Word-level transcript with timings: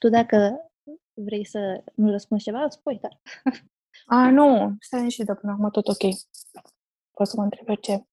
Tu 0.00 0.08
dacă 0.08 0.70
vrei 1.14 1.44
să 1.44 1.84
nu 1.94 2.10
răspunzi 2.10 2.44
ceva, 2.44 2.62
îți 2.62 2.76
spui, 2.76 2.98
dar... 2.98 3.20
A, 4.06 4.30
nu, 4.30 4.76
stai 4.78 5.10
și 5.10 5.24
de 5.24 5.34
până 5.34 5.52
acum 5.52 5.70
tot 5.70 5.88
ok. 5.88 6.02
Poți 7.10 7.30
să 7.30 7.36
mă 7.36 7.42
întreb 7.42 7.76
ce. 7.76 8.04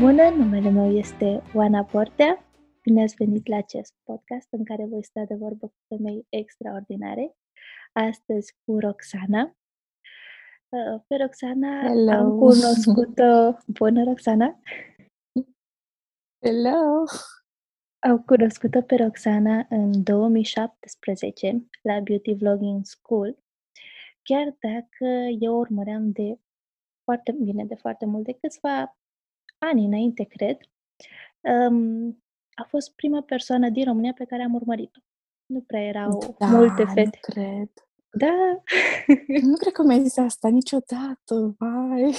Bună, 0.00 0.28
numele 0.28 0.70
meu 0.70 0.90
este 0.90 1.42
Oana 1.54 1.84
Portea. 1.84 2.44
Bine 2.82 3.02
ați 3.02 3.14
venit 3.14 3.46
la 3.46 3.56
acest 3.56 3.94
podcast 4.02 4.48
în 4.50 4.64
care 4.64 4.86
voi 4.86 5.04
sta 5.04 5.24
de 5.24 5.34
vorbă 5.34 5.66
cu 5.66 5.76
femei 5.88 6.26
extraordinare. 6.28 7.36
Astăzi 7.92 8.54
cu 8.64 8.78
Roxana. 8.78 9.57
Uh, 10.68 11.00
pe 11.06 11.16
Roxana 11.16 11.80
Hello. 11.82 12.10
am 12.12 12.38
cunoscut-o... 12.38 13.58
Bună, 13.66 14.04
Roxana! 14.04 14.60
Hello! 16.44 17.04
Am 17.98 18.18
cunoscut-o 18.26 18.82
pe 18.82 18.94
Roxana 18.94 19.66
în 19.70 20.02
2017 20.02 21.66
la 21.82 22.00
Beauty 22.00 22.34
Vlogging 22.34 22.84
School, 22.84 23.38
chiar 24.22 24.56
dacă 24.60 25.04
eu 25.38 25.58
urmăream 25.58 26.10
de 26.10 26.38
foarte 27.04 27.32
bine, 27.32 27.64
de 27.64 27.74
foarte 27.74 28.06
mult, 28.06 28.24
de 28.24 28.32
câțiva 28.32 28.98
ani 29.58 29.84
înainte, 29.84 30.24
cred. 30.24 30.56
Um, 31.40 32.22
a 32.54 32.62
fost 32.68 32.94
prima 32.94 33.22
persoană 33.22 33.68
din 33.68 33.84
România 33.84 34.12
pe 34.12 34.24
care 34.24 34.42
am 34.42 34.54
urmărit-o. 34.54 35.00
Nu 35.46 35.60
prea 35.60 35.82
erau 35.82 36.36
Da, 36.38 36.46
multe 36.46 36.82
nu 36.82 36.92
fete. 36.92 37.18
cred. 37.20 37.70
Da, 38.10 38.62
Nu 39.42 39.56
cred 39.56 39.72
că 39.72 39.82
mi-ai 39.82 40.02
zis 40.02 40.16
asta 40.16 40.48
niciodată, 40.48 41.54
vai! 41.58 42.14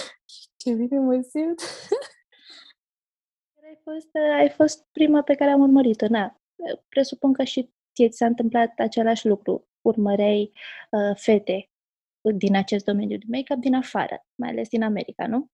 Ce 0.56 0.74
bine 0.74 0.98
mă 0.98 1.20
simt! 1.28 1.60
ai 3.68 3.78
fost, 3.82 4.08
ai 4.38 4.50
fost 4.50 4.86
prima 4.92 5.22
pe 5.22 5.34
care 5.34 5.50
am 5.50 5.60
urmărit-o. 5.60 6.06
Na, 6.08 6.40
presupun 6.88 7.32
că 7.32 7.44
și 7.44 7.72
ție 7.94 8.08
ți 8.08 8.16
s-a 8.16 8.26
întâmplat 8.26 8.72
același 8.78 9.26
lucru. 9.26 9.68
Urmăreai 9.80 10.52
uh, 10.90 11.16
fete 11.16 11.70
din 12.36 12.56
acest 12.56 12.84
domeniu 12.84 13.18
de 13.18 13.24
make-up 13.28 13.58
din 13.58 13.74
afară, 13.74 14.26
mai 14.34 14.48
ales 14.48 14.68
din 14.68 14.82
America, 14.82 15.26
nu? 15.26 15.50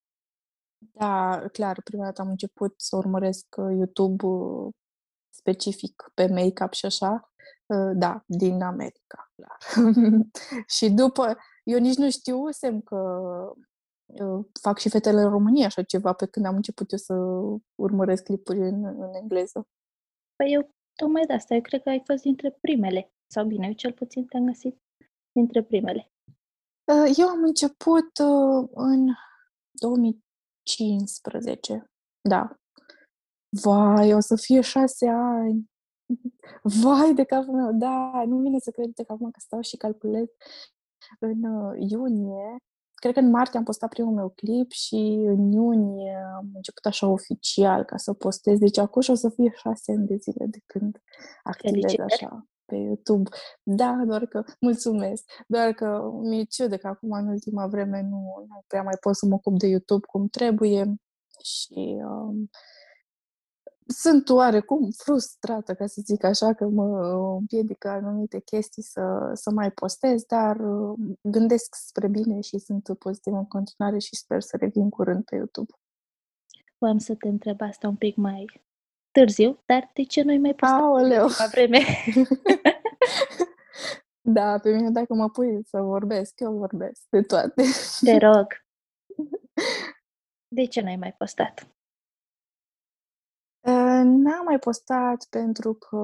Da, 0.92 1.44
clar, 1.52 1.82
prima 1.82 2.04
dată 2.04 2.22
am 2.22 2.28
început 2.28 2.74
să 2.80 2.96
urmăresc 2.96 3.46
uh, 3.56 3.74
YouTube 3.76 4.26
uh, 4.26 4.72
specific 5.30 6.10
pe 6.14 6.26
make-up 6.26 6.72
și 6.72 6.86
așa. 6.86 7.32
Uh, 7.66 7.90
Da, 7.94 8.22
din 8.26 8.62
America, 8.62 9.32
clar. 9.34 9.58
și 10.76 10.90
după, 10.90 11.36
eu 11.64 11.78
nici 11.78 11.96
nu 11.96 12.10
știusem 12.10 12.80
că 12.80 12.96
uh, 14.06 14.44
fac 14.60 14.78
și 14.78 14.88
fetele 14.88 15.20
în 15.20 15.30
România 15.30 15.66
așa 15.66 15.82
ceva, 15.82 16.12
pe 16.12 16.26
când 16.26 16.46
am 16.46 16.54
început 16.54 16.92
eu 16.92 16.98
să 16.98 17.14
urmăresc 17.74 18.22
clipuri 18.22 18.58
în, 18.58 18.84
în 18.84 19.14
engleză. 19.14 19.68
Păi 20.36 20.52
eu, 20.52 20.70
tocmai 20.94 21.26
de 21.26 21.32
asta, 21.32 21.54
eu 21.54 21.60
cred 21.60 21.82
că 21.82 21.88
ai 21.88 22.02
fost 22.06 22.22
dintre 22.22 22.50
primele. 22.60 23.12
Sau 23.26 23.44
bine, 23.44 23.66
eu 23.66 23.72
cel 23.72 23.92
puțin 23.92 24.26
te-am 24.26 24.46
găsit 24.46 24.82
dintre 25.32 25.62
primele. 25.62 26.12
Uh, 26.92 27.12
Eu 27.16 27.28
am 27.28 27.42
început 27.42 28.18
uh, 28.18 28.68
în 28.74 29.08
2015. 29.70 31.90
Da. 32.28 32.58
Vai, 33.62 34.14
o 34.14 34.20
să 34.20 34.36
fie 34.36 34.60
șase 34.60 35.08
ani. 35.08 35.72
Vai 36.82 37.14
de 37.14 37.24
capul 37.24 37.54
meu, 37.54 37.72
da, 37.72 38.24
nu 38.26 38.38
vine 38.38 38.58
să 38.58 38.70
cred 38.70 38.90
că 38.94 39.12
acum 39.12 39.30
că 39.30 39.40
stau 39.40 39.60
și 39.60 39.76
calculez. 39.76 40.26
În 41.18 41.44
uh, 41.44 41.90
iunie, 41.90 42.56
cred 42.94 43.12
că 43.12 43.20
în 43.20 43.30
martie 43.30 43.58
am 43.58 43.64
postat 43.64 43.88
primul 43.88 44.14
meu 44.14 44.28
clip 44.28 44.70
și 44.70 45.24
în 45.26 45.52
iunie 45.52 46.16
am 46.36 46.50
început 46.54 46.86
așa 46.86 47.06
oficial 47.06 47.84
ca 47.84 47.96
să 47.96 48.12
postez. 48.12 48.58
Deci 48.58 48.78
acum 48.78 49.00
și 49.00 49.10
o 49.10 49.14
să 49.14 49.28
fie 49.28 49.52
șase 49.56 49.92
ani 49.92 50.06
de 50.06 50.16
zile 50.16 50.46
de 50.46 50.58
când 50.66 51.02
activez 51.42 51.72
Felicitări! 51.72 52.12
așa 52.12 52.48
pe 52.64 52.76
YouTube. 52.76 53.30
Da, 53.62 54.02
doar 54.06 54.26
că 54.26 54.44
mulțumesc. 54.60 55.24
Doar 55.46 55.72
că 55.72 56.10
mi-e 56.22 56.44
ciudă 56.44 56.76
că 56.76 56.86
acum 56.86 57.10
în 57.10 57.28
ultima 57.28 57.66
vreme 57.66 58.00
nu, 58.00 58.44
nu 58.48 58.62
prea 58.66 58.82
mai 58.82 58.96
pot 59.00 59.16
să 59.16 59.26
mă 59.26 59.34
ocup 59.34 59.58
de 59.58 59.66
YouTube 59.66 60.06
cum 60.06 60.28
trebuie 60.28 60.94
și 61.42 62.02
um, 62.04 62.50
sunt 63.86 64.28
oarecum 64.28 64.90
frustrată, 64.90 65.74
ca 65.74 65.86
să 65.86 66.00
zic 66.04 66.24
așa, 66.24 66.52
că 66.52 66.64
mă 66.64 66.98
împiedică 67.38 67.88
anumite 67.88 68.40
chestii 68.40 68.82
să, 68.82 69.30
să 69.34 69.50
mai 69.50 69.70
postez, 69.70 70.22
dar 70.22 70.56
uh, 70.60 70.98
gândesc 71.20 71.74
spre 71.74 72.08
bine 72.08 72.40
și 72.40 72.58
sunt 72.58 72.98
pozitivă 72.98 73.36
în 73.36 73.46
continuare 73.46 73.98
și 73.98 74.16
sper 74.16 74.40
să 74.40 74.56
revin 74.56 74.88
curând 74.88 75.24
pe 75.24 75.36
YouTube. 75.36 75.72
Voiam 76.78 76.98
să 76.98 77.14
te 77.14 77.28
întreb 77.28 77.60
asta 77.60 77.88
un 77.88 77.96
pic 77.96 78.16
mai 78.16 78.62
târziu, 79.10 79.62
dar 79.66 79.90
de 79.94 80.02
ce 80.02 80.22
nu-i 80.22 80.38
mai 80.38 80.54
postat 80.54 80.80
Aoleu! 80.80 81.28
ceva 81.28 81.46
vreme? 81.50 81.80
Da, 84.26 84.58
pe 84.58 84.70
mine 84.74 84.90
dacă 84.90 85.14
mă 85.14 85.30
pui 85.30 85.64
să 85.64 85.80
vorbesc, 85.80 86.40
eu 86.40 86.52
vorbesc 86.52 87.02
de 87.08 87.22
toate. 87.22 87.62
Te 88.00 88.16
rog, 88.16 88.46
de 90.56 90.64
ce 90.64 90.80
n-ai 90.80 90.96
mai 90.96 91.12
postat? 91.12 91.68
Uh, 94.24 94.30
N-am 94.30 94.44
mai 94.44 94.58
postat 94.58 95.26
pentru 95.30 95.74
că 95.74 95.98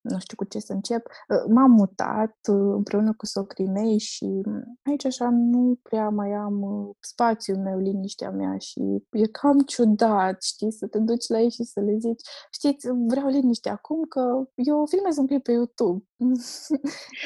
nu 0.00 0.18
știu 0.18 0.36
cu 0.36 0.44
ce 0.44 0.58
să 0.58 0.72
încep. 0.72 1.06
Uh, 1.06 1.52
M-am 1.54 1.70
mutat 1.70 2.36
uh, 2.48 2.72
împreună 2.74 3.14
cu 3.16 3.26
socrii 3.26 3.66
mei 3.66 3.98
și 3.98 4.40
aici 4.82 5.04
așa 5.04 5.28
nu 5.30 5.78
prea 5.82 6.08
mai 6.08 6.32
am 6.32 6.62
uh, 6.62 6.94
spațiul 7.00 7.56
meu, 7.58 7.78
liniștea 7.78 8.30
mea 8.30 8.58
și 8.58 8.80
e 9.10 9.26
cam 9.26 9.60
ciudat, 9.60 10.42
știi, 10.42 10.72
să 10.72 10.86
te 10.86 10.98
duci 10.98 11.28
la 11.28 11.40
ei 11.40 11.50
și 11.50 11.62
să 11.62 11.80
le 11.80 11.96
zici, 11.98 12.22
știți, 12.50 12.88
vreau 13.06 13.28
liniște 13.28 13.68
acum 13.68 14.02
că 14.08 14.48
eu 14.54 14.86
filmez 14.86 15.16
un 15.16 15.26
clip 15.26 15.42
pe 15.42 15.52
YouTube. 15.52 16.04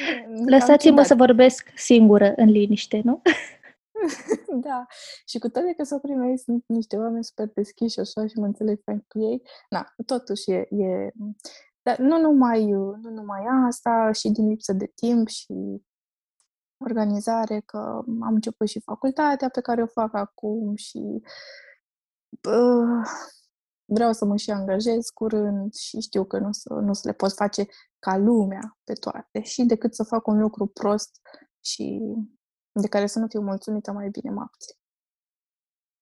E 0.09 0.23
cam 0.23 0.45
Lăsați-mă 0.45 0.89
ciudat. 0.89 1.05
să 1.05 1.15
vorbesc 1.15 1.67
singură 1.75 2.33
în 2.35 2.49
liniște, 2.49 3.01
nu? 3.03 3.21
Da, 4.65 4.85
și 5.25 5.39
cu 5.39 5.49
toate 5.49 5.73
că 5.73 5.83
socrii 5.83 6.15
mei 6.15 6.37
sunt 6.37 6.63
niște 6.67 6.97
oameni 6.97 7.23
super 7.23 7.47
deschiși 7.53 7.99
așa 7.99 8.27
și 8.27 8.37
mă 8.37 8.45
înțeleg 8.45 8.81
fain 8.83 9.05
cu 9.07 9.19
ei, 9.19 9.41
na, 9.69 9.93
totuși 10.05 10.51
e, 10.51 10.67
e... 10.69 11.11
Dar 11.81 11.97
nu 11.97 12.19
numai, 12.19 12.65
nu 12.71 13.09
numai 13.09 13.45
asta, 13.67 14.11
și 14.11 14.29
din 14.29 14.47
lipsă 14.47 14.73
de 14.73 14.91
timp 14.95 15.27
și 15.27 15.83
organizare, 16.77 17.59
că 17.59 17.77
am 18.05 18.33
început 18.33 18.67
și 18.67 18.81
facultatea 18.81 19.49
pe 19.49 19.61
care 19.61 19.81
o 19.81 19.87
fac 19.87 20.13
acum 20.13 20.75
și 20.75 21.21
uh, 22.47 23.07
vreau 23.85 24.11
să 24.13 24.25
mă 24.25 24.35
și 24.35 24.51
angajez 24.51 25.09
curând 25.13 25.73
și 25.73 25.99
știu 25.99 26.25
că 26.25 26.37
nu 26.37 26.47
o 26.47 26.51
să, 26.51 26.73
nu 26.73 26.89
o 26.89 26.93
să 26.93 27.01
le 27.03 27.13
pot 27.13 27.33
face 27.33 27.65
ca 27.99 28.17
lumea 28.17 28.77
pe 28.83 28.93
toate. 28.93 29.41
Și 29.41 29.63
decât 29.63 29.95
să 29.95 30.03
fac 30.03 30.27
un 30.27 30.39
lucru 30.39 30.67
prost 30.67 31.19
și 31.59 32.01
de 32.71 32.87
care 32.87 33.07
să 33.07 33.19
nu 33.19 33.27
fiu 33.27 33.41
mulțumită, 33.41 33.91
mai 33.91 34.09
bine 34.09 34.31
mă 34.31 34.41
abțin. 34.41 34.75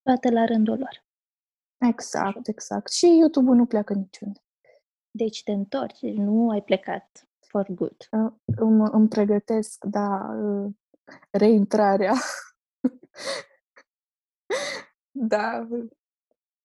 Toate 0.02 0.30
la 0.30 0.44
rândul 0.44 0.78
lor. 0.78 1.06
Exact, 1.78 2.46
exact. 2.46 2.92
Și 2.92 3.18
YouTube-ul 3.18 3.56
nu 3.56 3.66
pleacă 3.66 3.94
niciunde. 3.94 4.40
Deci 5.10 5.42
te 5.42 5.52
întorci, 5.52 6.00
deci 6.00 6.16
nu 6.16 6.50
ai 6.50 6.62
plecat 6.62 7.28
for 7.48 7.68
good. 7.68 8.08
Uh, 8.10 8.32
Îmi, 8.44 8.88
îmi 8.92 9.08
pregătesc, 9.08 9.84
da, 9.84 10.34
uh, 10.34 10.74
reintrarea. 11.30 12.14
da, 15.28 15.68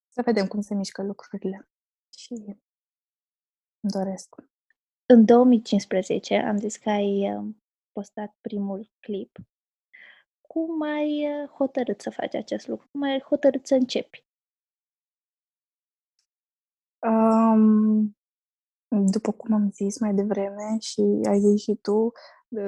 să 0.10 0.22
vedem 0.26 0.48
cum 0.48 0.62
se 0.62 0.74
mișcă 0.74 1.04
lucrurile. 1.04 1.70
Și 2.18 2.34
îmi 2.34 3.92
doresc. 3.92 4.36
În 5.06 5.26
2015 5.26 6.36
am 6.36 6.58
zis 6.58 6.78
că 6.78 6.90
ai 6.90 7.36
uh, 7.36 7.56
postat 7.92 8.36
primul 8.42 8.92
clip. 9.00 9.38
Cum 10.54 10.82
ai 10.82 11.28
uh, 11.28 11.50
hotărât 11.50 12.02
să 12.02 12.10
faci 12.10 12.36
acest 12.36 12.68
lucru? 12.68 12.88
Cum 12.92 13.02
ai 13.02 13.22
hotărât 13.22 13.68
să 13.68 13.76
începi? 13.76 14.26
Um, 17.00 18.18
după 18.88 19.32
cum 19.32 19.54
am 19.54 19.72
zis 19.72 20.00
mai 20.00 20.14
devreme 20.14 20.78
și 20.80 21.02
ai 21.30 21.40
zis 21.40 21.62
și 21.62 21.76
tu, 21.82 22.12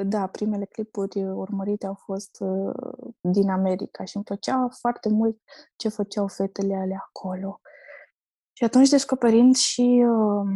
da, 0.05 0.27
primele 0.27 0.65
clipuri 0.65 1.23
urmărite 1.23 1.85
au 1.85 1.93
fost 1.93 2.37
uh, 2.39 3.11
din 3.21 3.49
America 3.49 4.03
și 4.03 4.15
îmi 4.15 4.25
plăcea 4.25 4.67
foarte 4.69 5.09
mult 5.09 5.41
ce 5.75 5.89
făceau 5.89 6.27
fetele 6.27 6.75
alea 6.75 7.03
acolo. 7.07 7.61
Și 8.53 8.63
atunci, 8.63 8.89
descoperind 8.89 9.55
și, 9.55 10.05
uh, 10.07 10.47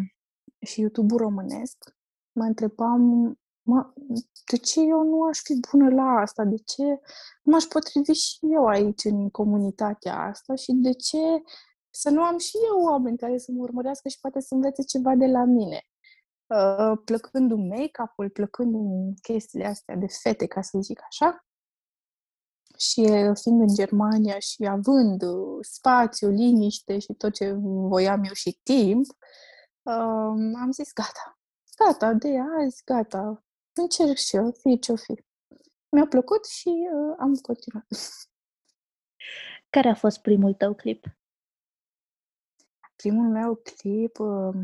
și 0.68 0.81
YouTube-ul 0.81 1.20
românesc, 1.20 1.78
mă 2.31 2.44
întrebam, 2.44 3.34
mă, 3.69 3.94
de 4.51 4.57
ce 4.57 4.80
eu 4.81 5.04
nu 5.04 5.24
aș 5.24 5.39
fi 5.44 5.60
bună 5.71 5.89
la 5.89 6.04
asta? 6.04 6.44
De 6.44 6.57
ce 6.57 6.83
nu 7.44 7.51
m-aș 7.51 7.63
potrivi 7.63 8.12
și 8.12 8.38
eu 8.42 8.66
aici, 8.66 9.04
în 9.04 9.30
comunitatea 9.30 10.19
asta? 10.24 10.56
Și 10.56 10.71
de 10.71 10.94
ce 10.94 11.18
să 11.89 12.10
nu 12.10 12.21
am 12.21 12.38
și 12.38 12.57
eu 12.74 12.83
oameni 12.83 13.18
care 13.18 13.38
să 13.38 13.51
mă 13.51 13.62
urmărească 13.62 14.10
și 14.10 14.19
poate 14.19 14.39
să 14.39 14.54
învețe 14.54 14.83
ceva 14.83 15.16
de 15.16 15.25
la 15.25 15.44
mine? 15.44 15.81
Uh, 16.48 16.98
plăcând 17.06 17.51
în 17.51 17.68
make-up-ul, 17.68 18.30
plăcând 18.30 18.74
în 18.74 19.13
chestiile 19.21 19.66
astea 19.66 19.95
de 19.95 20.07
fete, 20.07 20.45
ca 20.45 20.62
să 20.62 20.77
zic 20.81 21.01
așa. 21.10 21.45
Și 22.77 23.01
fiind 23.42 23.62
în 23.62 23.75
Germania 23.75 24.39
și 24.39 24.66
având 24.66 25.21
uh, 25.21 25.57
spațiu, 25.62 26.30
liniște 26.30 27.00
și 27.00 27.13
tot 27.13 27.33
ce 27.33 27.51
voiam 27.62 28.24
eu 28.24 28.33
și 28.33 28.60
timp, 28.63 29.06
um, 29.81 30.56
am 30.56 30.71
zis 30.71 30.94
gata, 30.94 31.39
gata, 31.77 32.13
de 32.13 32.39
azi, 32.60 32.81
gata, 32.86 33.44
încerc 33.80 34.18
și 34.18 34.36
eu, 34.36 34.52
fi 34.52 34.80
ce-o 34.80 34.96
fi. 34.96 35.24
Mi-a 35.90 36.08
plăcut 36.08 36.46
și 36.46 36.68
uh, 36.68 37.16
am 37.20 37.36
continuat. 37.36 37.88
Care 39.70 39.90
a 39.90 39.96
fost 39.96 40.22
primul 40.22 40.54
tău 40.54 40.74
clip? 40.74 41.06
Primul 42.96 43.30
meu 43.30 43.56
clip 43.56 44.20
uh, 44.20 44.56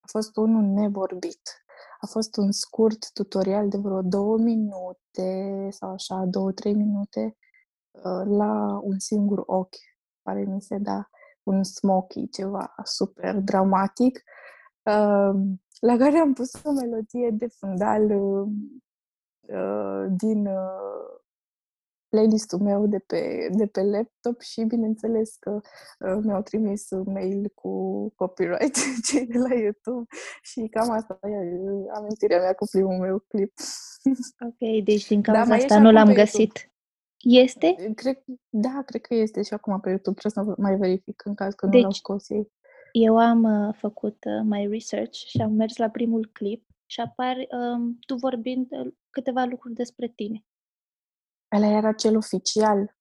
a 0.00 0.06
fost 0.06 0.36
unul 0.36 0.62
nevorbit. 0.62 1.64
A 2.00 2.06
fost 2.06 2.36
un 2.36 2.52
scurt 2.52 3.12
tutorial 3.12 3.68
de 3.68 3.76
vreo 3.76 4.02
două 4.02 4.38
minute 4.38 5.68
sau 5.70 5.90
așa, 5.90 6.24
două, 6.24 6.52
trei 6.52 6.74
minute 6.74 7.36
uh, 7.90 8.22
la 8.24 8.80
un 8.82 8.98
singur 8.98 9.42
ochi, 9.46 9.76
care 10.22 10.44
mi 10.44 10.62
se 10.62 10.78
da 10.78 11.08
un 11.42 11.62
smoky, 11.62 12.28
ceva 12.28 12.74
super 12.84 13.34
dramatic, 13.34 14.16
uh, 14.16 14.33
la 15.80 15.96
care 15.96 16.18
am 16.18 16.32
pus 16.32 16.52
o 16.64 16.72
melodie 16.72 17.30
de 17.30 17.46
fundal 17.46 18.10
uh, 18.10 18.48
uh 19.48 20.06
din 20.16 20.46
uh, 20.46 21.14
playlistul 22.14 22.58
meu 22.58 22.86
de 22.86 22.98
pe, 22.98 23.48
de 23.52 23.66
pe 23.66 23.82
laptop 23.82 24.40
și 24.40 24.62
bineînțeles 24.62 25.36
că 25.36 25.60
uh, 25.98 26.18
mi-au 26.22 26.42
trimis 26.42 26.90
un 26.90 27.12
mail 27.12 27.50
cu 27.54 27.72
copyright 28.14 28.76
cei 29.06 29.26
de 29.26 29.38
la 29.38 29.54
YouTube 29.54 30.06
și 30.42 30.68
cam 30.70 30.90
asta 30.90 31.18
e 31.22 31.58
uh, 31.60 31.84
amintirea 31.94 32.38
mea 32.38 32.52
cu 32.52 32.66
primul 32.70 32.98
meu 32.98 33.18
clip. 33.28 33.52
Ok, 34.46 34.84
deci 34.84 35.06
din 35.06 35.20
da, 35.20 35.32
cauza 35.32 35.48
da, 35.48 35.54
asta 35.54 35.80
nu 35.80 35.92
l-am 35.92 36.12
găsit. 36.12 36.72
Este? 37.18 37.92
Cred, 37.94 38.22
da, 38.48 38.82
cred 38.86 39.00
că 39.00 39.14
este 39.14 39.42
și 39.42 39.54
acum 39.54 39.80
pe 39.80 39.88
YouTube. 39.88 40.16
Trebuie 40.20 40.44
să 40.44 40.60
mai 40.60 40.76
verific 40.76 41.24
în 41.24 41.34
caz 41.34 41.54
că 41.54 41.66
deci, 41.66 41.74
nu 41.74 41.82
l-au 41.82 41.92
scos 41.92 42.28
ei. 42.28 42.52
Eu 42.96 43.18
am 43.18 43.42
uh, 43.42 43.74
făcut 43.74 44.24
uh, 44.24 44.42
my 44.44 44.66
research 44.66 45.14
și 45.14 45.40
am 45.40 45.52
mers 45.52 45.76
la 45.76 45.88
primul 45.88 46.30
clip 46.32 46.66
și 46.86 47.00
apar 47.00 47.36
um, 47.36 47.98
tu 48.06 48.14
vorbind 48.14 48.66
uh, 48.70 48.92
câteva 49.10 49.44
lucruri 49.44 49.74
despre 49.74 50.08
tine. 50.08 50.44
Ăla 51.56 51.66
era 51.66 51.92
cel 51.92 52.16
oficial, 52.16 52.96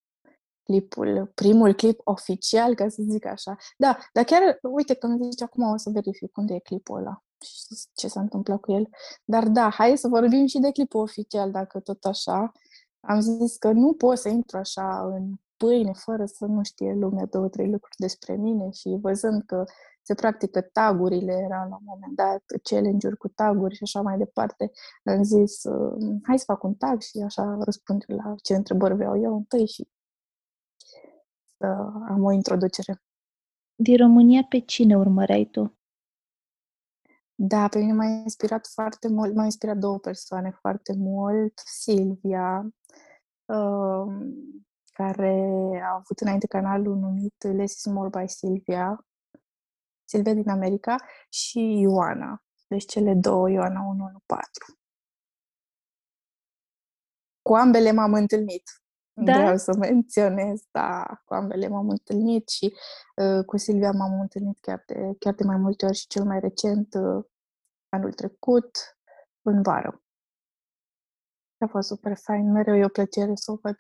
clipul, 0.64 1.32
primul 1.36 1.74
clip 1.74 2.00
oficial, 2.04 2.76
ca 2.76 2.90
să 2.90 3.02
zic 3.10 3.26
așa. 3.26 3.56
Da, 3.78 3.98
dar 4.14 4.24
chiar, 4.24 4.60
uite, 4.62 4.94
când 4.94 5.24
zici 5.24 5.42
acum 5.42 5.64
o 5.64 5.78
să 5.78 5.90
verific 5.90 6.38
unde 6.38 6.54
e 6.54 6.60
clipul 6.60 6.98
ăla 6.98 7.24
și 7.42 7.58
ce 7.94 8.08
s-a 8.08 8.20
întâmplat 8.20 8.60
cu 8.60 8.72
el. 8.72 8.90
Dar 9.24 9.48
da, 9.48 9.70
hai 9.70 9.98
să 9.98 10.08
vorbim 10.08 10.46
și 10.46 10.60
de 10.60 10.72
clipul 10.72 11.02
oficial, 11.02 11.52
dacă 11.52 11.80
tot 11.80 12.04
așa. 12.04 12.52
Am 13.00 13.20
zis 13.20 13.58
că 13.58 13.72
nu 13.72 13.94
pot 13.94 14.18
să 14.18 14.30
intru 14.30 14.58
așa 14.58 15.04
în 15.06 15.36
pâine 15.58 15.92
fără 15.94 16.26
să 16.26 16.46
nu 16.46 16.64
știe 16.64 16.94
lumea 16.94 17.26
două, 17.26 17.48
trei 17.50 17.70
lucruri 17.70 17.96
despre 17.98 18.36
mine 18.36 18.70
și 18.70 18.98
văzând 19.02 19.44
că 19.46 19.64
se 20.02 20.14
practică 20.14 20.62
tagurile, 20.62 21.34
era 21.34 21.66
la 21.70 21.76
un 21.76 21.84
moment 21.84 22.16
dat 22.16 22.44
challenge-uri 22.64 23.18
cu 23.18 23.28
taguri 23.28 23.76
și 23.76 23.84
așa 23.84 24.02
mai 24.02 24.18
departe. 24.18 24.72
Am 25.04 25.24
zis, 25.24 25.64
uh, 25.64 26.20
hai 26.24 26.40
să 26.40 26.44
fac 26.48 26.64
un 26.64 26.74
tag 26.74 27.02
și 27.02 27.18
așa 27.26 27.58
răspund 27.60 28.04
la 28.08 28.36
ce 28.44 28.56
întrebări 28.56 28.96
vreau 28.96 29.22
eu 29.22 29.36
întâi 29.36 29.68
și 29.68 29.88
să 31.58 31.66
am 32.08 32.24
o 32.24 32.32
introducere. 32.32 33.02
Din 33.76 33.98
România, 33.98 34.46
pe 34.50 34.60
cine 34.60 34.98
urmăreai 34.98 35.46
tu? 35.46 35.78
Da, 37.36 37.68
pe 37.68 37.80
mine 37.80 37.94
m-a 37.94 38.06
inspirat 38.06 38.68
foarte 38.68 39.08
mult, 39.08 39.36
m-a 39.36 39.44
inspirat 39.44 39.78
două 39.78 40.00
persoane 40.00 40.52
foarte 40.52 40.94
mult. 40.98 41.54
Silvia, 41.66 42.74
uh, 43.46 44.06
care 44.94 45.32
a 45.84 45.94
avut 45.94 46.20
înainte 46.20 46.48
canalul 46.48 46.96
numit 46.96 47.44
Less 47.44 47.76
is 47.76 47.86
More 47.86 48.10
by 48.10 48.28
Silvia, 48.28 49.06
Silvia 50.04 50.34
din 50.34 50.50
America 50.50 50.96
și 51.30 51.80
Ioana. 51.80 52.44
Deci 52.68 52.86
cele 52.86 53.14
două, 53.14 53.50
Ioana 53.50 53.88
114. 53.88 54.82
Cu 57.42 57.54
ambele 57.56 57.92
m-am 57.92 58.14
întâlnit. 58.14 58.64
Da? 59.14 59.34
Vreau 59.34 59.58
să 59.58 59.76
menționez, 59.78 60.62
da, 60.72 61.22
cu 61.26 61.34
ambele 61.34 61.68
m-am 61.68 61.90
întâlnit 61.90 62.50
și 62.50 62.74
uh, 63.16 63.46
cu 63.46 63.58
Silvia 63.58 63.92
m-am 63.92 64.20
întâlnit 64.20 64.58
chiar 64.62 64.84
de, 64.86 65.16
chiar 65.20 65.34
de 65.34 65.44
mai 65.44 65.58
multe 65.58 65.86
ori 65.86 65.96
și 65.96 66.08
cel 66.08 66.24
mai 66.24 66.40
recent, 66.40 66.94
uh, 66.94 67.26
anul 67.90 68.14
trecut, 68.14 68.98
în 69.42 69.62
vară. 69.62 70.04
A 71.58 71.68
fost 71.68 71.88
super 71.88 72.18
fain, 72.18 72.52
mereu 72.52 72.76
e 72.76 72.86
o 72.86 72.88
plăcere 72.88 73.36
să 73.36 73.52
o 73.52 73.56
văd. 73.56 73.76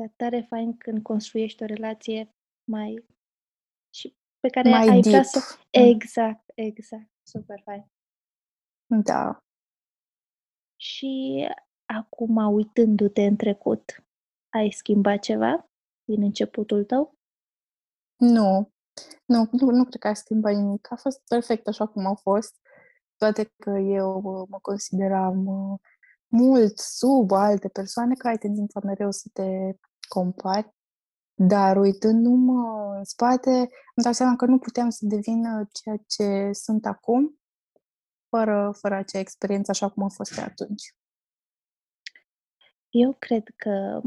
Dar 0.00 0.12
tare 0.16 0.46
fain 0.48 0.76
când 0.76 1.02
construiești 1.02 1.62
o 1.62 1.66
relație 1.66 2.34
mai 2.64 3.04
și 3.94 4.16
pe 4.40 4.48
care 4.48 4.70
mai 4.70 4.80
ai 4.80 4.86
deep. 4.86 5.04
vrea 5.04 5.22
să... 5.22 5.38
Mm. 5.38 5.84
Exact, 5.84 6.52
exact. 6.54 7.10
Super 7.22 7.60
fain. 7.64 7.86
Da. 8.86 9.44
Și 10.76 11.46
acum, 11.84 12.36
uitându-te 12.36 13.24
în 13.24 13.36
trecut, 13.36 14.04
ai 14.48 14.70
schimbat 14.70 15.18
ceva 15.18 15.70
din 16.04 16.22
începutul 16.22 16.84
tău? 16.84 17.14
Nu. 18.16 18.72
Nu, 19.24 19.48
nu, 19.52 19.70
nu 19.70 19.84
cred 19.84 20.00
că 20.00 20.08
a 20.08 20.14
schimbat 20.14 20.54
nimic. 20.54 20.90
A 20.90 20.96
fost 20.96 21.22
perfect 21.28 21.66
așa 21.66 21.86
cum 21.86 22.06
a 22.06 22.14
fost. 22.14 22.56
Toate 23.16 23.44
că 23.44 23.70
eu 23.70 24.20
mă 24.48 24.58
consideram 24.62 25.46
uh, 25.46 25.78
mult 26.26 26.78
sub 26.78 27.30
alte 27.30 27.68
persoane, 27.68 28.14
că 28.14 28.28
ai 28.28 28.38
tendința 28.38 28.80
mereu 28.84 29.10
să 29.10 29.28
te 29.32 29.72
compari 30.16 30.74
dar 31.42 31.76
uitându-mă 31.76 32.94
în 32.96 33.04
spate, 33.04 33.50
îmi 33.50 34.04
dau 34.04 34.12
seama 34.12 34.36
că 34.36 34.44
nu 34.44 34.58
puteam 34.58 34.90
să 34.90 35.06
devin 35.06 35.42
ceea 35.72 35.96
ce 36.06 36.52
sunt 36.52 36.86
acum 36.86 37.40
fără, 38.28 38.72
fără 38.80 38.94
acea 38.94 39.18
experiență 39.18 39.70
așa 39.70 39.88
cum 39.88 40.02
a 40.02 40.08
fost 40.08 40.34
de 40.34 40.40
atunci. 40.40 40.94
Eu 42.90 43.16
cred 43.18 43.42
că 43.56 44.00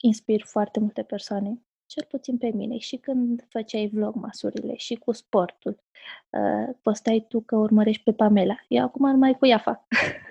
inspir 0.00 0.42
foarte 0.42 0.80
multe 0.80 1.02
persoane, 1.02 1.62
cel 1.86 2.06
puțin 2.08 2.38
pe 2.38 2.48
mine, 2.48 2.78
și 2.78 2.96
când 2.96 3.46
făceai 3.48 3.90
vlog 3.92 4.14
masurile 4.14 4.76
și 4.76 4.94
cu 4.94 5.12
sportul. 5.12 5.82
Uh, 6.30 6.74
postai 6.82 7.24
tu 7.28 7.40
că 7.40 7.56
urmărești 7.56 8.02
pe 8.02 8.12
Pamela. 8.12 8.56
Eu 8.68 8.84
acum 8.84 9.10
numai 9.10 9.36
cu 9.38 9.46
ea 9.46 9.58
fac. 9.58 9.86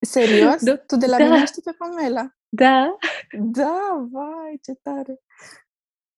Serios? 0.00 0.62
Da. 0.62 0.76
Tu 0.76 0.96
de 0.96 1.06
la 1.06 1.16
da. 1.18 1.24
mine 1.24 1.44
știi 1.46 1.62
pe 1.62 1.72
Pamela? 1.78 2.34
Da. 2.48 2.96
Da, 3.38 4.08
vai, 4.12 4.58
ce 4.62 4.74
tare! 4.82 5.20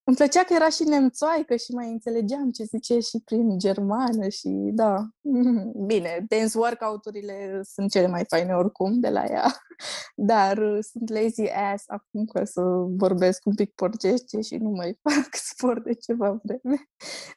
Îmi 0.04 0.16
plăcea 0.16 0.44
că 0.44 0.54
era 0.54 0.68
și 0.68 0.82
nemțoaică 0.82 1.56
și 1.56 1.73
mai 1.73 1.90
înțelegeam 1.90 2.50
ce 2.50 2.64
zice 2.64 2.99
și 2.99 3.21
prin 3.25 3.59
germană 3.59 4.28
și 4.28 4.49
da. 4.73 5.09
Bine, 5.87 6.26
dance 6.28 6.59
workout-urile 6.59 7.61
sunt 7.62 7.90
cele 7.90 8.06
mai 8.06 8.25
faine 8.28 8.52
oricum 8.52 9.00
de 9.00 9.09
la 9.09 9.25
ea, 9.25 9.47
dar 10.16 10.59
uh, 10.59 10.78
sunt 10.80 11.09
lazy 11.09 11.49
ass 11.49 11.85
acum 11.87 12.25
că 12.25 12.44
să 12.44 12.62
vorbesc 12.97 13.47
un 13.47 13.54
pic 13.54 13.75
porcește 13.75 14.40
și 14.40 14.56
nu 14.56 14.71
mai 14.71 14.99
fac 15.11 15.35
sport 15.35 15.85
de 15.85 15.92
ceva 15.92 16.40
vreme. 16.42 16.90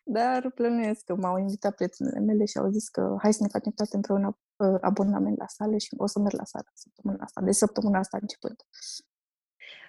Dar 0.04 0.52
plănuiesc 0.52 1.04
că 1.04 1.16
m-au 1.16 1.38
invitat 1.38 1.76
prietenele 1.76 2.20
mele 2.20 2.46
și 2.46 2.58
au 2.58 2.70
zis 2.70 2.90
că 2.90 3.16
hai 3.22 3.34
să 3.34 3.44
ne 3.44 3.50
facem 3.52 3.72
toate 3.72 3.96
împreună 3.96 4.38
uh, 4.56 4.78
abonament 4.82 5.38
la 5.38 5.48
sală 5.48 5.78
și 5.78 5.96
o 5.98 6.08
să 6.08 6.20
merg 6.20 6.36
la 6.36 6.46
sală 6.46 6.72
săptămâna 6.74 7.24
asta, 7.24 7.42
de 7.42 7.52
săptămâna 7.52 8.00
asta 8.00 8.18
începând. 8.22 8.56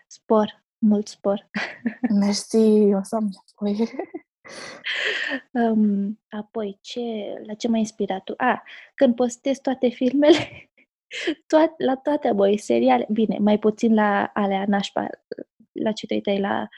Spor, 0.06 0.65
mult 0.78 1.08
spor. 1.08 1.50
Mersi, 2.20 2.94
o 2.94 3.02
să 3.02 3.16
am 3.16 3.30
nevoie. 3.60 3.86
um, 5.50 6.20
apoi, 6.40 6.78
ce, 6.80 7.00
la 7.46 7.54
ce 7.54 7.68
m-a 7.68 7.78
inspirat 7.78 8.24
tu? 8.24 8.34
A, 8.36 8.62
când 8.94 9.14
postezi 9.14 9.60
toate 9.60 9.88
filmele, 9.88 10.70
toat, 11.48 11.74
la 11.76 11.96
toate, 11.96 12.32
băi, 12.32 12.58
seriale, 12.58 13.06
bine, 13.12 13.38
mai 13.38 13.58
puțin 13.58 13.94
la 13.94 14.30
alea 14.34 14.64
nașpa, 14.68 15.08
la 15.72 15.92
ce 15.92 16.06
te 16.06 16.14
uitai 16.14 16.40
la, 16.40 16.68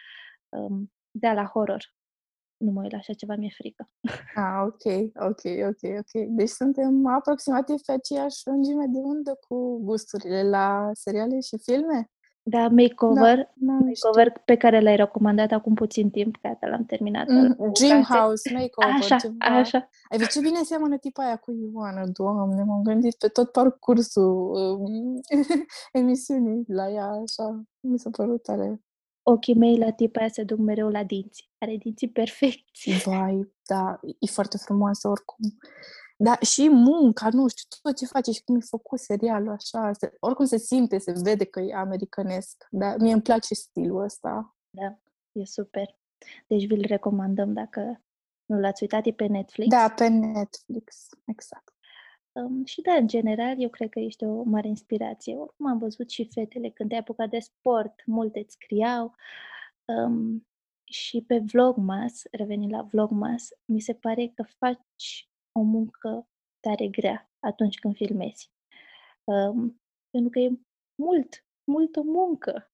um, 0.48 0.92
da, 1.10 1.32
la 1.32 1.44
horror. 1.44 1.96
Nu 2.56 2.70
mă 2.70 2.82
uit 2.82 2.92
la 2.92 2.98
așa 2.98 3.12
ceva, 3.12 3.34
mi-e 3.34 3.50
frică. 3.54 3.90
Ah, 4.34 4.62
ok, 4.66 4.84
ok, 5.14 5.42
ok, 5.68 5.98
ok. 5.98 6.26
Deci 6.28 6.48
suntem 6.48 7.06
aproximativ 7.06 7.80
pe 7.86 7.92
aceeași 7.92 8.40
lungime 8.44 8.86
de 8.86 8.98
undă 8.98 9.38
cu 9.48 9.78
gusturile 9.84 10.48
la 10.48 10.90
seriale 10.92 11.40
și 11.40 11.58
filme? 11.62 12.10
Da, 12.50 12.68
makeover, 12.68 13.36
da, 13.54 13.72
makeover 13.72 14.32
pe 14.44 14.54
care 14.56 14.80
l-ai 14.80 14.96
recomandat 14.96 15.52
acum 15.52 15.74
puțin 15.74 16.10
timp, 16.10 16.40
gata, 16.42 16.66
l-am 16.66 16.84
terminat. 16.84 17.28
Mm, 17.28 17.56
Dream 17.72 18.02
House, 18.02 18.52
makeover, 18.52 18.94
așa, 18.94 19.16
ceva. 19.16 19.34
Așa, 19.38 19.88
Ai 20.10 20.18
văzut 20.18 20.32
ce 20.32 20.40
bine 20.40 20.62
seamănă 20.62 20.96
tipa 20.96 21.24
aia 21.24 21.36
cu 21.36 21.52
Ioana, 21.52 22.06
doamne, 22.06 22.62
m-am 22.62 22.82
gândit 22.82 23.14
pe 23.14 23.28
tot 23.28 23.52
parcursul 23.52 24.50
um, 24.80 25.20
emisiunii 26.00 26.64
la 26.66 26.90
ea, 26.90 27.06
așa, 27.06 27.62
mi 27.80 27.98
s-a 27.98 28.10
părut 28.10 28.42
tare. 28.42 28.82
Ochii 29.22 29.54
mei 29.54 29.78
la 29.78 29.90
tipa 29.90 30.20
aia 30.20 30.28
se 30.28 30.42
duc 30.42 30.58
mereu 30.58 30.88
la 30.88 31.04
dinți. 31.04 31.50
Are 31.58 31.76
dinții 31.76 32.08
perfecți. 32.08 32.90
Vai, 33.04 33.52
da, 33.66 34.00
e 34.18 34.26
foarte 34.26 34.56
frumoasă 34.56 35.08
oricum. 35.08 35.58
Da, 36.20 36.38
și 36.40 36.68
munca, 36.68 37.28
nu 37.32 37.48
știu, 37.48 37.64
tot 37.82 37.96
ce 37.96 38.06
face 38.06 38.30
și 38.30 38.42
cum 38.44 38.56
e 38.56 38.60
făcut 38.60 38.98
serialul 38.98 39.52
așa, 39.52 39.92
se, 39.92 40.16
oricum 40.20 40.44
se 40.44 40.56
simte, 40.56 40.98
se 40.98 41.12
vede 41.22 41.44
că 41.44 41.60
e 41.60 41.74
americanesc, 41.74 42.66
dar 42.70 42.96
mie 42.98 43.12
îmi 43.12 43.22
place 43.22 43.54
stilul 43.54 44.02
ăsta. 44.02 44.56
Da, 44.70 44.98
e 45.32 45.44
super. 45.44 45.98
Deci 46.46 46.66
vi-l 46.66 46.84
recomandăm 46.86 47.52
dacă 47.52 48.02
nu 48.44 48.60
l-ați 48.60 48.82
uitat, 48.82 49.06
e 49.06 49.12
pe 49.12 49.26
Netflix. 49.26 49.68
Da, 49.68 49.92
pe 49.96 50.08
Netflix, 50.08 51.08
exact. 51.24 51.74
Um, 52.32 52.64
și 52.64 52.80
da, 52.80 52.92
în 52.92 53.06
general, 53.06 53.62
eu 53.62 53.68
cred 53.68 53.88
că 53.88 53.98
ești 53.98 54.24
o 54.24 54.42
mare 54.42 54.68
inspirație. 54.68 55.36
Oricum 55.36 55.66
am 55.66 55.78
văzut 55.78 56.10
și 56.10 56.28
fetele 56.32 56.70
când 56.70 56.88
te-ai 56.88 57.00
apucat 57.00 57.28
de 57.28 57.38
sport, 57.38 57.94
multe 58.06 58.38
îți 58.38 58.52
scriau. 58.52 59.14
Um, 59.84 60.46
și 60.84 61.24
pe 61.26 61.42
Vlogmas, 61.52 62.22
revenind 62.30 62.72
la 62.72 62.82
Vlogmas, 62.82 63.48
mi 63.64 63.80
se 63.80 63.94
pare 63.94 64.32
că 64.34 64.42
faci 64.58 65.28
o 65.58 65.62
muncă 65.62 66.28
tare 66.60 66.88
grea 66.88 67.30
atunci 67.38 67.78
când 67.78 67.94
filmezi. 67.94 68.50
Um, 69.24 69.80
pentru 70.10 70.30
că 70.30 70.38
e 70.38 70.58
mult, 70.94 71.44
multă 71.64 72.02
muncă. 72.02 72.72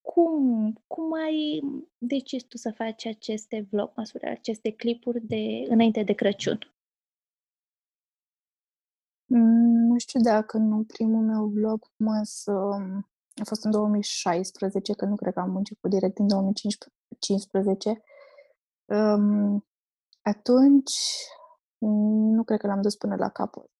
Cum, 0.00 0.72
cum 0.86 1.12
ai 1.12 1.60
decis 1.98 2.44
tu 2.44 2.56
să 2.56 2.72
faci 2.72 3.06
aceste 3.06 3.66
vlogmasuri, 3.70 4.26
aceste 4.26 4.70
clipuri 4.70 5.20
de 5.20 5.64
înainte 5.68 6.02
de 6.02 6.12
Crăciun? 6.12 6.58
Mm, 9.28 9.86
nu 9.86 9.98
știu 9.98 10.20
dacă 10.20 10.56
nu 10.56 10.84
primul 10.84 11.24
meu 11.24 11.46
vlog 11.46 11.86
mă 11.96 12.22
um, 12.46 13.08
a 13.40 13.44
fost 13.44 13.64
în 13.64 13.70
2016, 13.70 14.92
că 14.92 15.04
nu 15.04 15.14
cred 15.14 15.32
că 15.32 15.40
am 15.40 15.56
început 15.56 15.90
direct 15.90 16.18
în 16.18 16.26
2015. 16.26 18.02
Um, 18.84 19.66
atunci 20.22 20.92
nu 21.78 22.44
cred 22.44 22.58
că 22.58 22.66
l-am 22.66 22.82
dus 22.82 22.96
până 22.96 23.16
la 23.16 23.28
capăt, 23.28 23.70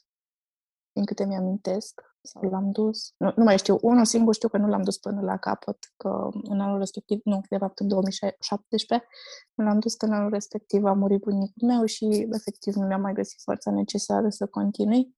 din 0.92 1.04
câte 1.04 1.24
mi-amintesc, 1.24 2.00
sau 2.26 2.50
l-am 2.50 2.70
dus, 2.70 3.14
nu, 3.16 3.32
nu 3.36 3.44
mai 3.44 3.58
știu, 3.58 3.78
unul 3.80 4.04
singur 4.04 4.34
știu 4.34 4.48
că 4.48 4.56
nu 4.56 4.66
l-am 4.66 4.82
dus 4.82 4.98
până 4.98 5.20
la 5.20 5.36
capăt, 5.36 5.78
că 5.96 6.28
în 6.42 6.60
anul 6.60 6.78
respectiv, 6.78 7.20
nu, 7.24 7.40
de 7.48 7.56
fapt 7.58 7.78
în 7.78 7.88
2017, 7.88 9.08
nu 9.54 9.64
l-am 9.64 9.78
dus 9.78 9.94
că 9.94 10.06
în 10.06 10.12
anul 10.12 10.30
respectiv 10.30 10.84
a 10.84 10.92
murit 10.92 11.20
bunicul 11.20 11.68
meu 11.68 11.84
și 11.84 12.26
efectiv 12.32 12.74
nu 12.74 12.86
mi-am 12.86 13.00
mai 13.00 13.12
găsit 13.12 13.40
forța 13.42 13.70
necesară 13.70 14.28
să 14.28 14.46
continui. 14.46 15.16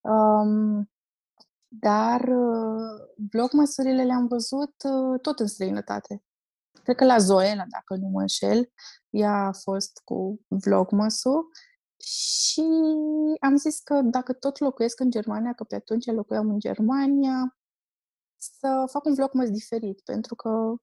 Um, 0.00 0.90
dar 1.68 2.20
uh, 2.20 3.00
vlogmasurile 3.30 4.04
le-am 4.04 4.26
văzut 4.26 4.74
uh, 4.84 5.20
tot 5.20 5.40
în 5.40 5.46
străinătate. 5.46 6.22
Cred 6.82 6.96
că 6.96 7.04
la 7.04 7.18
Zoela, 7.18 7.64
dacă 7.68 8.00
nu 8.00 8.08
mă 8.08 8.20
înșel, 8.20 8.70
ea 9.10 9.32
a 9.32 9.52
fost 9.52 10.00
cu 10.04 10.40
vlogmasul 10.48 11.48
și 11.98 12.62
am 13.40 13.56
zis 13.56 13.80
că 13.80 14.00
dacă 14.00 14.32
tot 14.32 14.58
locuiesc 14.58 15.00
în 15.00 15.10
Germania, 15.10 15.52
că 15.52 15.64
pe 15.64 15.74
atunci 15.74 16.06
locuiam 16.06 16.48
în 16.48 16.58
Germania, 16.58 17.56
să 18.36 18.84
fac 18.90 19.04
un 19.04 19.14
vlogmas 19.14 19.50
diferit, 19.50 20.00
pentru 20.00 20.34
că 20.34 20.74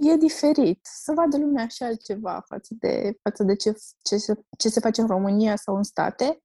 e 0.00 0.16
diferit. 0.16 0.86
Să 0.86 1.12
vadă 1.12 1.38
lumea 1.38 1.68
și 1.68 1.82
altceva 1.82 2.44
față 2.46 2.74
de, 2.78 3.18
față 3.22 3.42
de 3.42 3.56
ce, 3.56 3.76
ce, 4.02 4.16
se, 4.16 4.34
ce 4.58 4.68
se 4.68 4.80
face 4.80 5.00
în 5.00 5.06
România 5.06 5.56
sau 5.56 5.76
în 5.76 5.82
state. 5.82 6.42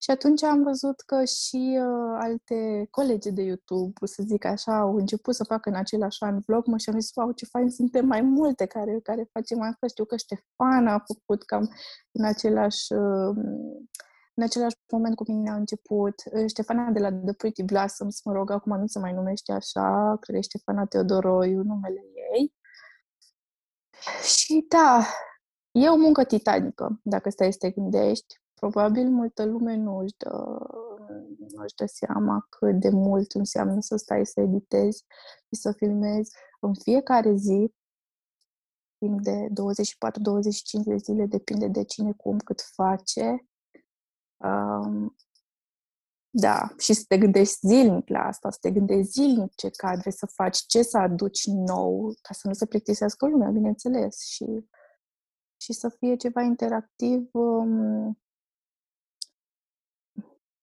Și 0.00 0.10
atunci 0.10 0.42
am 0.42 0.62
văzut 0.62 1.00
că 1.00 1.24
și 1.24 1.78
uh, 1.80 2.16
alte 2.18 2.86
colegi 2.90 3.30
de 3.30 3.42
YouTube, 3.42 4.06
să 4.06 4.22
zic 4.26 4.44
așa, 4.44 4.78
au 4.78 4.96
început 4.96 5.34
să 5.34 5.44
facă 5.44 5.68
în 5.68 5.74
același 5.74 6.22
an 6.22 6.40
vlog, 6.46 6.66
mă 6.66 6.76
și 6.76 6.88
am 6.88 7.00
zis, 7.00 7.14
wow, 7.14 7.32
ce 7.32 7.44
fain, 7.44 7.70
suntem 7.70 8.06
mai 8.06 8.20
multe 8.20 8.66
care, 8.66 9.00
care 9.02 9.28
facem 9.32 9.60
asta. 9.60 9.86
Știu 9.86 10.04
că 10.04 10.16
Ștefan 10.16 10.86
a 10.86 11.04
făcut 11.06 11.44
cam 11.44 11.70
în 12.12 12.24
același, 12.24 12.92
uh, 12.92 13.36
în 14.34 14.42
același 14.42 14.76
moment 14.92 15.14
cu 15.14 15.24
mine 15.32 15.50
a 15.50 15.54
început. 15.54 16.14
Uh, 16.32 16.44
Ștefana 16.46 16.90
de 16.90 16.98
la 16.98 17.12
The 17.12 17.32
Pretty 17.32 17.62
Blossoms, 17.62 18.24
mă 18.24 18.32
rog, 18.32 18.50
acum 18.50 18.78
nu 18.78 18.86
se 18.86 18.98
mai 18.98 19.12
numește 19.12 19.52
așa, 19.52 20.16
cred 20.20 20.34
că 20.34 20.36
e 20.36 20.40
Ștefana 20.40 20.86
Teodoroiu, 20.86 21.62
numele 21.62 22.00
ei. 22.32 22.54
Și 24.22 24.64
da, 24.68 25.06
e 25.70 25.88
o 25.88 25.96
muncă 25.96 26.24
titanică, 26.24 27.00
dacă 27.02 27.30
stai 27.30 27.52
să 27.52 27.58
te 27.58 27.70
gândești 27.70 28.40
probabil 28.58 29.08
multă 29.08 29.44
lume 29.44 29.76
nu 29.76 29.98
își 29.98 30.14
dă, 30.16 30.58
nu 31.38 31.62
își 31.62 31.74
dă 31.74 31.86
seama 31.86 32.46
cât 32.48 32.80
de 32.80 32.88
mult 32.88 33.32
înseamnă 33.32 33.80
să 33.80 33.96
stai 33.96 34.26
să 34.26 34.40
editezi 34.40 35.04
și 35.46 35.60
să 35.60 35.72
filmezi 35.72 36.36
în 36.60 36.74
fiecare 36.74 37.34
zi, 37.34 37.72
timp 38.98 39.20
de 39.20 39.46
24-25 39.46 39.50
de 40.84 40.96
zile, 40.96 41.26
depinde 41.26 41.68
de 41.68 41.84
cine, 41.84 42.12
cum, 42.12 42.38
cât 42.38 42.60
face. 42.60 43.48
Um, 44.36 45.16
da, 46.30 46.74
și 46.78 46.92
să 46.92 47.04
te 47.08 47.18
gândești 47.18 47.66
zilnic 47.66 48.08
la 48.08 48.18
asta, 48.18 48.50
să 48.50 48.58
te 48.60 48.70
gândești 48.70 49.10
zilnic 49.10 49.54
ce 49.54 49.70
cadre 49.70 50.10
să 50.10 50.26
faci, 50.26 50.58
ce 50.58 50.82
să 50.82 50.98
aduci 50.98 51.46
nou, 51.46 52.14
ca 52.22 52.34
să 52.34 52.48
nu 52.48 52.52
se 52.52 52.66
plictisească 52.66 53.26
lumea, 53.26 53.50
bineînțeles, 53.50 54.20
și, 54.20 54.68
și 55.60 55.72
să 55.72 55.88
fie 55.88 56.16
ceva 56.16 56.42
interactiv 56.42 57.28
um, 57.32 58.18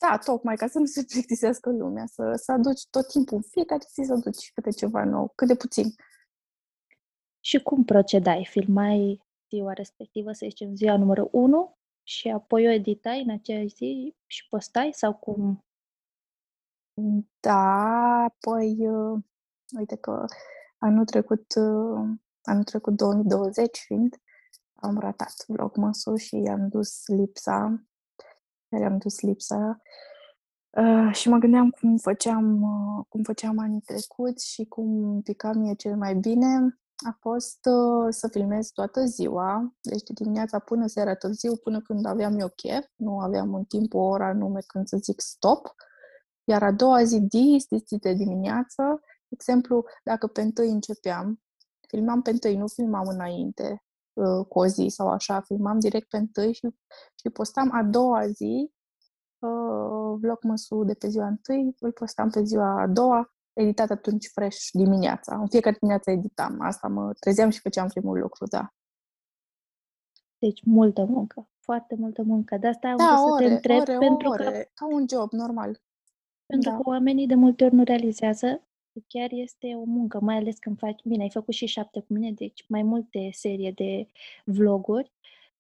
da, 0.10 0.18
tocmai, 0.18 0.56
ca 0.56 0.68
să 0.68 0.80
nu 0.80 0.86
se 0.86 1.04
plictisească 1.04 1.70
lumea, 1.70 2.06
să, 2.06 2.34
să 2.36 2.52
aduci 2.52 2.88
tot 2.90 3.08
timpul, 3.08 3.44
fiecare 3.50 3.86
zi 3.94 4.04
să 4.06 4.14
aduci 4.14 4.52
câte 4.54 4.70
ceva 4.70 5.04
nou, 5.04 5.32
cât 5.36 5.48
de 5.48 5.56
puțin. 5.56 5.96
Și 7.40 7.62
cum 7.62 7.84
procedai? 7.84 8.48
Filmai 8.50 9.24
ziua 9.50 9.74
respectivă, 9.74 10.32
să 10.32 10.46
zicem, 10.50 10.76
ziua 10.76 10.98
numărul 10.98 11.30
1 11.32 11.78
și 12.04 12.30
apoi 12.30 12.68
o 12.68 12.70
editai 12.70 13.22
în 13.22 13.30
acea 13.30 13.66
zi 13.66 14.16
și 14.26 14.48
postai 14.50 14.90
sau 14.94 15.14
cum? 15.14 15.66
Da, 17.40 18.36
păi, 18.40 18.88
uh, 18.88 19.20
uite 19.78 19.96
că 19.96 20.26
anul 20.78 21.06
trecut, 21.06 21.56
uh, 21.56 22.10
anul 22.42 22.64
trecut 22.64 22.96
2020 22.96 23.78
fiind, 23.78 24.16
am 24.74 25.00
ratat 25.00 25.46
vlogmasul 25.48 26.18
și 26.18 26.36
i-am 26.36 26.68
dus 26.68 27.08
lipsa 27.08 27.86
care 28.76 28.92
am 28.92 28.98
dus 28.98 29.20
lipsa. 29.20 29.82
Uh, 30.70 31.14
și 31.14 31.30
mă 31.30 31.38
gândeam 31.38 31.70
cum 31.70 31.98
făceam, 31.98 32.62
uh, 32.62 33.06
cum 33.10 33.24
făceam 33.24 33.60
anii 33.60 33.82
trecuți 33.82 34.52
și 34.52 34.66
cum 34.66 35.22
pica 35.22 35.52
mie 35.54 35.74
cel 35.74 35.96
mai 35.98 36.16
bine. 36.16 36.80
A 36.96 37.18
fost 37.20 37.66
uh, 37.66 38.08
să 38.10 38.28
filmez 38.28 38.70
toată 38.70 39.06
ziua, 39.06 39.76
deci 39.82 40.04
de 40.04 40.14
dimineața 40.14 40.60
până 40.60 40.88
seara 40.88 41.16
târziu, 41.16 41.56
până 41.56 41.82
când 41.82 42.06
aveam 42.06 42.40
eu 42.40 42.50
chef, 42.56 42.86
nu 42.96 43.20
aveam 43.20 43.54
un 43.54 43.64
timp, 43.64 43.94
o 43.94 44.00
oră 44.00 44.24
anume 44.24 44.60
când 44.68 44.88
să 44.88 44.98
zic 44.98 45.20
stop, 45.22 45.76
iar 46.44 46.64
a 46.64 46.72
doua 46.72 47.04
zi, 47.04 47.20
dis, 47.20 47.66
dis, 47.66 48.00
de 48.00 48.14
dimineață, 48.14 49.00
de 49.02 49.36
exemplu, 49.40 49.86
dacă 50.04 50.28
pe 50.28 50.42
întâi 50.42 50.70
începeam, 50.70 51.42
filmam 51.88 52.22
pe 52.22 52.30
întâi, 52.30 52.56
nu 52.56 52.68
filmam 52.68 53.08
înainte, 53.08 53.84
uh, 54.16 54.46
cu 54.48 54.60
o 54.60 54.66
zi 54.66 54.88
sau 54.90 55.08
așa, 55.10 55.42
filmam 55.42 55.80
direct 55.80 56.10
pe 56.10 56.18
întâi 56.18 56.54
și, 56.54 56.68
și 57.16 57.30
postam 57.34 57.70
a 57.74 57.84
doua 57.84 58.28
zi 58.28 58.72
uh, 59.40 60.20
vlogmasul 60.20 60.86
de 60.86 60.94
pe 60.94 61.08
ziua 61.08 61.28
întâi, 61.28 61.76
îl 61.80 61.92
postam 61.92 62.30
pe 62.30 62.44
ziua 62.44 62.82
a 62.82 62.88
doua, 62.88 63.34
editat 63.54 63.90
atunci 63.90 64.28
fresh 64.34 64.68
dimineața. 64.72 65.36
În 65.40 65.48
fiecare 65.48 65.76
dimineață 65.80 66.12
editam. 66.12 66.62
Asta 66.62 66.88
mă 66.88 67.14
trezeam 67.20 67.50
și 67.50 67.60
făceam 67.60 67.88
primul 67.88 68.20
lucru, 68.20 68.46
da. 68.46 68.74
Deci 70.38 70.64
multă 70.64 71.06
muncă, 71.06 71.50
foarte 71.60 71.96
multă 71.96 72.24
muncă. 72.24 72.58
De 72.58 72.68
asta 72.68 72.88
am 72.88 72.98
da, 72.98 73.24
ore, 73.24 73.44
să 73.44 73.50
te 73.50 73.54
întreb 73.54 73.80
ore, 73.80 73.98
pentru 73.98 74.30
ore, 74.30 74.44
că 74.44 74.70
ca 74.74 74.88
un 74.88 75.06
job 75.10 75.32
normal. 75.32 75.82
Pentru 76.46 76.70
da. 76.70 76.76
că 76.76 76.82
oamenii 76.90 77.28
de 77.28 77.36
multe 77.36 77.64
ori 77.64 77.74
nu 77.74 77.84
realizează 77.84 78.68
chiar 79.08 79.30
este 79.32 79.68
o 79.76 79.84
muncă, 79.84 80.20
mai 80.22 80.36
ales 80.36 80.58
când 80.58 80.78
faci, 80.78 81.02
bine, 81.04 81.24
ai 81.24 81.30
făcut 81.30 81.54
și 81.54 81.66
șapte 81.66 82.00
cu 82.00 82.14
mine, 82.14 82.32
deci 82.32 82.66
mai 82.68 82.84
multe 82.84 83.30
serie 83.32 83.72
de 83.72 84.08
vloguri, 84.46 85.12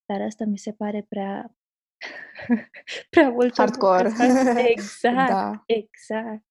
dar 0.06 0.22
asta 0.22 0.46
mi 0.46 0.58
se 0.58 0.72
pare 0.72 1.06
prea 1.10 1.56
prea 3.10 3.30
mult. 3.30 3.58
Hardcore. 3.58 4.12
Exact, 4.75 5.30
da. 5.30 5.63
exact. 5.65 6.44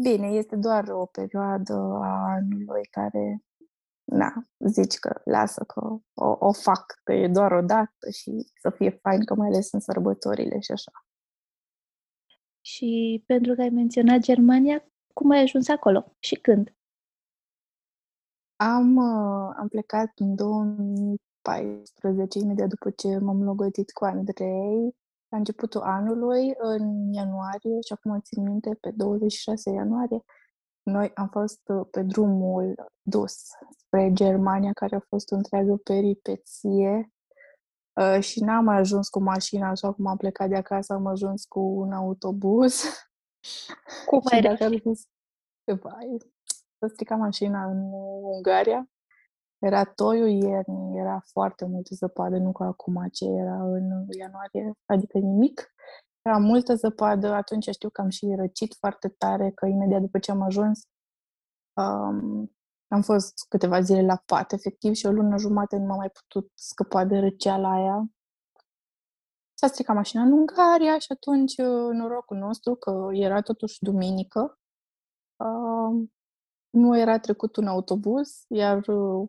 Bine, 0.00 0.26
este 0.26 0.56
doar 0.56 0.88
o 0.88 1.06
perioadă 1.06 1.74
a 2.02 2.24
anului 2.28 2.84
care, 2.90 3.44
na, 4.04 4.48
zici 4.58 4.98
că 4.98 5.20
lasă 5.24 5.64
că 5.64 5.80
o, 6.14 6.36
o 6.38 6.52
fac, 6.52 7.00
că 7.04 7.12
e 7.12 7.28
doar 7.28 7.52
o 7.52 7.60
dată 7.60 8.10
și 8.10 8.46
să 8.60 8.70
fie 8.70 8.90
fain, 8.90 9.24
că 9.24 9.34
mai 9.34 9.48
ales 9.48 9.72
în 9.72 9.80
sărbătorile 9.80 10.60
și 10.60 10.72
așa. 10.72 10.92
Și 12.60 13.22
pentru 13.26 13.54
că 13.54 13.60
ai 13.60 13.68
menționat 13.68 14.18
Germania, 14.18 14.84
cum 15.18 15.30
ai 15.30 15.42
ajuns 15.42 15.68
acolo 15.68 16.12
și 16.18 16.34
când? 16.34 16.74
Am, 18.56 18.96
uh, 18.96 19.54
am 19.58 19.68
plecat 19.68 20.12
în 20.14 20.34
2014, 20.34 22.38
imediat 22.38 22.68
după 22.68 22.90
ce 22.90 23.18
m-am 23.18 23.42
logodit 23.42 23.90
cu 23.90 24.04
Andrei, 24.04 24.96
la 25.28 25.38
începutul 25.38 25.80
anului, 25.80 26.54
în 26.58 27.12
ianuarie, 27.12 27.80
și 27.86 27.92
acum 27.92 28.20
țin 28.20 28.42
minte, 28.42 28.74
pe 28.80 28.90
26 28.90 29.70
ianuarie, 29.70 30.24
noi 30.82 31.10
am 31.14 31.28
fost 31.28 31.68
uh, 31.68 31.86
pe 31.90 32.02
drumul 32.02 32.74
dus 33.02 33.34
spre 33.76 34.10
Germania, 34.12 34.72
care 34.72 34.96
a 34.96 35.04
fost 35.08 35.32
o 35.32 35.34
întreagă 35.34 35.76
peripeție. 35.76 37.12
Uh, 37.92 38.20
și 38.20 38.40
n-am 38.40 38.64
mai 38.64 38.76
ajuns 38.76 39.08
cu 39.08 39.20
mașina 39.20 39.68
așa 39.68 39.92
cum 39.92 40.06
am 40.06 40.16
plecat 40.16 40.48
de 40.48 40.56
acasă, 40.56 40.92
am 40.92 41.06
ajuns 41.06 41.44
cu 41.44 41.60
un 41.60 41.92
autobuz. 41.92 42.82
Cum 44.06 44.20
și 44.20 44.34
ai 44.34 44.40
dacă 44.40 44.56
reușit? 44.66 44.86
ar 44.86 44.94
fi 45.64 45.80
vai, 45.80 46.16
să 46.78 46.86
strica 46.86 47.16
mașina 47.16 47.64
în 47.64 47.92
Ungaria. 48.22 48.88
Era 49.58 49.84
toiul 49.84 50.28
ierni, 50.28 50.98
era 50.98 51.22
foarte 51.32 51.64
multă 51.64 51.94
zăpadă, 51.94 52.36
nu 52.36 52.52
ca 52.52 52.64
acum 52.64 53.08
ce 53.12 53.24
era 53.24 53.62
în 53.62 54.06
ianuarie, 54.18 54.72
adică 54.86 55.18
nimic. 55.18 55.74
Era 56.22 56.38
multă 56.38 56.74
zăpadă, 56.74 57.28
atunci 57.32 57.68
știu 57.68 57.90
că 57.90 58.00
am 58.00 58.08
și 58.08 58.34
răcit 58.36 58.74
foarte 58.74 59.08
tare, 59.08 59.50
că 59.50 59.66
imediat 59.66 60.00
după 60.00 60.18
ce 60.18 60.30
am 60.30 60.42
ajuns 60.42 60.86
um, 61.78 62.52
am 62.88 63.02
fost 63.02 63.46
câteva 63.48 63.80
zile 63.80 64.02
la 64.02 64.22
pat, 64.26 64.52
efectiv, 64.52 64.94
și 64.94 65.06
o 65.06 65.10
lună 65.10 65.36
jumate 65.36 65.76
nu 65.76 65.84
m-am 65.84 65.96
mai 65.96 66.10
putut 66.10 66.50
scăpa 66.54 67.04
de 67.04 67.18
răceala 67.18 67.72
aia. 67.72 68.10
S-a 69.60 69.66
stricat 69.66 69.94
mașina 69.94 70.22
în 70.22 70.32
Ungaria 70.32 70.98
și 70.98 71.12
atunci 71.12 71.56
uh, 71.56 71.92
norocul 71.92 72.36
nostru 72.36 72.74
că 72.74 73.08
era 73.12 73.40
totuși 73.40 73.76
duminică. 73.80 74.58
Uh, 75.36 76.08
nu 76.70 76.98
era 76.98 77.18
trecut 77.18 77.56
un 77.56 77.66
autobuz, 77.66 78.44
iar 78.48 78.86
uh, 78.86 79.28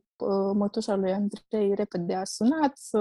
mătușa 0.53 0.95
lui 0.95 1.13
Andrei 1.13 1.73
repede 1.75 2.15
a 2.15 2.23
sunat 2.23 2.77
să, 2.77 2.99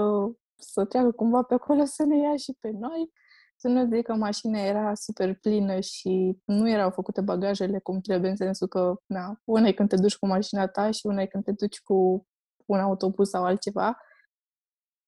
să 0.55 0.85
treacă 0.85 1.11
cumva 1.11 1.41
pe 1.41 1.53
acolo 1.53 1.85
să 1.85 2.03
ne 2.03 2.17
ia 2.17 2.35
și 2.35 2.57
pe 2.59 2.69
noi. 2.69 3.11
Să 3.55 3.67
nu 3.67 3.95
zic 3.95 4.05
că 4.05 4.13
mașina 4.13 4.59
era 4.59 4.93
super 4.93 5.35
plină 5.35 5.79
și 5.79 6.37
nu 6.45 6.69
erau 6.69 6.91
făcute 6.91 7.21
bagajele 7.21 7.79
cum 7.79 7.99
trebuie, 7.99 8.29
în 8.29 8.35
sensul 8.35 8.67
că, 8.67 8.95
na, 9.05 9.41
una 9.43 9.67
e 9.67 9.71
când 9.71 9.89
te 9.89 9.95
duci 9.95 10.17
cu 10.17 10.27
mașina 10.27 10.67
ta 10.67 10.91
și 10.91 11.05
una 11.05 11.21
e 11.21 11.25
când 11.25 11.43
te 11.43 11.51
duci 11.51 11.81
cu 11.81 12.27
un 12.65 12.79
autobuz 12.79 13.29
sau 13.29 13.43
altceva. 13.43 13.97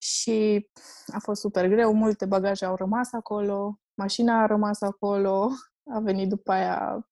Și 0.01 0.69
a 1.07 1.19
fost 1.19 1.41
super 1.41 1.67
greu, 1.67 1.93
multe 1.93 2.25
bagaje 2.25 2.65
au 2.65 2.75
rămas 2.75 3.11
acolo, 3.11 3.79
mașina 3.93 4.41
a 4.41 4.45
rămas 4.45 4.81
acolo, 4.81 5.49
a 5.93 5.99
venit 5.99 6.29
după 6.29 6.51
aia, 6.51 7.07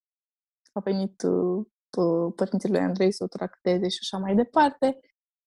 a 0.71 0.79
venit 0.79 1.21
uh, 1.21 2.33
părinții 2.35 2.69
lui 2.69 2.79
Andrei 2.79 3.11
să 3.11 3.23
o 3.23 3.27
tracteze 3.27 3.87
și 3.87 3.99
așa 4.01 4.17
mai 4.17 4.35
departe. 4.35 4.99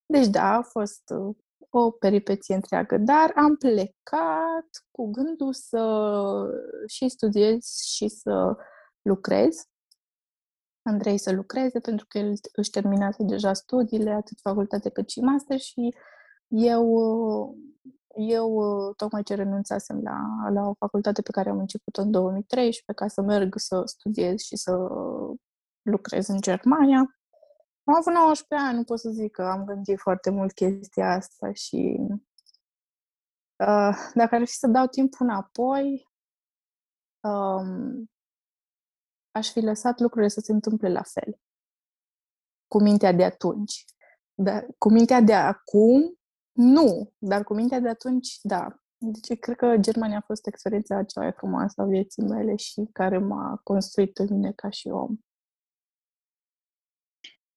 Deci 0.06 0.26
da, 0.26 0.54
a 0.54 0.62
fost 0.62 1.02
uh, 1.10 1.36
o 1.70 1.90
peripeție 1.90 2.54
întreagă, 2.54 2.96
dar 2.98 3.32
am 3.36 3.56
plecat 3.56 4.68
cu 4.90 5.10
gândul 5.10 5.52
să 5.52 5.84
și 6.86 7.08
studiez 7.08 7.64
și 7.94 8.08
să 8.08 8.56
lucrez. 9.02 9.56
Andrei 10.82 11.18
să 11.18 11.32
lucreze 11.32 11.80
pentru 11.80 12.06
că 12.08 12.18
el 12.18 12.34
își 12.52 12.70
terminase 12.70 13.22
deja 13.22 13.52
studiile, 13.52 14.10
atât 14.10 14.40
facultate 14.40 14.88
cât 14.88 15.08
și 15.10 15.20
master 15.20 15.58
și 15.58 15.94
eu, 16.54 17.56
eu 18.14 18.92
tocmai 18.96 19.22
ce 19.22 19.34
renunțasem 19.34 20.00
la, 20.02 20.48
la 20.50 20.68
o 20.68 20.74
facultate 20.74 21.22
pe 21.22 21.30
care 21.30 21.50
am 21.50 21.58
început 21.58 21.96
în 21.96 22.10
2013 22.10 23.04
ca 23.04 23.08
să 23.08 23.20
merg 23.20 23.54
să 23.56 23.82
studiez 23.86 24.40
și 24.40 24.56
să 24.56 24.72
lucrez 25.82 26.28
în 26.28 26.40
Germania. 26.40 26.98
Am 27.84 27.94
avut 27.94 28.12
19 28.12 28.68
ani, 28.68 28.76
nu 28.76 28.84
pot 28.84 28.98
să 28.98 29.10
zic 29.10 29.30
că 29.30 29.42
am 29.42 29.64
gândit 29.64 29.98
foarte 29.98 30.30
mult 30.30 30.52
chestia 30.52 31.12
asta 31.12 31.52
și 31.52 31.98
uh, 33.56 33.96
dacă 34.14 34.34
ar 34.34 34.44
fi 34.44 34.52
să 34.52 34.66
dau 34.66 34.86
timpul 34.86 35.26
înapoi, 35.26 36.08
um, 37.20 38.10
aș 39.30 39.50
fi 39.50 39.60
lăsat 39.60 40.00
lucrurile 40.00 40.28
să 40.28 40.40
se 40.40 40.52
întâmple 40.52 40.92
la 40.92 41.02
fel. 41.02 41.40
Cu 42.66 42.82
mintea 42.82 43.12
de 43.12 43.24
atunci. 43.24 43.84
Dar 44.34 44.66
cu 44.78 44.90
mintea 44.90 45.20
de 45.20 45.34
acum, 45.34 46.20
nu. 46.52 47.12
Dar 47.18 47.44
cu 47.44 47.54
mintea 47.54 47.80
de 47.80 47.88
atunci, 47.88 48.38
da. 48.42 48.76
Deci, 48.98 49.38
cred 49.38 49.56
că 49.56 49.76
Germania 49.76 50.16
a 50.16 50.24
fost 50.26 50.46
experiența 50.46 51.04
cea 51.04 51.20
mai 51.20 51.32
frumoasă 51.32 51.80
a 51.80 51.84
vieții 51.84 52.22
mele 52.22 52.56
și 52.56 52.88
care 52.92 53.18
m-a 53.18 53.60
construit 53.62 54.12
pe 54.12 54.26
mine 54.30 54.52
ca 54.52 54.70
și 54.70 54.88
om. 54.88 55.16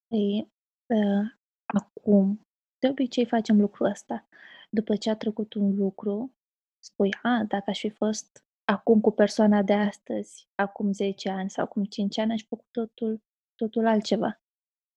Păi, 0.07 0.51
uh, 0.85 1.31
acum, 1.65 2.47
de 2.79 2.89
obicei 2.89 3.25
facem 3.25 3.59
lucrul 3.59 3.89
ăsta. 3.89 4.27
După 4.69 4.95
ce 4.95 5.09
a 5.09 5.15
trecut 5.15 5.53
un 5.53 5.75
lucru, 5.75 6.33
spui, 6.79 7.09
a, 7.21 7.43
dacă 7.47 7.69
aș 7.69 7.79
fi 7.79 7.89
fost 7.89 8.45
acum 8.63 9.01
cu 9.01 9.11
persoana 9.11 9.61
de 9.61 9.73
astăzi, 9.73 10.49
acum 10.55 10.91
10 10.93 11.29
ani 11.29 11.49
sau 11.49 11.63
acum 11.63 11.83
5 11.83 12.17
ani, 12.17 12.31
aș 12.31 12.41
fi 12.41 12.47
făcut 12.47 12.67
totul, 12.71 13.21
totul 13.55 13.87
altceva. 13.87 14.41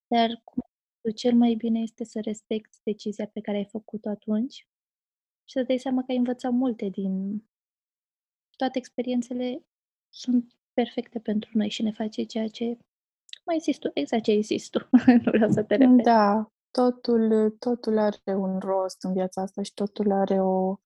Dar 0.07 0.41
cum 0.45 0.63
cel 1.11 1.35
mai 1.35 1.55
bine 1.55 1.81
este 1.81 2.05
să 2.05 2.21
respecti 2.21 2.79
decizia 2.83 3.27
pe 3.27 3.41
care 3.41 3.57
ai 3.57 3.65
făcut-o 3.65 4.09
atunci 4.09 4.55
și 5.45 5.59
să 5.59 5.63
dai 5.63 5.79
seama 5.79 6.01
că 6.01 6.11
ai 6.11 6.17
învățat 6.17 6.53
multe 6.53 6.89
din 6.89 7.45
toate 8.57 8.79
experiențele 8.79 9.67
sunt 10.09 10.53
perfecte 10.73 11.19
pentru 11.19 11.51
noi 11.53 11.69
și 11.69 11.83
ne 11.83 11.93
face 11.93 12.23
ceea 12.23 12.49
ce 12.49 12.79
mai 13.45 13.59
zis 13.59 13.79
tu, 13.79 13.91
exact 13.95 14.23
ce 14.23 14.31
ai 14.31 14.43
zis 14.43 14.69
tu. 14.69 14.79
nu 15.25 15.31
vreau 15.31 15.51
să 15.51 15.63
te 15.63 15.75
repet. 15.77 16.05
Da, 16.05 16.53
totul, 16.71 17.51
totul 17.59 17.99
are 17.99 18.35
un 18.35 18.59
rost 18.59 19.05
în 19.05 19.13
viața 19.13 19.43
asta 19.43 19.63
și 19.63 19.75
totul 19.75 20.13
are 20.13 20.41
o, 20.41 20.77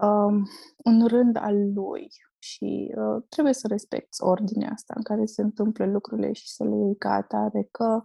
um, 0.00 0.48
un 0.84 1.06
rând 1.06 1.36
al 1.36 1.72
lui 1.72 2.08
și 2.38 2.94
uh, 2.96 3.22
trebuie 3.28 3.54
să 3.54 3.66
respecti 3.66 4.22
ordinea 4.22 4.70
asta 4.72 4.94
în 4.96 5.02
care 5.02 5.24
se 5.24 5.42
întâmplă 5.42 5.86
lucrurile 5.86 6.32
și 6.32 6.48
să 6.48 6.64
le 6.64 6.76
iei 6.76 6.96
ca 6.96 7.12
atare, 7.12 7.68
că 7.70 8.02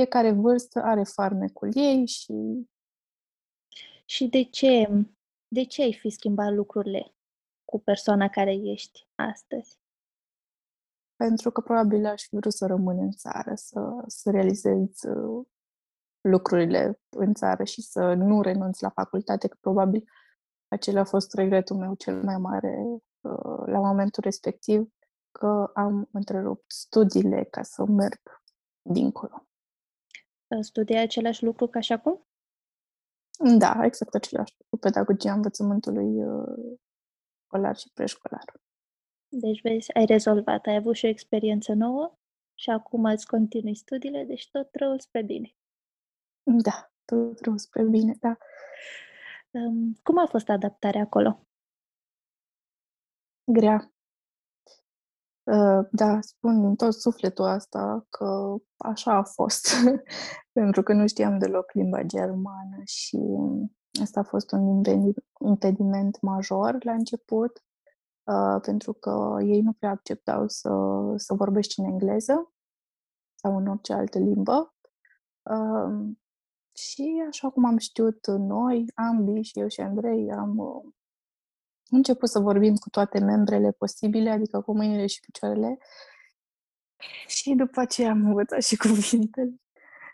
fiecare 0.00 0.32
vârstă 0.32 0.80
are 0.82 1.02
farmecul 1.02 1.70
ei 1.74 2.06
și... 2.06 2.68
Și 4.04 4.28
de 4.28 4.42
ce, 4.42 4.88
de 5.48 5.64
ce 5.64 5.82
ai 5.82 5.92
fi 5.92 6.10
schimbat 6.10 6.52
lucrurile 6.52 7.14
cu 7.64 7.80
persoana 7.80 8.28
care 8.28 8.52
ești 8.52 9.08
astăzi? 9.14 9.80
pentru 11.24 11.50
că 11.50 11.60
probabil 11.60 12.06
aș 12.06 12.22
fi 12.22 12.36
vrut 12.36 12.52
să 12.52 12.66
rămân 12.66 12.98
în 12.98 13.10
țară, 13.10 13.52
să, 13.54 14.02
să 14.06 14.30
realizez 14.30 15.02
uh, 15.02 15.46
lucrurile 16.20 17.00
în 17.08 17.34
țară 17.34 17.64
și 17.64 17.82
să 17.82 18.14
nu 18.14 18.42
renunț 18.42 18.80
la 18.80 18.88
facultate, 18.88 19.48
că 19.48 19.56
probabil 19.60 20.04
acela 20.68 21.00
a 21.00 21.04
fost 21.04 21.34
regretul 21.34 21.76
meu 21.76 21.94
cel 21.94 22.22
mai 22.22 22.36
mare 22.36 22.76
uh, 23.20 23.66
la 23.66 23.78
momentul 23.78 24.22
respectiv, 24.22 24.88
că 25.30 25.70
am 25.74 26.08
întrerupt 26.12 26.72
studiile 26.72 27.44
ca 27.44 27.62
să 27.62 27.84
merg 27.84 28.20
dincolo. 28.82 29.46
Studiai 30.60 31.02
același 31.02 31.44
lucru 31.44 31.66
ca 31.66 31.80
și 31.80 31.92
acum? 31.92 32.26
Da, 33.58 33.80
exact 33.84 34.14
același 34.14 34.54
lucru, 34.58 34.76
pedagogia 34.76 35.32
învățământului 35.32 36.24
uh, 36.24 36.78
școlar 37.44 37.76
și 37.76 37.90
preșcolar. 37.94 38.44
Deci, 39.28 39.60
vezi, 39.62 39.94
ai 39.94 40.04
rezolvat, 40.04 40.66
ai 40.66 40.74
avut 40.74 40.94
și 40.94 41.04
o 41.04 41.08
experiență 41.08 41.72
nouă 41.72 42.18
și 42.54 42.70
acum 42.70 43.04
îți 43.04 43.26
continui 43.26 43.74
studiile, 43.74 44.24
deci 44.24 44.50
tot 44.50 44.68
răul 44.72 45.00
spre 45.00 45.22
bine. 45.22 45.54
Da, 46.42 46.92
tot 47.04 47.40
răul 47.40 47.58
spre 47.58 47.82
bine, 47.82 48.16
da. 48.20 48.36
Um, 49.50 49.92
cum 50.02 50.18
a 50.18 50.26
fost 50.26 50.48
adaptarea 50.48 51.00
acolo? 51.00 51.46
Grea. 53.44 53.92
Uh, 55.42 55.86
da, 55.90 56.20
spun 56.20 56.60
din 56.60 56.74
tot 56.74 56.94
sufletul 56.94 57.44
asta 57.44 58.06
că 58.08 58.56
așa 58.76 59.12
a 59.12 59.22
fost, 59.22 59.68
pentru 60.58 60.82
că 60.82 60.92
nu 60.92 61.06
știam 61.06 61.38
deloc 61.38 61.72
limba 61.72 62.02
germană 62.02 62.80
și 62.84 63.18
asta 64.02 64.20
a 64.20 64.22
fost 64.22 64.52
un 64.52 64.82
impediment 65.38 66.20
major 66.20 66.84
la 66.84 66.92
început 66.92 67.64
uh, 68.24 68.60
pentru 68.62 68.92
că 68.92 69.36
ei 69.42 69.60
nu 69.60 69.72
prea 69.72 69.90
acceptau 69.90 70.48
să, 70.48 70.70
să 71.16 71.34
vorbești 71.34 71.80
în 71.80 71.86
engleză 71.86 72.52
sau 73.34 73.56
în 73.56 73.66
orice 73.66 73.92
altă 73.92 74.18
limbă. 74.18 74.74
Uh, 75.50 76.16
și 76.72 77.24
așa 77.28 77.50
cum 77.50 77.64
am 77.64 77.76
știut 77.76 78.26
noi, 78.26 78.84
ambii, 78.94 79.42
și 79.42 79.60
eu 79.60 79.68
și 79.68 79.80
Andrei, 79.80 80.32
am 80.32 80.56
uh, 81.90 81.96
început 81.96 82.28
să 82.28 82.38
vorbim 82.38 82.74
cu 82.76 82.90
toate 82.90 83.18
membrele 83.18 83.70
posibile, 83.70 84.30
adică 84.30 84.60
cu 84.60 84.74
mâinile 84.76 85.06
și 85.06 85.20
picioarele. 85.20 85.78
Și 87.26 87.54
după 87.54 87.80
aceea 87.80 88.10
am 88.10 88.26
învățat 88.26 88.62
și 88.62 88.76
cuvintele. 88.86 89.54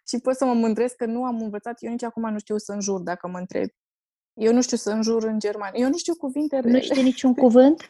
Și 0.09 0.19
pot 0.19 0.37
să 0.37 0.45
mă 0.45 0.53
mândresc 0.53 0.97
că 0.97 1.05
nu 1.07 1.25
am 1.25 1.41
învățat, 1.41 1.77
eu 1.83 1.91
nici 1.91 2.03
acum 2.03 2.31
nu 2.33 2.39
știu 2.39 2.57
să 2.59 2.73
înjur 2.73 3.01
dacă 3.01 3.29
mă 3.29 3.39
întreb. 3.39 3.69
Eu 4.41 4.53
nu 4.53 4.63
știu 4.63 4.77
să 4.77 4.91
înjur 4.91 5.25
în 5.25 5.39
german. 5.39 5.71
Eu 5.75 5.89
nu 5.89 5.97
știu 5.97 6.15
cuvinte 6.15 6.61
Nu 6.61 6.81
știi 6.81 7.03
niciun 7.03 7.35
cuvânt? 7.45 7.81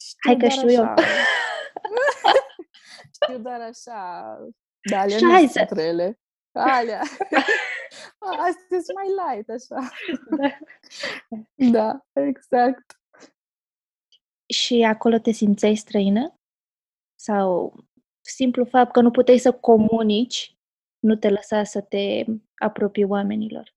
Știu 0.00 0.18
Hai 0.26 0.36
că 0.36 0.48
știu 0.48 0.68
așa. 0.68 0.94
eu. 0.94 0.94
știu 3.22 3.38
doar 3.38 3.60
așa. 3.60 4.36
Da, 4.90 5.00
alea 5.00 5.16
Și 5.16 5.24
nu 5.24 5.30
hai 5.30 5.48
sunt 5.48 5.68
să- 5.68 5.74
rele. 5.74 6.20
Alea. 6.52 7.00
Astea 8.18 8.80
sunt 8.84 8.94
mai 8.94 9.08
light, 9.08 9.48
așa. 9.48 9.90
Da, 11.54 12.06
exact. 12.12 13.00
Și 14.46 14.82
acolo 14.82 15.18
te 15.18 15.30
simțeai 15.30 15.74
străină? 15.74 16.40
Sau 17.14 17.74
simplu 18.20 18.64
fapt 18.64 18.92
că 18.92 19.00
nu 19.00 19.10
puteai 19.10 19.38
să 19.38 19.52
comunici 19.52 20.56
nu 20.98 21.16
te 21.16 21.30
lăsa 21.30 21.64
să 21.64 21.80
te 21.80 22.24
apropii 22.54 23.04
oamenilor? 23.04 23.74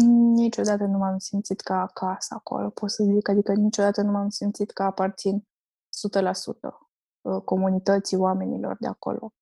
Mm, 0.00 0.32
niciodată 0.32 0.84
nu 0.84 0.98
m-am 0.98 1.18
simțit 1.18 1.60
ca 1.60 1.80
acasă 1.80 2.34
acolo, 2.34 2.70
pot 2.70 2.90
să 2.90 3.04
zic. 3.04 3.28
Adică 3.28 3.52
niciodată 3.52 4.02
nu 4.02 4.10
m-am 4.10 4.28
simțit 4.28 4.70
că 4.70 4.82
aparțin 4.82 5.40
100% 5.40 5.44
uh, 7.20 7.42
comunității 7.44 8.16
oamenilor 8.16 8.76
de 8.80 8.86
acolo. 8.86 9.32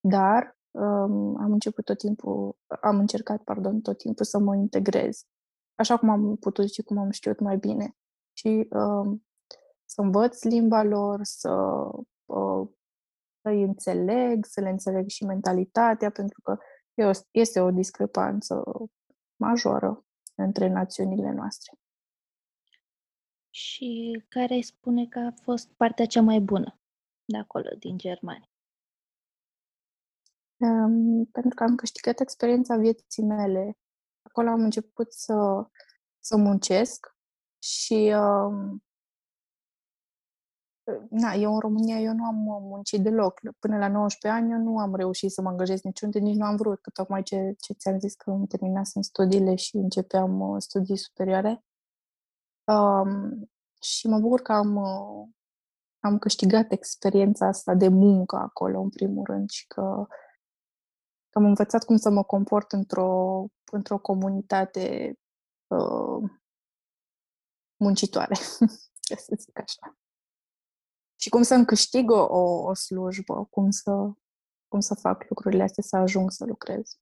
Dar 0.00 0.56
um, 0.72 1.36
am 1.40 1.52
început 1.52 1.84
tot 1.84 1.98
timpul, 1.98 2.56
am 2.80 2.98
încercat, 2.98 3.42
pardon, 3.42 3.80
tot 3.80 3.98
timpul 3.98 4.24
să 4.24 4.38
mă 4.38 4.56
integrez. 4.56 5.26
Așa 5.74 5.96
cum 5.96 6.08
am 6.08 6.36
putut 6.36 6.72
și 6.72 6.82
cum 6.82 6.98
am 6.98 7.10
știut 7.10 7.40
mai 7.40 7.56
bine. 7.56 7.96
Și 8.32 8.68
um, 8.70 9.26
să 9.84 10.00
învăț 10.00 10.42
limba 10.42 10.82
lor, 10.82 11.20
să 11.22 11.50
uh, 12.24 12.68
să-i 13.42 13.62
înțeleg, 13.62 14.44
să 14.44 14.60
le 14.60 14.68
înțeleg 14.68 15.08
și 15.08 15.24
mentalitatea, 15.24 16.10
pentru 16.10 16.40
că 16.40 16.58
este 17.30 17.60
o 17.60 17.70
discrepanță 17.70 18.62
majoră 19.36 20.04
între 20.34 20.68
națiunile 20.68 21.30
noastre. 21.30 21.78
Și 23.50 24.22
care 24.28 24.54
îi 24.54 24.62
spune 24.62 25.06
că 25.06 25.18
a 25.18 25.34
fost 25.42 25.72
partea 25.72 26.06
cea 26.06 26.22
mai 26.22 26.40
bună 26.40 26.80
de 27.24 27.36
acolo, 27.36 27.68
din 27.78 27.98
Germania? 27.98 28.51
Um, 30.62 31.24
pentru 31.24 31.54
că 31.54 31.62
am 31.62 31.74
câștigat 31.74 32.20
experiența 32.20 32.76
vieții 32.76 33.22
mele. 33.22 33.78
Acolo 34.22 34.48
am 34.48 34.60
început 34.60 35.12
să, 35.12 35.66
să 36.18 36.36
muncesc 36.36 37.16
și 37.58 38.14
um, 38.16 38.82
na, 41.10 41.32
eu 41.32 41.52
în 41.52 41.58
România 41.58 41.98
eu 41.98 42.12
nu 42.12 42.24
am 42.24 42.36
muncit 42.62 43.02
deloc. 43.02 43.40
Până 43.58 43.78
la 43.78 43.88
19 43.88 44.40
ani 44.40 44.52
eu 44.52 44.58
nu 44.58 44.78
am 44.78 44.94
reușit 44.94 45.30
să 45.30 45.42
mă 45.42 45.48
angajez 45.48 45.80
niciunde, 45.82 46.18
nici 46.18 46.36
nu 46.36 46.44
am 46.44 46.56
vrut, 46.56 46.80
că 46.80 46.90
tocmai 46.90 47.22
ce, 47.22 47.54
ce 47.60 47.72
ți-am 47.72 47.98
zis 47.98 48.14
că 48.14 48.30
îmi 48.30 48.46
terminasem 48.46 49.02
studiile 49.02 49.54
și 49.54 49.76
începeam 49.76 50.40
uh, 50.40 50.56
studii 50.58 50.96
superioare. 50.96 51.64
Um, 52.64 53.50
și 53.80 54.08
mă 54.08 54.18
bucur 54.18 54.40
că 54.40 54.52
am, 54.52 54.76
uh, 54.76 55.28
am 56.00 56.18
câștigat 56.18 56.72
experiența 56.72 57.46
asta 57.46 57.74
de 57.74 57.88
muncă 57.88 58.36
acolo, 58.36 58.80
în 58.80 58.88
primul 58.88 59.24
rând, 59.24 59.50
și 59.50 59.66
că, 59.66 60.06
că 61.32 61.38
am 61.38 61.44
învățat 61.44 61.84
cum 61.84 61.96
să 61.96 62.10
mă 62.10 62.22
comport 62.22 62.72
într-o, 62.72 63.44
într-o 63.72 63.98
comunitate 63.98 65.14
uh, 65.66 66.30
muncitoare, 67.76 68.34
să 69.26 69.34
zic 69.36 69.58
așa 69.58 69.96
și 71.22 71.28
cum 71.28 71.42
să-mi 71.42 71.64
câștig 71.64 72.10
o, 72.10 72.16
o 72.68 72.74
slujbă, 72.74 73.44
cum 73.50 73.70
să, 73.70 74.12
cum 74.68 74.80
să 74.80 74.94
fac 74.94 75.28
lucrurile 75.28 75.62
astea 75.62 75.82
să 75.82 75.96
ajung 75.96 76.30
să 76.30 76.44
lucrez. 76.44 76.98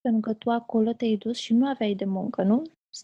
Pentru 0.00 0.20
că 0.20 0.34
tu 0.34 0.50
acolo 0.50 0.92
te-ai 0.92 1.16
dus 1.16 1.36
și 1.36 1.54
nu 1.54 1.68
aveai 1.68 1.94
de 1.94 2.04
muncă, 2.04 2.42
nu? 2.42 2.62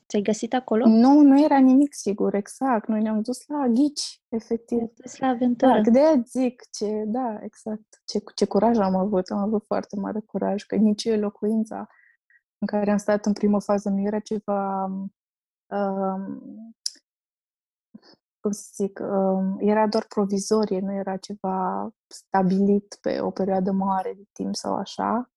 Ți-ai 0.08 0.22
găsit 0.22 0.54
acolo? 0.54 0.86
Nu, 0.86 1.20
nu 1.20 1.44
era 1.44 1.58
nimic 1.58 1.94
sigur, 1.94 2.34
exact. 2.34 2.88
Noi 2.88 3.02
ne-am 3.02 3.20
dus 3.20 3.46
la 3.46 3.66
ghici, 3.68 4.22
efectiv. 4.28 4.78
Ne-am 4.78 4.92
dus 4.96 5.18
la 5.18 5.26
aventură. 5.26 5.80
Da, 5.80 5.90
de 5.90 6.22
zic, 6.26 6.62
ce, 6.70 7.04
da, 7.06 7.38
exact. 7.42 8.02
Ce, 8.04 8.22
ce 8.34 8.46
curaj 8.46 8.78
am 8.78 8.96
avut, 8.96 9.28
am 9.30 9.38
avut 9.38 9.64
foarte 9.66 9.96
mare 9.96 10.20
curaj, 10.26 10.62
că 10.62 10.74
nici 10.76 11.18
locuința 11.18 11.88
în 12.58 12.66
care 12.66 12.90
am 12.90 12.96
stat 12.96 13.26
în 13.26 13.32
primă 13.32 13.60
fază 13.60 13.88
nu 13.88 14.00
era 14.00 14.18
ceva 14.18 14.84
um, 15.66 16.74
cum 18.40 18.52
să 18.52 18.70
zic, 18.74 18.98
um, 19.02 19.56
era 19.58 19.86
doar 19.86 20.04
provizorie, 20.08 20.80
nu 20.80 20.92
era 20.92 21.16
ceva 21.16 21.88
stabilit 22.06 22.98
pe 23.00 23.20
o 23.20 23.30
perioadă 23.30 23.72
mare 23.72 24.12
de 24.16 24.24
timp 24.32 24.54
sau 24.54 24.74
așa. 24.74 25.33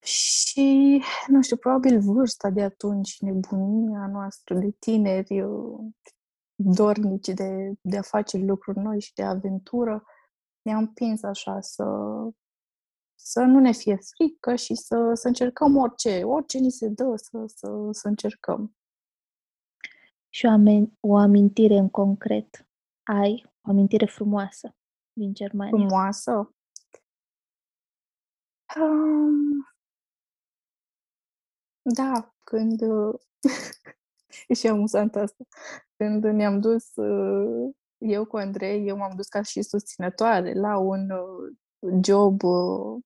Și, 0.00 1.02
nu 1.26 1.42
știu, 1.42 1.56
probabil 1.56 2.00
vârsta 2.00 2.50
de 2.50 2.62
atunci, 2.62 3.20
nebunia 3.20 4.06
noastră 4.06 4.54
de 4.54 4.70
tineri, 4.78 5.44
dornici 6.54 7.28
de, 7.28 7.72
de 7.80 7.98
a 7.98 8.02
face 8.02 8.36
lucruri 8.36 8.78
noi 8.78 9.00
și 9.00 9.14
de 9.14 9.22
aventură, 9.22 10.04
ne-a 10.62 10.76
împins 10.76 11.22
așa 11.22 11.60
să, 11.60 11.84
să 13.14 13.40
nu 13.40 13.60
ne 13.60 13.72
fie 13.72 13.96
frică 13.96 14.54
și 14.54 14.74
să, 14.74 15.10
să 15.14 15.26
încercăm 15.26 15.76
orice, 15.76 16.22
orice 16.22 16.58
ni 16.58 16.70
se 16.70 16.88
dă, 16.88 17.12
să, 17.16 17.44
să, 17.46 17.88
să 17.90 18.08
încercăm 18.08 18.76
și 20.28 20.46
o, 20.46 20.50
amen- 20.50 20.92
o 21.00 21.16
amintire 21.16 21.76
în 21.76 21.88
concret. 21.88 22.68
Ai 23.02 23.44
o 23.62 23.70
amintire 23.70 24.06
frumoasă 24.06 24.76
din 25.12 25.34
Germania? 25.34 25.76
Frumoasă? 25.76 26.54
Um, 28.80 29.66
da, 31.94 32.34
când... 32.44 32.80
e 34.48 34.54
și 34.54 34.66
amuzant 34.66 35.16
asta. 35.16 35.44
Când 35.96 36.24
ne-am 36.24 36.60
dus, 36.60 36.96
uh, 36.96 37.74
eu 37.98 38.24
cu 38.24 38.36
Andrei, 38.36 38.86
eu 38.86 38.96
m-am 38.96 39.12
dus 39.16 39.28
ca 39.28 39.42
și 39.42 39.62
susținătoare 39.62 40.52
la 40.54 40.78
un 40.78 41.10
uh, 41.10 41.52
job 42.04 42.42
uh, 42.42 43.02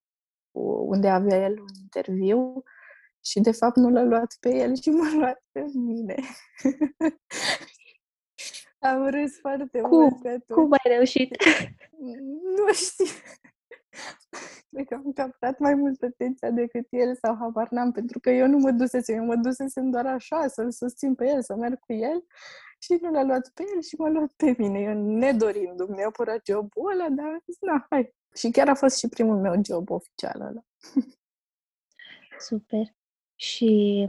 unde 0.87 1.09
avea 1.09 1.37
el 1.37 1.61
un 1.61 1.75
interviu 1.83 2.63
și 3.25 3.41
de 3.41 3.53
fapt 3.53 3.77
nu 3.77 3.89
l-a 3.89 4.03
luat 4.03 4.37
pe 4.41 4.49
el 4.49 4.77
și 4.77 4.91
m-a 4.99 5.15
luat 5.15 5.45
pe 5.53 5.65
mine. 5.75 6.15
Am 8.79 9.09
râs 9.11 9.39
foarte 9.39 9.81
Cum? 9.81 9.91
mult 9.91 10.27
atunci. 10.27 10.59
Cum 10.59 10.73
ai 10.73 10.93
reușit? 10.95 11.37
Nu 12.57 12.73
știu. 12.73 13.05
Cred 14.71 14.87
că 14.87 14.95
am 14.95 15.13
captat 15.13 15.59
mai 15.59 15.75
mult 15.75 16.03
atenția 16.03 16.51
decât 16.51 16.87
el 16.91 17.17
sau 17.17 17.37
habar 17.37 17.69
n-am, 17.71 17.93
pentru 17.93 18.21
că 18.21 18.31
eu 18.31 18.47
nu 18.47 18.59
mă 18.59 18.71
dusesem, 18.71 19.17
eu 19.17 19.25
mă 19.25 19.37
dusesem 19.37 19.91
doar 19.91 20.07
așa, 20.07 20.47
să-l 20.49 20.71
susțin 20.71 21.15
pe 21.15 21.27
el, 21.29 21.43
să 21.43 21.55
merg 21.55 21.79
cu 21.79 21.93
el 21.93 22.25
și 22.79 22.99
nu 23.01 23.11
l-a 23.11 23.23
luat 23.23 23.51
pe 23.55 23.65
el 23.75 23.83
și 23.83 23.95
m-a 23.95 24.09
luat 24.09 24.33
pe 24.33 24.55
mine, 24.59 24.81
eu 24.81 24.95
nedorindu-mi 24.95 25.97
neapărat 25.97 26.47
jobul 26.47 26.91
ăla, 26.93 27.09
dar 27.09 27.43
na, 27.61 27.87
hai. 27.91 28.15
Și 28.35 28.51
chiar 28.51 28.69
a 28.69 28.75
fost 28.75 28.99
și 28.99 29.09
primul 29.09 29.37
meu 29.37 29.61
job 29.65 29.91
oficial 29.91 30.41
ăla. 30.41 30.65
Super. 32.49 32.95
Și 33.35 34.07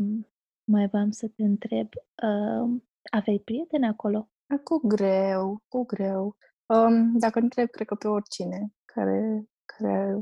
mai 0.63 0.87
v-am 0.87 1.11
să 1.11 1.27
te 1.27 1.43
întreb, 1.43 1.87
uh, 2.23 2.81
aveai 3.11 3.41
prieteni 3.45 3.87
acolo? 3.87 4.29
Cu 4.63 4.87
greu, 4.87 5.61
cu 5.67 5.85
greu. 5.85 6.35
Um, 6.65 7.17
dacă 7.17 7.39
întreb, 7.39 7.69
cred 7.69 7.87
că 7.87 7.95
pe 7.95 8.07
oricine 8.07 8.73
care, 8.85 9.49
care 9.65 10.21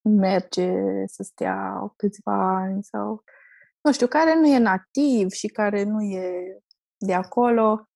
merge 0.00 0.72
să 1.06 1.22
stea 1.22 1.92
câțiva 1.96 2.56
ani 2.56 2.84
sau, 2.84 3.24
nu 3.80 3.92
știu, 3.92 4.06
care 4.06 4.34
nu 4.34 4.46
e 4.46 4.58
nativ 4.58 5.30
și 5.30 5.46
care 5.46 5.82
nu 5.82 6.02
e 6.02 6.58
de 6.96 7.14
acolo, 7.14 7.88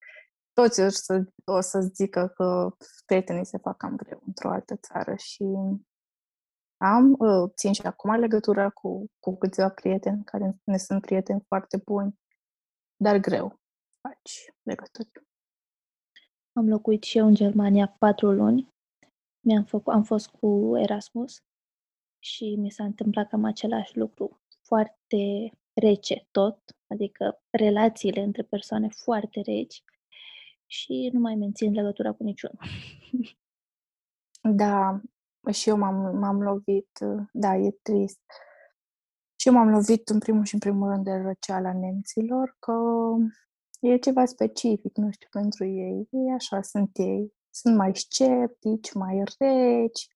toți 0.53 0.81
o 0.81 0.89
să, 0.89 1.25
o 1.45 1.61
să 1.61 1.81
zică 1.81 2.33
că 2.35 2.77
prietenii 3.07 3.47
se 3.47 3.59
fac 3.59 3.77
cam 3.77 3.97
greu 3.97 4.23
într-o 4.27 4.51
altă 4.51 4.77
țară 4.77 5.15
și 5.15 5.45
am, 6.77 7.15
uh, 7.19 7.51
țin 7.55 7.73
și 7.73 7.87
acum 7.87 8.11
legătura 8.15 8.71
cu, 8.71 9.11
cu 9.19 9.37
câțiva 9.37 9.71
prieteni 9.71 10.25
care 10.25 10.57
ne 10.65 10.77
sunt 10.77 11.01
prieteni 11.01 11.45
foarte 11.47 11.83
buni, 11.85 12.21
dar 12.97 13.17
greu 13.17 13.61
faci 14.01 14.55
legături. 14.63 15.11
Am 16.53 16.69
locuit 16.69 17.03
și 17.03 17.19
eu 17.19 17.27
în 17.27 17.35
Germania 17.35 17.97
patru 17.99 18.31
luni. 18.33 18.75
Mi-am 19.47 19.65
făcut, 19.65 19.93
am 19.93 20.03
fost 20.03 20.29
cu 20.29 20.77
Erasmus 20.77 21.43
și 22.19 22.55
mi 22.59 22.71
s-a 22.71 22.85
întâmplat 22.85 23.29
cam 23.29 23.45
același 23.45 23.99
lucru. 23.99 24.41
Foarte 24.63 25.53
rece 25.73 26.27
tot, 26.31 26.59
adică 26.87 27.43
relațiile 27.51 28.23
între 28.23 28.43
persoane 28.43 28.89
foarte 28.89 29.41
reci 29.41 29.85
și 30.67 31.11
nu 31.13 31.21
mai 31.21 31.35
mențin 31.35 31.73
legătura 31.73 32.13
cu 32.13 32.23
niciunul. 32.23 32.59
Da, 34.41 35.01
și 35.53 35.69
eu 35.69 35.77
m-am, 35.77 36.19
m-am 36.19 36.43
lovit, 36.43 36.99
da, 37.33 37.57
e 37.57 37.71
trist. 37.83 38.21
Și 39.41 39.49
eu 39.49 39.55
m-am 39.55 39.69
lovit 39.69 40.09
în 40.09 40.19
primul 40.19 40.45
și 40.45 40.55
în 40.55 40.61
primul 40.61 40.89
rând 40.89 41.05
de 41.05 41.13
răceala 41.13 41.73
nemților, 41.73 42.57
că 42.59 42.73
e 43.81 43.97
ceva 43.97 44.25
specific, 44.25 44.97
nu 44.97 45.11
știu, 45.11 45.29
pentru 45.31 45.65
ei. 45.65 46.09
E 46.11 46.33
așa, 46.33 46.63
sunt 46.63 46.91
ei. 46.99 47.35
Sunt 47.57 47.77
mai 47.77 47.97
sceptici, 47.97 48.93
mai 48.93 49.23
reci. 49.39 50.09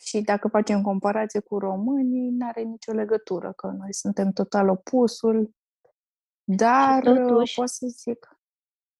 Și 0.00 0.20
dacă 0.20 0.48
facem 0.48 0.82
comparație 0.82 1.40
cu 1.40 1.58
românii, 1.58 2.30
nu 2.30 2.46
are 2.46 2.62
nicio 2.62 2.92
legătură, 2.92 3.52
că 3.52 3.66
noi 3.66 3.94
suntem 3.94 4.30
total 4.30 4.68
opusul. 4.68 5.54
Dar 6.44 7.02
totuși, 7.02 7.54
pot 7.54 7.68
să 7.68 7.86
zic, 7.86 8.38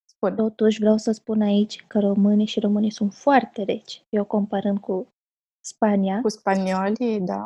Spune. 0.05 0.35
Totuși 0.35 0.79
vreau 0.79 0.97
să 0.97 1.11
spun 1.11 1.41
aici 1.41 1.85
că 1.87 1.99
românii 1.99 2.45
și 2.45 2.59
românii 2.59 2.91
sunt 2.91 3.13
foarte 3.13 3.63
reci. 3.63 4.05
Eu 4.09 4.25
comparând 4.25 4.79
cu 4.79 5.13
Spania. 5.59 6.21
Cu 6.21 6.29
spaniolii, 6.29 7.21
da. 7.21 7.45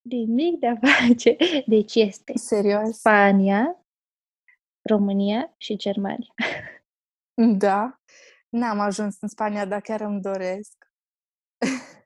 Nimic 0.00 0.58
de 0.58 0.66
a 0.66 0.76
face. 0.76 1.36
Deci 1.66 1.94
este 1.94 2.32
Serios? 2.36 2.98
Spania, 2.98 3.84
România 4.82 5.54
și 5.56 5.76
Germania. 5.76 6.34
Da. 7.58 8.01
N-am 8.52 8.80
ajuns 8.80 9.20
în 9.20 9.28
Spania, 9.28 9.64
dar 9.64 9.80
chiar 9.80 10.00
îmi 10.00 10.20
doresc. 10.20 10.90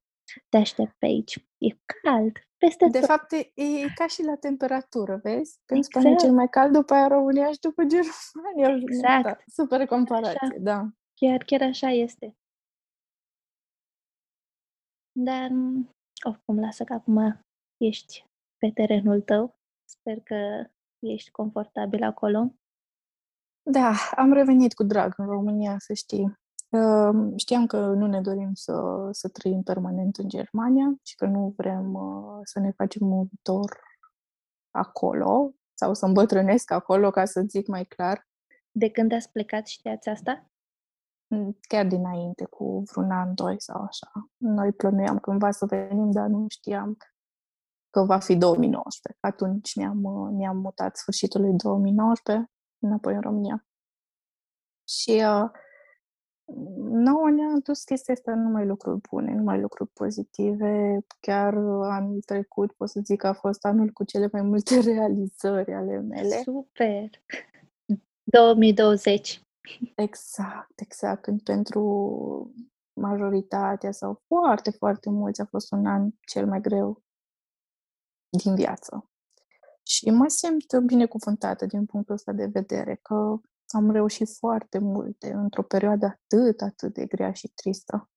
te 0.50 0.56
aștept 0.56 0.94
pe 0.98 1.06
aici. 1.06 1.46
E 1.58 1.68
cald, 2.02 2.32
peste 2.56 2.86
De 2.88 2.98
tot. 2.98 3.08
fapt, 3.08 3.32
e, 3.32 3.52
e 3.54 3.88
ca 3.94 4.06
și 4.06 4.22
la 4.22 4.36
temperatură, 4.36 5.16
vezi? 5.16 5.60
Când 5.64 5.84
Exact. 5.84 6.04
Spania 6.04 6.10
e 6.10 6.16
cel 6.16 6.32
mai 6.32 6.48
cald, 6.48 6.72
după 6.72 6.94
aia 6.94 7.06
România 7.06 7.52
și 7.52 7.58
după 7.58 7.82
Germania. 7.84 8.82
Exact. 8.88 9.22
Da, 9.22 9.36
super 9.46 9.86
comparație, 9.86 10.38
Așa. 10.40 10.58
da. 10.58 10.88
Chiar, 11.14 11.42
chiar 11.44 11.62
așa 11.62 11.88
este. 11.88 12.36
Dar, 15.12 15.50
m, 15.50 15.90
oricum, 16.26 16.60
lasă 16.60 16.84
că 16.84 16.92
acum 16.92 17.44
ești 17.76 18.26
pe 18.56 18.70
terenul 18.74 19.20
tău. 19.20 19.58
Sper 19.88 20.20
că 20.20 20.70
ești 20.98 21.30
confortabil 21.30 22.02
acolo. 22.02 22.54
Da, 23.68 23.92
am 24.16 24.32
revenit 24.32 24.74
cu 24.74 24.82
drag 24.82 25.14
în 25.16 25.26
România, 25.26 25.74
să 25.78 25.92
știi. 25.92 26.38
Uh, 26.68 27.32
Știam 27.36 27.66
că 27.66 27.86
nu 27.86 28.06
ne 28.06 28.20
dorim 28.20 28.50
să, 28.54 29.08
să 29.10 29.28
trăim 29.28 29.62
permanent 29.62 30.16
în 30.16 30.28
Germania 30.28 30.94
și 31.02 31.14
că 31.14 31.26
nu 31.26 31.54
vrem 31.56 31.94
uh, 31.94 32.40
să 32.42 32.60
ne 32.60 32.70
facem 32.70 33.10
un 33.10 33.24
viitor 33.24 33.80
acolo 34.70 35.54
sau 35.74 35.94
să 35.94 36.06
îmbătrânesc 36.06 36.70
acolo, 36.70 37.10
ca 37.10 37.24
să 37.24 37.44
zic 37.48 37.66
mai 37.66 37.84
clar. 37.84 38.28
De 38.70 38.90
când 38.90 39.12
ați 39.12 39.30
plecat, 39.30 39.66
știați 39.66 40.08
asta? 40.08 40.50
Mm, 41.26 41.58
Chiar 41.68 41.86
dinainte, 41.86 42.44
cu 42.44 42.82
vreun 42.92 43.10
an, 43.10 43.34
doi 43.34 43.60
sau 43.60 43.82
așa. 43.82 44.08
Noi 44.36 44.72
plănuiam 44.72 45.18
cândva 45.18 45.50
să 45.50 45.66
venim, 45.66 46.10
dar 46.10 46.26
nu 46.26 46.44
știam 46.48 46.96
că 47.90 48.04
va 48.04 48.18
fi 48.18 48.36
2019. 48.36 49.20
Atunci 49.20 49.74
ne-am, 49.74 50.04
uh, 50.04 50.30
ne-am 50.32 50.56
mutat 50.56 50.96
sfârșitul 50.96 51.40
lui 51.40 51.52
2019 51.56 52.50
înapoi 52.78 53.14
în 53.14 53.20
România. 53.20 53.66
Și 54.88 55.10
uh, 55.10 55.50
nouă 56.76 57.30
ne-a 57.30 57.58
dus 57.62 57.84
chestia 57.84 58.14
asta 58.14 58.34
numai 58.34 58.66
lucruri 58.66 59.00
bune, 59.10 59.34
numai 59.34 59.60
lucruri 59.60 59.90
pozitive. 59.90 60.98
Chiar 61.20 61.54
uh, 61.54 61.86
anul 61.90 62.20
trecut 62.20 62.72
pot 62.72 62.88
să 62.88 63.00
zic 63.04 63.20
că 63.20 63.26
a 63.26 63.32
fost 63.32 63.64
anul 63.64 63.90
cu 63.90 64.04
cele 64.04 64.28
mai 64.32 64.42
multe 64.42 64.80
realizări 64.80 65.72
ale 65.72 66.00
mele. 66.00 66.42
Super! 66.42 67.10
2020. 68.22 69.40
Exact, 69.94 70.80
exact. 70.80 71.22
Când 71.22 71.42
pentru 71.42 72.54
majoritatea 73.00 73.92
sau 73.92 74.22
foarte, 74.26 74.70
foarte 74.70 75.10
mulți 75.10 75.40
a 75.40 75.44
fost 75.44 75.72
un 75.72 75.86
an 75.86 76.10
cel 76.20 76.46
mai 76.46 76.60
greu 76.60 77.02
din 78.28 78.54
viață. 78.54 79.10
Și 79.86 80.10
mă 80.10 80.28
simt 80.28 80.78
binecuvântată 80.86 81.66
din 81.66 81.86
punctul 81.86 82.14
ăsta 82.14 82.32
de 82.32 82.46
vedere, 82.46 82.94
că 83.02 83.40
am 83.66 83.90
reușit 83.90 84.28
foarte 84.28 84.78
multe 84.78 85.32
într-o 85.32 85.62
perioadă 85.62 86.06
atât, 86.06 86.60
atât 86.60 86.92
de 86.94 87.06
grea 87.06 87.32
și 87.32 87.48
tristă. 87.48 88.10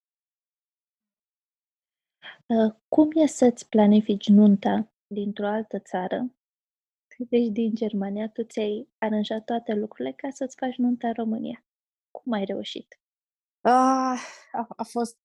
Uh, 2.46 2.76
Cum 2.88 3.10
e 3.14 3.26
să-ți 3.26 3.70
planifici 3.70 4.28
nunta 4.28 4.94
dintr-o 5.08 5.48
altă 5.48 5.80
țară? 5.80 6.34
Deci 7.18 7.48
din 7.48 7.76
Germania, 7.76 8.30
tu 8.30 8.44
ți-ai 8.44 8.90
aranjat 8.98 9.44
toate 9.44 9.74
lucrurile 9.74 10.14
ca 10.16 10.30
să-ți 10.30 10.56
faci 10.56 10.76
nunta 10.76 11.08
în 11.08 11.14
România. 11.14 11.66
Cum 12.12 12.32
ai 12.32 12.46
reușit? 12.46 13.00
Ah, 13.62 14.22
a, 14.52 14.68
a 14.68 14.84
fost 14.84 15.20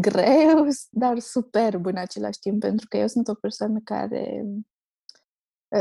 greu, 0.00 0.66
dar 0.90 1.18
superb 1.18 1.86
în 1.86 1.96
același 1.96 2.38
timp, 2.38 2.60
pentru 2.60 2.86
că 2.88 2.96
eu 2.96 3.06
sunt 3.06 3.28
o 3.28 3.34
persoană 3.34 3.80
care 3.84 4.44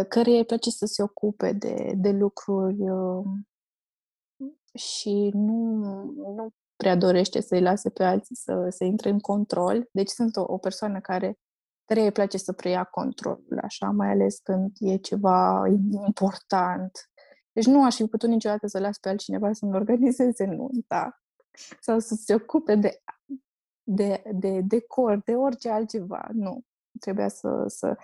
căreia 0.09 0.37
îi 0.37 0.45
place 0.45 0.69
să 0.69 0.85
se 0.85 1.03
ocupe 1.03 1.51
de, 1.51 1.93
de 1.95 2.11
lucruri 2.11 2.89
uh, 2.89 3.25
și 4.73 5.29
nu, 5.33 5.83
nu 6.13 6.49
prea 6.75 6.95
dorește 6.95 7.41
să-i 7.41 7.61
lase 7.61 7.89
pe 7.89 8.03
alții 8.03 8.35
să, 8.35 8.67
să 8.69 8.83
intre 8.83 9.09
în 9.09 9.19
control. 9.19 9.89
Deci 9.91 10.09
sunt 10.09 10.35
o, 10.35 10.43
o 10.47 10.57
persoană 10.57 10.99
care 10.99 11.39
care 11.85 12.01
îi 12.01 12.11
place 12.11 12.37
să 12.37 12.53
preia 12.53 12.83
controlul, 12.83 13.59
așa, 13.61 13.91
mai 13.91 14.11
ales 14.11 14.39
când 14.39 14.71
e 14.79 14.97
ceva 14.97 15.63
important. 16.05 17.09
Deci 17.51 17.65
nu 17.65 17.83
aș 17.83 17.95
fi 17.95 18.05
putut 18.05 18.29
niciodată 18.29 18.67
să 18.67 18.79
las 18.79 18.97
pe 18.97 19.09
altcineva 19.09 19.53
să-mi 19.53 19.75
organizeze 19.81 20.45
nunta 20.45 21.21
sau 21.79 21.99
să 21.99 22.15
se 22.15 22.33
ocupe 22.33 22.75
de, 22.75 23.01
de, 23.83 24.23
de 24.33 24.61
decor, 24.61 25.21
de 25.25 25.35
orice 25.35 25.69
altceva. 25.69 26.27
Nu. 26.33 26.61
Trebuia 26.99 27.27
să... 27.27 27.63
să 27.67 27.97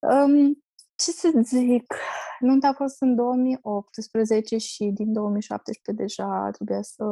um, 0.00 0.64
ce 1.00 1.10
să 1.10 1.32
zic? 1.42 1.94
Nunta 2.38 2.68
a 2.68 2.72
fost 2.72 3.00
în 3.00 3.14
2018 3.14 4.56
și 4.56 4.84
din 4.84 5.12
2017 5.12 6.02
deja 6.02 6.50
trebuia 6.50 6.82
să 6.82 7.04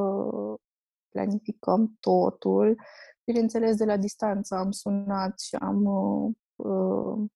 planificăm 1.08 1.96
totul. 2.00 2.80
Bineînțeles, 3.24 3.76
de 3.76 3.84
la 3.84 3.96
distanță 3.96 4.54
am 4.54 4.70
sunat 4.70 5.40
și 5.40 5.54
am 5.54 5.84
uh, 5.84 6.34
uh, 6.56 7.28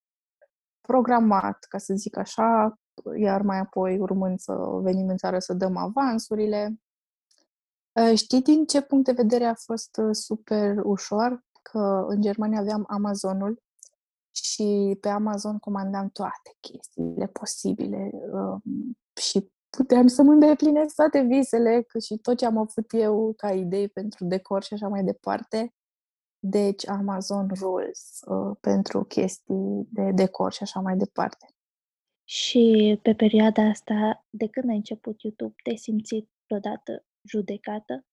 programat, 0.80 1.66
ca 1.68 1.78
să 1.78 1.94
zic 1.94 2.16
așa, 2.16 2.78
iar 3.16 3.42
mai 3.42 3.58
apoi, 3.58 3.98
urmând 3.98 4.38
să 4.38 4.52
venim 4.82 5.08
în 5.08 5.16
țară 5.16 5.38
să 5.38 5.52
dăm 5.54 5.76
avansurile. 5.76 6.80
Uh, 7.92 8.16
știți 8.16 8.42
din 8.42 8.64
ce 8.64 8.82
punct 8.82 9.04
de 9.04 9.12
vedere 9.12 9.44
a 9.44 9.54
fost 9.54 9.96
uh, 9.96 10.08
super 10.10 10.76
ușor? 10.84 11.44
Că 11.62 12.04
în 12.08 12.20
Germania 12.20 12.58
aveam 12.60 12.84
Amazonul 12.88 13.62
și 14.33 14.99
pe 15.01 15.09
Amazon 15.09 15.59
comandam 15.59 16.09
toate 16.09 16.57
chestiile 16.61 17.27
posibile 17.27 18.11
uh, 18.12 18.61
și 19.21 19.51
puteam 19.77 20.07
să 20.07 20.23
mă 20.23 20.33
îndeplinesc 20.33 20.95
toate 20.95 21.21
visele, 21.21 21.83
cât 21.83 22.03
și 22.03 22.16
tot 22.16 22.38
ce 22.38 22.47
am 22.47 22.57
avut 22.57 22.92
eu 22.92 23.33
ca 23.37 23.53
idei 23.53 23.88
pentru 23.88 24.25
decor 24.25 24.62
și 24.62 24.75
așa 24.75 24.88
mai 24.88 25.05
departe. 25.05 25.75
Deci 26.38 26.88
Amazon 26.88 27.49
Rules 27.61 28.21
uh, 28.27 28.57
pentru 28.61 29.05
chestii 29.05 29.87
de 29.90 30.11
decor 30.11 30.53
și 30.53 30.62
așa 30.62 30.81
mai 30.81 30.97
departe. 30.97 31.47
Și 32.25 32.99
pe 33.03 33.14
perioada 33.14 33.62
asta, 33.62 34.25
de 34.31 34.49
când 34.49 34.68
ai 34.68 34.77
început 34.77 35.21
YouTube, 35.23 35.55
te-ai 35.62 35.77
simțit 35.77 36.31
vreodată 36.47 37.05
judecată? 37.29 38.05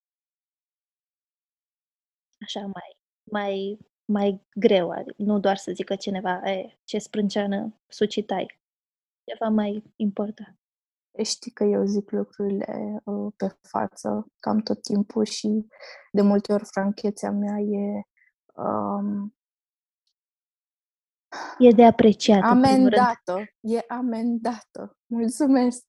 Așa 2.41 2.59
mai, 2.59 2.97
mai, 3.23 3.79
mai 4.11 4.47
greu, 4.55 4.89
adică 4.89 5.13
nu 5.17 5.39
doar 5.39 5.57
să 5.57 5.71
zică 5.71 5.95
cineva, 5.95 6.51
e, 6.51 6.79
ce 6.83 6.97
sprânceană 6.97 7.79
sucitai, 7.87 8.59
ceva 9.23 9.49
mai 9.51 9.83
important. 9.95 10.59
Știi 11.23 11.51
că 11.51 11.63
eu 11.63 11.85
zic 11.85 12.11
lucrurile 12.11 13.01
uh, 13.03 13.33
pe 13.37 13.57
față 13.61 14.31
cam 14.39 14.59
tot 14.59 14.81
timpul 14.81 15.25
și 15.25 15.67
de 16.11 16.21
multe 16.21 16.53
ori 16.53 16.65
franchețea 16.65 17.31
mea 17.31 17.57
e 17.59 18.01
um, 18.53 19.33
E 21.57 21.71
de 21.71 21.85
apreciat, 21.85 22.51
în 22.51 22.61
primul 22.61 22.89
rând. 22.89 22.93
amendată. 22.93 23.39
E 23.59 23.79
amendată. 23.87 24.97
Mulțumesc! 25.05 25.83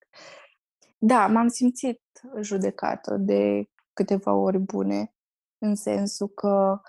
Da, 0.99 1.27
m-am 1.27 1.49
simțit 1.49 2.03
judecată 2.41 3.17
de 3.17 3.65
câteva 3.93 4.33
ori 4.33 4.59
bune, 4.59 5.15
în 5.59 5.75
sensul 5.75 6.29
că 6.29 6.81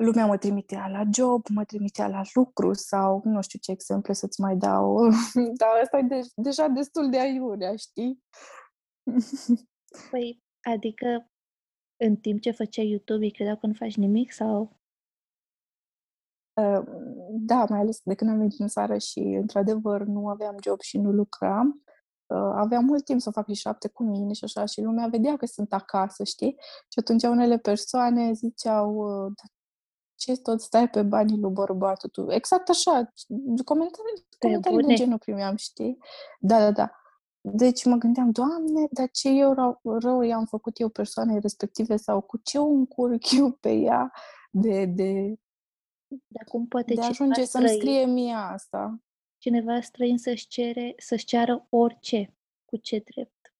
lumea 0.00 0.26
mă 0.26 0.36
trimitea 0.38 0.88
la 0.88 1.02
job, 1.12 1.46
mă 1.48 1.64
trimitea 1.64 2.08
la 2.08 2.22
lucru 2.34 2.72
sau 2.72 3.20
nu 3.24 3.40
știu 3.42 3.58
ce 3.62 3.70
exemple 3.70 4.12
să-ți 4.12 4.40
mai 4.40 4.56
dau. 4.56 5.08
Dar 5.60 5.68
ăsta 5.82 5.98
e 5.98 6.02
de- 6.02 6.30
deja 6.34 6.66
destul 6.66 7.10
de 7.10 7.18
aiurea, 7.20 7.76
știi? 7.76 8.24
Păi, 10.10 10.42
adică 10.72 11.30
în 12.02 12.16
timp 12.16 12.40
ce 12.40 12.50
făceai 12.50 12.88
YouTube, 12.90 13.24
ei 13.24 13.30
credeau 13.32 13.56
că 13.56 13.66
nu 13.66 13.72
faci 13.72 13.96
nimic 13.96 14.32
sau... 14.32 14.78
Uh, 16.60 16.82
Da, 17.30 17.64
mai 17.68 17.78
ales 17.78 18.00
de 18.04 18.14
când 18.14 18.30
am 18.30 18.36
venit 18.38 18.58
în 18.60 18.68
țară 18.68 18.98
și, 18.98 19.18
într-adevăr, 19.18 20.02
nu 20.02 20.28
aveam 20.28 20.56
job 20.62 20.80
și 20.80 20.98
nu 20.98 21.10
lucram, 21.10 21.82
uh, 22.26 22.52
aveam 22.54 22.84
mult 22.84 23.04
timp 23.04 23.20
să 23.20 23.30
fac 23.30 23.46
și 23.48 23.54
șapte 23.54 23.88
cu 23.88 24.02
mine 24.02 24.32
și 24.32 24.44
așa, 24.44 24.64
și 24.64 24.80
lumea 24.80 25.06
vedea 25.06 25.36
că 25.36 25.46
sunt 25.46 25.72
acasă, 25.72 26.24
știi? 26.24 26.56
Și 26.88 26.98
atunci 26.98 27.22
unele 27.22 27.58
persoane 27.58 28.32
ziceau, 28.32 28.94
uh, 28.94 29.32
"Dar 29.36 29.50
ce 30.20 30.36
tot 30.36 30.60
stai 30.60 30.88
pe 30.88 31.02
banii 31.02 31.38
lui 31.38 31.50
bărbatul 31.50 32.10
tu? 32.10 32.32
Exact 32.32 32.68
așa, 32.68 33.12
comentarii, 33.64 34.26
comentarii 34.38 34.60
de 34.60 34.70
bune. 34.70 34.94
genul 34.94 35.18
primeam, 35.18 35.56
știi? 35.56 35.98
Da, 36.40 36.58
da, 36.58 36.70
da. 36.70 36.90
Deci 37.40 37.84
mă 37.84 37.96
gândeam, 37.96 38.30
Doamne, 38.30 38.88
dar 38.90 39.10
ce 39.10 39.28
eu 39.28 39.52
rău, 39.52 39.80
rău 39.82 40.20
i-am 40.20 40.44
făcut 40.44 40.80
eu 40.80 40.88
persoanei 40.88 41.40
respective 41.40 41.96
sau 41.96 42.20
cu 42.20 42.36
ce 42.36 42.58
o 42.58 42.66
încurc 42.66 43.30
eu 43.30 43.50
pe 43.50 43.72
ea 43.72 44.12
de, 44.50 44.84
de, 44.84 45.38
Dar 46.26 46.44
cum 46.44 46.66
poate 46.66 46.94
de 46.94 47.00
a 47.00 47.02
cineva 47.02 47.10
ajunge 47.10 47.44
să-mi 47.44 47.68
străin, 47.68 47.80
scrie 47.80 48.04
mie 48.04 48.34
asta. 48.34 49.00
cineva 49.38 49.80
străin 49.80 50.18
să-și, 50.18 50.46
cere, 50.46 50.94
să-și 50.98 51.24
ceară 51.24 51.66
orice? 51.68 52.34
Cu 52.64 52.76
ce 52.76 53.02
drept? 53.04 53.54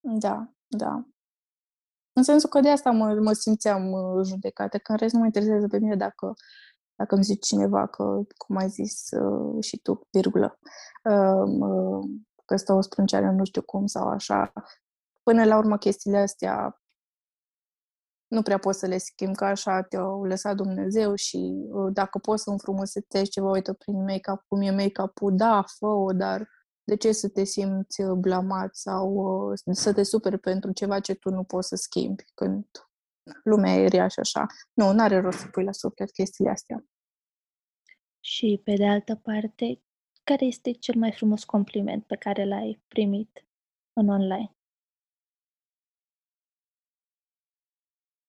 Da, 0.00 0.52
da. 0.66 1.06
În 2.18 2.24
sensul 2.24 2.48
că 2.48 2.60
de 2.60 2.68
asta 2.70 2.90
mă, 2.90 3.14
mă 3.14 3.32
simțeam 3.32 3.92
uh, 3.92 4.26
judecată, 4.26 4.78
că 4.78 4.92
în 4.92 4.98
rest 4.98 5.12
nu 5.12 5.18
mă 5.18 5.24
interesează 5.24 5.66
pe 5.66 5.78
mine 5.78 5.96
dacă, 5.96 6.34
dacă 6.94 7.14
îmi 7.14 7.24
zice 7.24 7.38
cineva 7.38 7.86
că, 7.86 8.20
cum 8.36 8.56
ai 8.56 8.68
zis 8.68 9.10
uh, 9.10 9.64
și 9.64 9.78
tu, 9.78 10.00
virgulă, 10.10 10.58
uh, 11.04 11.68
uh, 11.68 12.04
că 12.44 12.56
stă 12.56 12.72
o 12.72 12.80
sprânceană 12.80 13.30
nu 13.30 13.44
știu 13.44 13.62
cum 13.62 13.86
sau 13.86 14.08
așa. 14.08 14.52
Până 15.22 15.44
la 15.44 15.56
urmă 15.56 15.76
chestiile 15.76 16.18
astea 16.18 16.82
nu 18.28 18.42
prea 18.42 18.58
poți 18.58 18.78
să 18.78 18.86
le 18.86 18.98
schimbi, 18.98 19.36
că 19.36 19.44
așa 19.44 19.82
te-a 19.82 20.02
lăsat 20.22 20.56
Dumnezeu 20.56 21.14
și 21.14 21.66
uh, 21.70 21.92
dacă 21.92 22.18
poți 22.18 22.42
să 22.42 22.50
înfrumusețești 22.50 23.30
ceva, 23.30 23.50
uite, 23.50 23.72
prin 23.72 24.02
make-up, 24.02 24.44
cum 24.48 24.60
e 24.60 24.70
make-up-ul, 24.70 25.36
da, 25.36 25.64
fă 25.78 26.12
dar 26.14 26.48
de 26.88 26.96
ce 26.96 27.12
să 27.12 27.28
te 27.28 27.44
simți 27.44 28.00
uh, 28.00 28.12
blamat 28.18 28.76
sau 28.76 29.12
uh, 29.50 29.58
să 29.72 29.92
te 29.92 30.02
superi 30.02 30.38
pentru 30.38 30.72
ceva 30.72 31.00
ce 31.00 31.14
tu 31.14 31.30
nu 31.30 31.44
poți 31.44 31.68
să 31.68 31.76
schimbi 31.76 32.24
când 32.34 32.66
lumea 33.44 33.74
e 33.74 33.88
rea 33.88 34.08
și 34.08 34.20
așa. 34.20 34.46
Nu, 34.72 34.92
nu 34.92 35.02
are 35.02 35.20
rost 35.20 35.38
să 35.38 35.48
pui 35.48 35.64
la 35.64 35.72
suflet 35.72 36.10
chestiile 36.10 36.50
astea. 36.50 36.84
Și, 38.20 38.60
pe 38.64 38.74
de 38.74 38.86
altă 38.86 39.14
parte, 39.14 39.82
care 40.24 40.44
este 40.44 40.70
cel 40.72 40.94
mai 40.98 41.12
frumos 41.12 41.44
compliment 41.44 42.06
pe 42.06 42.16
care 42.16 42.44
l-ai 42.44 42.82
primit 42.88 43.46
în 43.92 44.08
online? 44.08 44.56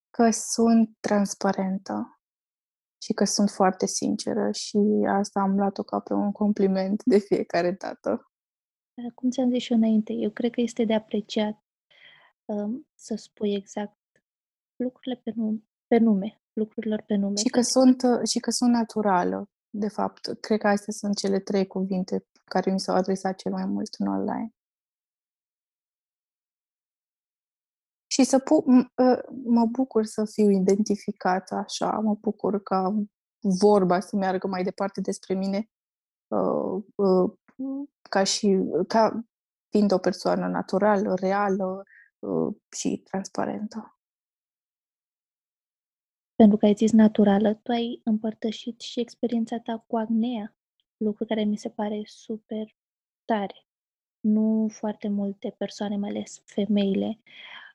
Că 0.10 0.30
sunt 0.32 0.98
transparentă 1.00 2.20
și 3.02 3.14
că 3.14 3.26
sunt 3.26 3.50
foarte 3.50 3.86
sinceră 3.86 4.52
și 4.52 4.78
asta 5.08 5.40
am 5.40 5.56
luat-o 5.58 5.84
ca 5.84 6.00
pe 6.00 6.14
un 6.14 6.32
compliment 6.32 7.04
de 7.04 7.18
fiecare 7.18 7.72
dată. 7.72 8.29
Cum 9.16 9.30
ți-am 9.30 9.50
zis 9.50 9.62
și 9.62 9.74
înainte, 9.74 10.14
eu 10.14 10.30
cred 10.30 10.52
că 10.52 10.62
este 10.62 10.84
de 10.84 10.94
apreciat 10.94 11.64
um, 12.46 12.88
să 12.96 13.16
spui 13.16 13.54
exact 13.54 13.98
lucrurile 14.76 15.22
pe 15.24 15.32
nume, 15.36 15.64
pe 15.88 15.98
nume, 15.98 16.42
lucrurilor 16.54 17.02
pe 17.02 17.16
nume. 17.16 17.36
Și 17.36 17.50
că, 17.50 17.62
sunt, 17.62 18.02
și 18.32 18.40
că 18.40 18.52
sunt 18.52 18.72
naturală. 18.72 19.50
De 19.70 19.88
fapt, 19.88 20.38
cred 20.40 20.60
că 20.60 20.68
astea 20.68 20.94
sunt 20.94 21.18
cele 21.18 21.40
trei 21.40 21.68
cuvinte 21.68 22.26
care 22.44 22.72
mi 22.72 22.80
s-au 22.80 22.96
adresat 22.96 23.36
cel 23.36 23.52
mai 23.52 23.66
mult 23.66 23.94
în 23.98 24.08
online. 24.08 24.54
Și 28.12 28.24
să 28.24 28.40
pu- 28.40 28.66
ă, 28.98 29.22
mă 29.44 29.66
bucur 29.66 30.06
să 30.06 30.26
fiu 30.26 30.50
identificată 30.50 31.56
așa, 31.56 31.90
mă 31.90 32.16
bucur 32.22 32.64
ca 32.64 33.04
vorba 33.40 34.00
să 34.00 34.16
meargă 34.16 34.48
mai 34.48 34.64
departe 34.64 35.02
despre 35.02 35.34
mine 35.34 35.70
uh, 36.28 36.84
uh, 36.96 37.32
ca 38.10 38.24
și 38.24 38.58
ca 38.88 39.22
fiind 39.70 39.92
o 39.92 39.98
persoană 39.98 40.48
naturală, 40.48 41.16
reală 41.16 41.84
uh, 42.20 42.56
și 42.78 42.98
transparentă. 42.98 44.00
Pentru 46.36 46.58
că 46.58 46.66
ai 46.66 46.74
zis 46.74 46.92
naturală, 46.92 47.54
tu 47.54 47.72
ai 47.72 48.02
împărtășit 48.04 48.80
și 48.80 49.00
experiența 49.00 49.60
ta 49.60 49.84
cu 49.88 49.98
acnea, 49.98 50.56
lucru 50.98 51.26
care 51.26 51.44
mi 51.44 51.58
se 51.58 51.70
pare 51.70 52.02
super 52.06 52.76
tare. 53.26 53.68
Nu 54.20 54.68
foarte 54.72 55.08
multe 55.08 55.56
persoane, 55.58 55.98
mai 55.98 56.10
ales 56.10 56.42
femeile, 56.46 57.20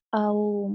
au 0.09 0.71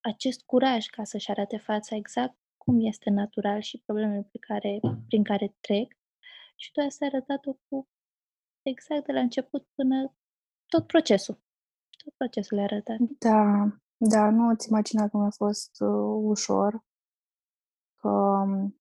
acest 0.00 0.42
curaj 0.42 0.86
ca 0.86 1.04
să-și 1.04 1.30
arate 1.30 1.56
fața 1.56 1.96
exact 1.96 2.36
cum 2.56 2.86
este 2.86 3.10
natural 3.10 3.60
și 3.60 3.82
problemele 3.84 4.28
pe 4.32 4.38
care, 4.38 4.80
prin 5.06 5.22
care 5.22 5.56
trec. 5.60 5.96
Și 6.56 6.72
tu 6.72 6.80
ai 6.80 6.88
arătat-o 7.00 7.52
cu 7.68 7.88
exact 8.62 9.06
de 9.06 9.12
la 9.12 9.20
început 9.20 9.68
până 9.74 10.14
tot 10.66 10.86
procesul. 10.86 11.40
Tot 12.04 12.14
procesul 12.14 12.58
ai 12.58 12.64
arătat. 12.64 12.96
Da, 13.18 13.66
da, 13.96 14.30
nu 14.30 14.48
îți 14.48 14.68
imagina 14.68 15.08
cum 15.08 15.20
a 15.20 15.30
fost 15.30 15.80
uh, 15.80 16.20
ușor. 16.22 16.84
Că 17.96 18.08
um, 18.08 18.80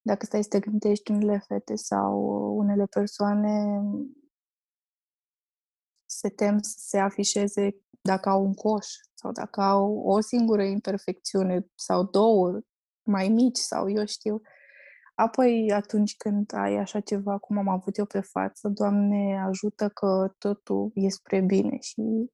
dacă 0.00 0.24
stai 0.24 0.42
să 0.42 0.48
te 0.48 0.60
gândești 0.60 1.10
unele 1.10 1.38
fete 1.38 1.74
sau 1.74 2.20
unele 2.56 2.86
persoane 2.86 3.82
se 6.06 6.28
tem 6.28 6.58
să 6.60 6.74
se 6.78 6.98
afișeze 6.98 7.76
dacă 8.00 8.28
au 8.28 8.44
un 8.44 8.54
coș 8.54 8.86
sau 9.14 9.32
dacă 9.32 9.60
au 9.60 9.98
o 9.98 10.20
singură 10.20 10.62
imperfecțiune 10.62 11.66
sau 11.74 12.04
două 12.04 12.60
mai 13.02 13.28
mici 13.28 13.56
sau 13.56 13.90
eu 13.90 14.06
știu. 14.06 14.40
Apoi, 15.18 15.72
atunci 15.72 16.16
când 16.16 16.52
ai 16.54 16.76
așa 16.76 17.00
ceva 17.00 17.38
cum 17.38 17.58
am 17.58 17.68
avut 17.68 17.96
eu 17.96 18.06
pe 18.06 18.20
față, 18.20 18.68
Doamne 18.68 19.42
ajută 19.46 19.88
că 19.88 20.34
totul 20.38 20.90
e 20.94 21.08
spre 21.08 21.40
bine 21.40 21.78
și 21.80 22.30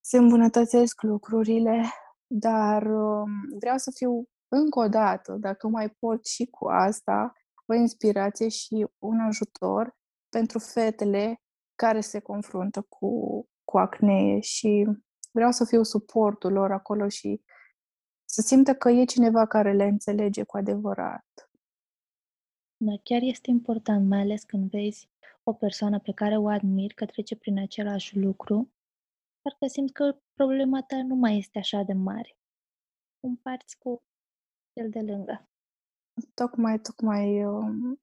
se 0.00 0.16
îmbunătățesc 0.18 1.02
lucrurile, 1.02 1.82
dar 2.26 2.82
um, 2.82 3.30
vreau 3.58 3.76
să 3.76 3.90
fiu 3.94 4.28
încă 4.48 4.78
o 4.78 4.88
dată, 4.88 5.36
dacă 5.40 5.68
mai 5.68 5.88
pot 5.88 6.26
și 6.26 6.46
cu 6.46 6.68
asta, 6.68 7.32
o 7.66 7.74
inspirație 7.74 8.48
și 8.48 8.86
un 8.98 9.20
ajutor 9.20 9.96
pentru 10.28 10.58
fetele 10.58 11.40
care 11.74 12.00
se 12.00 12.20
confruntă 12.20 12.86
cu, 12.88 13.10
cu 13.64 13.78
acnee 13.78 14.40
și 14.40 14.88
vreau 15.30 15.50
să 15.50 15.64
fiu 15.64 15.82
suportul 15.82 16.52
lor 16.52 16.72
acolo 16.72 17.08
și 17.08 17.42
să 18.24 18.40
simtă 18.40 18.74
că 18.74 18.90
e 18.90 19.04
cineva 19.04 19.46
care 19.46 19.72
le 19.72 19.84
înțelege 19.84 20.42
cu 20.42 20.56
adevărat. 20.56 21.49
Da, 22.82 22.96
chiar 23.02 23.22
este 23.22 23.50
important, 23.50 24.08
mai 24.08 24.20
ales 24.20 24.42
când 24.42 24.70
vezi 24.70 25.08
o 25.42 25.52
persoană 25.52 25.98
pe 25.98 26.12
care 26.12 26.36
o 26.36 26.48
admiri 26.48 26.94
că 26.94 27.06
trece 27.06 27.36
prin 27.36 27.58
același 27.58 28.18
lucru, 28.18 28.72
parcă 29.42 29.66
simți 29.66 29.92
că 29.92 30.16
problema 30.34 30.82
ta 30.82 31.02
nu 31.02 31.14
mai 31.14 31.38
este 31.38 31.58
așa 31.58 31.82
de 31.82 31.92
mare. 31.92 32.38
Împarți 33.20 33.78
cu 33.78 34.02
cel 34.72 34.90
de 34.90 35.00
lângă. 35.00 35.48
Tocmai, 36.34 36.78
tocmai, 36.78 37.44
um, 37.44 38.00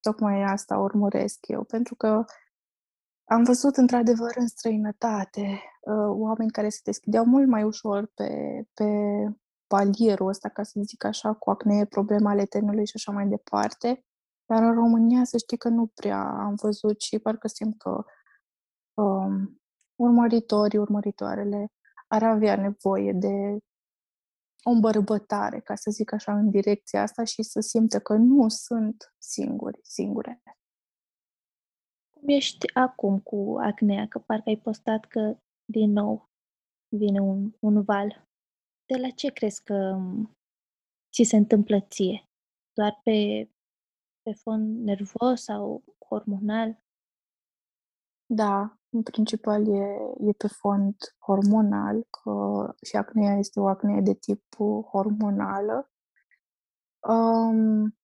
tocmai 0.00 0.42
asta 0.42 0.78
urmăresc 0.78 1.46
eu, 1.48 1.64
pentru 1.64 1.94
că 1.94 2.24
am 3.24 3.42
văzut 3.44 3.76
într-adevăr 3.76 4.32
în 4.36 4.46
străinătate 4.46 5.60
uh, 5.80 6.08
oameni 6.08 6.50
care 6.50 6.68
se 6.68 6.80
deschideau 6.84 7.24
mult 7.24 7.48
mai 7.48 7.62
ușor 7.62 8.06
pe, 8.14 8.62
pe 8.74 8.84
palierul 9.66 10.28
ăsta, 10.28 10.48
ca 10.48 10.62
să 10.62 10.80
zic 10.82 11.04
așa, 11.04 11.34
cu 11.34 11.50
acne, 11.50 11.84
problema 11.84 12.30
ale 12.30 12.44
tenului 12.44 12.86
și 12.86 12.92
așa 12.94 13.12
mai 13.12 13.26
departe. 13.26 14.05
Dar 14.46 14.62
în 14.62 14.74
România 14.74 15.24
să 15.24 15.36
știi 15.36 15.56
că 15.56 15.68
nu 15.68 15.86
prea 15.86 16.20
am 16.20 16.54
văzut 16.54 17.00
și 17.00 17.18
parcă 17.18 17.48
simt 17.48 17.78
că 17.78 18.04
um, 18.94 19.60
urmăritorii, 19.94 20.78
urmăritoarele 20.78 21.72
ar 22.08 22.22
avea 22.22 22.56
nevoie 22.56 23.12
de 23.12 23.58
o 24.62 24.70
îmbărbătare, 24.70 25.60
ca 25.60 25.74
să 25.74 25.90
zic 25.90 26.12
așa, 26.12 26.32
în 26.32 26.50
direcția 26.50 27.02
asta 27.02 27.24
și 27.24 27.42
să 27.42 27.60
simtă 27.60 28.00
că 28.00 28.14
nu 28.14 28.48
sunt 28.48 29.14
singuri, 29.18 29.78
singure. 29.82 30.42
Cum 32.10 32.28
ești 32.28 32.74
acum 32.74 33.20
cu 33.20 33.56
acnea? 33.60 34.08
Că 34.08 34.18
parcă 34.18 34.48
ai 34.48 34.56
postat 34.56 35.04
că 35.04 35.38
din 35.64 35.90
nou 35.92 36.28
vine 36.96 37.20
un, 37.20 37.52
un 37.60 37.82
val. 37.82 38.24
De 38.86 38.96
la 38.96 39.10
ce 39.10 39.30
crezi 39.30 39.62
că 39.62 39.98
ți 41.12 41.22
se 41.22 41.36
întâmplă 41.36 41.80
ție? 41.80 42.24
Doar 42.72 43.00
pe, 43.02 43.48
pe 44.26 44.32
fond 44.32 44.84
nervos 44.84 45.42
sau 45.42 45.84
hormonal? 46.08 46.82
Da, 48.26 48.78
în 48.88 49.02
principal 49.02 49.68
e, 49.68 49.86
e 50.18 50.32
pe 50.32 50.46
fond 50.46 50.94
hormonal, 51.18 52.06
că 52.10 52.34
și 52.82 52.96
acnea 52.96 53.38
este 53.38 53.60
o 53.60 53.66
acnee 53.66 54.00
de 54.00 54.14
tip 54.14 54.42
hormonală. 54.90 55.90
Um, 57.08 57.96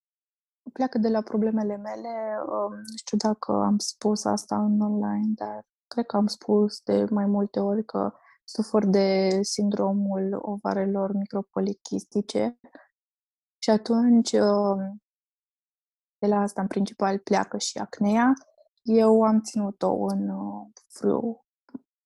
pleacă 0.73 0.99
de 0.99 1.09
la 1.09 1.23
problemele 1.23 1.77
mele, 1.77 2.37
um, 2.47 2.75
nu 2.75 2.97
știu 2.97 3.17
dacă 3.17 3.53
am 3.53 3.79
spus 3.79 4.25
asta 4.25 4.65
în 4.65 4.81
online, 4.81 5.33
dar 5.35 5.67
cred 5.87 6.07
că 6.07 6.17
am 6.17 6.27
spus 6.27 6.81
de 6.81 7.07
mai 7.11 7.27
multe 7.27 7.61
ori 7.61 7.85
că 7.85 8.15
sufăr 8.45 8.87
de 8.87 9.39
sindromul 9.41 10.39
ovarelor 10.43 11.13
micropolichistice 11.13 12.59
și 13.59 13.71
atunci 13.71 14.33
um, 14.33 15.03
de 16.23 16.29
la 16.29 16.41
asta 16.41 16.61
în 16.61 16.67
principal 16.67 17.19
pleacă 17.19 17.59
și 17.59 17.79
acnea 17.79 18.33
eu 18.83 19.23
am 19.23 19.41
ținut-o 19.41 20.05
în 20.05 20.29
uh, 20.29 20.67
vreo 21.01 21.45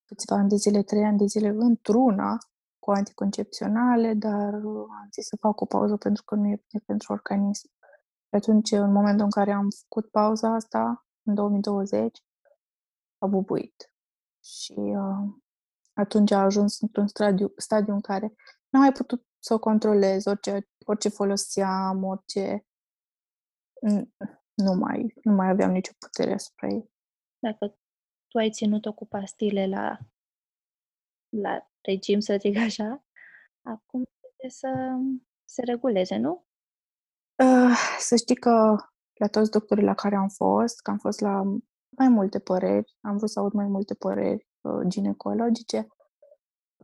câțiva 0.05 0.37
ani 0.37 0.49
de 0.49 0.57
zile, 0.57 0.83
trei 0.83 1.05
ani 1.05 1.19
de 1.19 1.25
zile, 1.25 1.49
într-una 1.49 2.39
cu 2.79 2.91
anticoncepționale, 2.91 4.15
dar 4.15 4.53
uh, 4.53 4.87
am 5.01 5.09
zis 5.13 5.27
să 5.27 5.37
fac 5.41 5.61
o 5.61 5.65
pauză 5.65 5.97
pentru 5.97 6.23
că 6.25 6.35
nu 6.35 6.47
e 6.47 6.63
bine 6.69 6.83
pentru 6.87 7.13
organism. 7.13 7.69
Și 8.29 8.35
atunci, 8.35 8.71
în 8.71 8.93
momentul 8.93 9.25
în 9.25 9.31
care 9.31 9.53
am 9.53 9.69
făcut 9.81 10.11
pauza 10.11 10.55
asta, 10.55 11.07
în 11.23 11.35
2020, 11.35 12.25
a 13.19 13.27
bubuit. 13.27 13.93
Și 14.43 14.75
uh, 14.77 15.35
atunci 15.93 16.31
a 16.31 16.43
ajuns 16.43 16.81
într-un 16.81 17.07
stadiu, 17.07 17.53
stadiu 17.57 17.95
în 17.95 18.01
care 18.01 18.27
nu 18.69 18.79
am 18.79 18.81
mai 18.81 18.93
putut 18.93 19.27
să 19.39 19.55
o 19.55 19.59
controlez, 19.59 20.27
orice, 20.27 20.69
orice 20.85 21.09
foloseam, 21.09 22.05
orice 22.05 22.67
nu 24.55 24.73
mai, 24.73 25.15
nu 25.23 25.33
mai 25.33 25.49
aveam 25.49 25.71
nicio 25.71 25.93
putere 25.99 26.33
asupra 26.33 26.69
ei. 26.69 26.91
Dacă 27.39 27.79
tu 28.29 28.39
ai 28.39 28.51
ținut-o 28.51 28.93
cu 28.93 29.07
pastile 29.07 29.67
la, 29.67 29.99
la 31.29 31.71
regim, 31.81 32.21
să 32.21 32.37
zic 32.41 32.57
așa, 32.57 33.05
acum 33.63 34.05
trebuie 34.21 34.51
să 34.51 34.97
se 35.45 35.63
reguleze, 35.63 36.17
nu? 36.17 36.47
Uh, 37.43 37.77
să 37.99 38.17
știi 38.17 38.37
că 38.37 38.77
la 39.15 39.27
toți 39.27 39.51
doctorii 39.51 39.85
la 39.85 39.95
care 39.95 40.17
am 40.17 40.29
fost, 40.29 40.81
că 40.81 40.91
am 40.91 40.99
fost 40.99 41.21
la 41.21 41.43
mai 41.89 42.09
multe 42.09 42.39
păreri, 42.39 42.97
am 43.01 43.17
vrut 43.17 43.31
să 43.31 43.41
aud 43.41 43.53
mai 43.53 43.67
multe 43.67 43.95
păreri 43.95 44.49
uh, 44.61 44.87
ginecologice, 44.87 45.87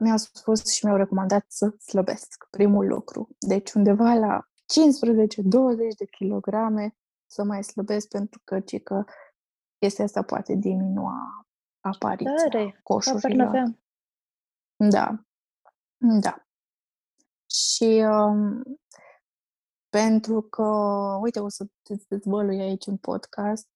mi-au 0.00 0.16
spus 0.16 0.72
și 0.72 0.84
mi-au 0.84 0.96
recomandat 0.96 1.44
să 1.48 1.74
slăbesc, 1.86 2.46
primul 2.50 2.86
lucru. 2.86 3.28
Deci 3.38 3.72
undeva 3.72 4.14
la 4.14 4.40
15-20 4.40 4.51
de 5.96 6.04
kilograme 6.10 6.96
să 7.26 7.44
mai 7.44 7.64
slăbesc 7.64 8.08
pentru 8.08 8.40
că, 8.44 8.60
ci 8.60 8.82
că 8.82 9.04
chestia 9.78 10.04
asta 10.04 10.22
poate 10.22 10.54
diminua 10.54 11.46
apariția 11.80 12.48
Tare! 12.50 12.80
coșurilor. 12.82 13.74
Da. 14.76 15.24
Da. 16.20 16.46
Și 17.46 18.04
um, 18.08 18.62
pentru 19.88 20.42
că, 20.42 20.64
uite, 21.20 21.40
o 21.40 21.48
să 21.48 21.66
îți 21.82 22.08
dezvălui 22.08 22.60
aici 22.60 22.86
un 22.86 22.96
podcast, 22.96 23.68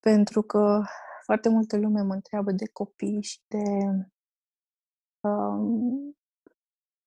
pentru 0.00 0.42
că 0.42 0.82
foarte 1.24 1.48
multă 1.48 1.76
lume 1.76 2.02
mă 2.02 2.14
întreabă 2.14 2.52
de 2.52 2.68
copii 2.72 3.22
și 3.22 3.40
de 3.46 3.64
um, 5.20 6.16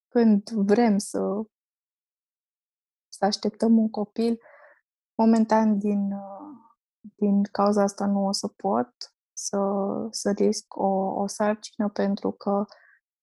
când 0.08 0.50
vrem 0.50 0.98
să, 0.98 1.20
să 3.18 3.26
așteptăm 3.26 3.78
un 3.78 3.90
copil. 3.90 4.40
Momentan, 5.16 5.78
din, 5.78 6.14
din 7.16 7.44
cauza 7.44 7.84
asta, 7.84 8.06
nu 8.06 8.26
o 8.26 8.32
să 8.32 8.48
pot 8.48 8.90
să, 9.34 9.58
să 10.12 10.32
risc 10.32 10.76
o, 10.76 10.88
o 11.22 11.28
sarcină 11.28 11.90
pentru 11.90 12.32
că 12.32 12.66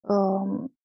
um, 0.01 0.77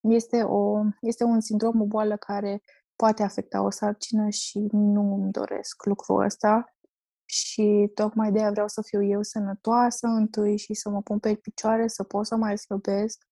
este, 0.00 0.42
o, 0.42 0.80
este 1.00 1.24
un 1.24 1.40
sindrom, 1.40 1.80
o 1.80 1.86
boală 1.86 2.16
care 2.16 2.62
poate 2.96 3.22
afecta 3.22 3.62
o 3.62 3.70
sarcină 3.70 4.28
și 4.28 4.68
nu 4.72 5.14
îmi 5.14 5.30
doresc 5.30 5.84
lucrul 5.84 6.24
ăsta 6.24 6.74
și 7.24 7.90
tocmai 7.94 8.32
de 8.32 8.38
aia 8.38 8.50
vreau 8.50 8.68
să 8.68 8.82
fiu 8.82 9.02
eu 9.02 9.22
sănătoasă 9.22 10.06
întâi 10.06 10.56
și 10.56 10.74
să 10.74 10.88
mă 10.88 11.02
pun 11.02 11.18
pe 11.18 11.34
picioare, 11.34 11.88
să 11.88 12.04
pot 12.04 12.26
să 12.26 12.36
mai 12.36 12.58
slăbesc 12.58 13.24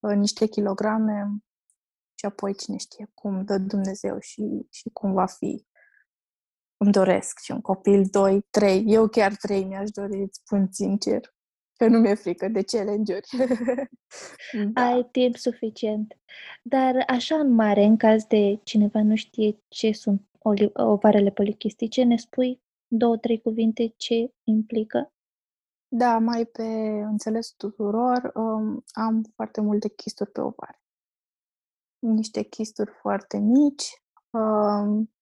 uh, 0.00 0.16
niște 0.16 0.46
kilograme 0.46 1.42
și 2.22 2.28
apoi 2.28 2.54
cine 2.54 2.76
știe 2.76 3.10
cum 3.14 3.44
dă 3.44 3.58
Dumnezeu 3.58 4.18
și, 4.20 4.66
și 4.70 4.90
cum 4.92 5.12
va 5.12 5.26
fi. 5.26 5.66
Îmi 6.76 6.92
doresc 6.92 7.38
și 7.38 7.50
un 7.50 7.60
copil, 7.60 8.04
doi, 8.10 8.46
trei, 8.50 8.84
eu 8.86 9.08
chiar 9.08 9.34
trei 9.34 9.64
mi-aș 9.64 9.90
dori, 9.90 10.22
îți 10.22 10.40
spun 10.44 10.68
sincer, 10.70 11.34
că 11.76 11.86
nu 11.86 11.98
mi-e 11.98 12.14
frică 12.14 12.48
de 12.48 12.62
challenge-uri. 12.62 13.28
da. 14.72 14.82
Ai 14.82 15.08
timp 15.10 15.36
suficient. 15.36 16.16
Dar 16.62 17.04
așa 17.06 17.34
în 17.34 17.54
mare, 17.54 17.84
în 17.84 17.96
caz 17.96 18.24
de 18.24 18.60
cineva 18.62 19.02
nu 19.02 19.16
știe 19.16 19.58
ce 19.68 19.92
sunt 19.92 20.28
ovarele 20.72 21.30
polichistice, 21.30 22.02
ne 22.02 22.16
spui 22.16 22.62
două, 22.86 23.16
trei 23.16 23.40
cuvinte 23.40 23.94
ce 23.96 24.34
implică? 24.44 25.12
Da, 25.88 26.18
mai 26.18 26.44
pe 26.44 26.62
înțeles 27.04 27.50
tuturor, 27.56 28.30
um, 28.34 28.84
am 28.90 29.22
foarte 29.34 29.60
multe 29.60 29.88
chisturi 29.88 30.30
pe 30.30 30.40
ovare. 30.40 30.81
Niște 32.02 32.42
chisturi 32.42 32.90
foarte 32.90 33.38
mici, 33.38 34.02
um, 34.30 35.12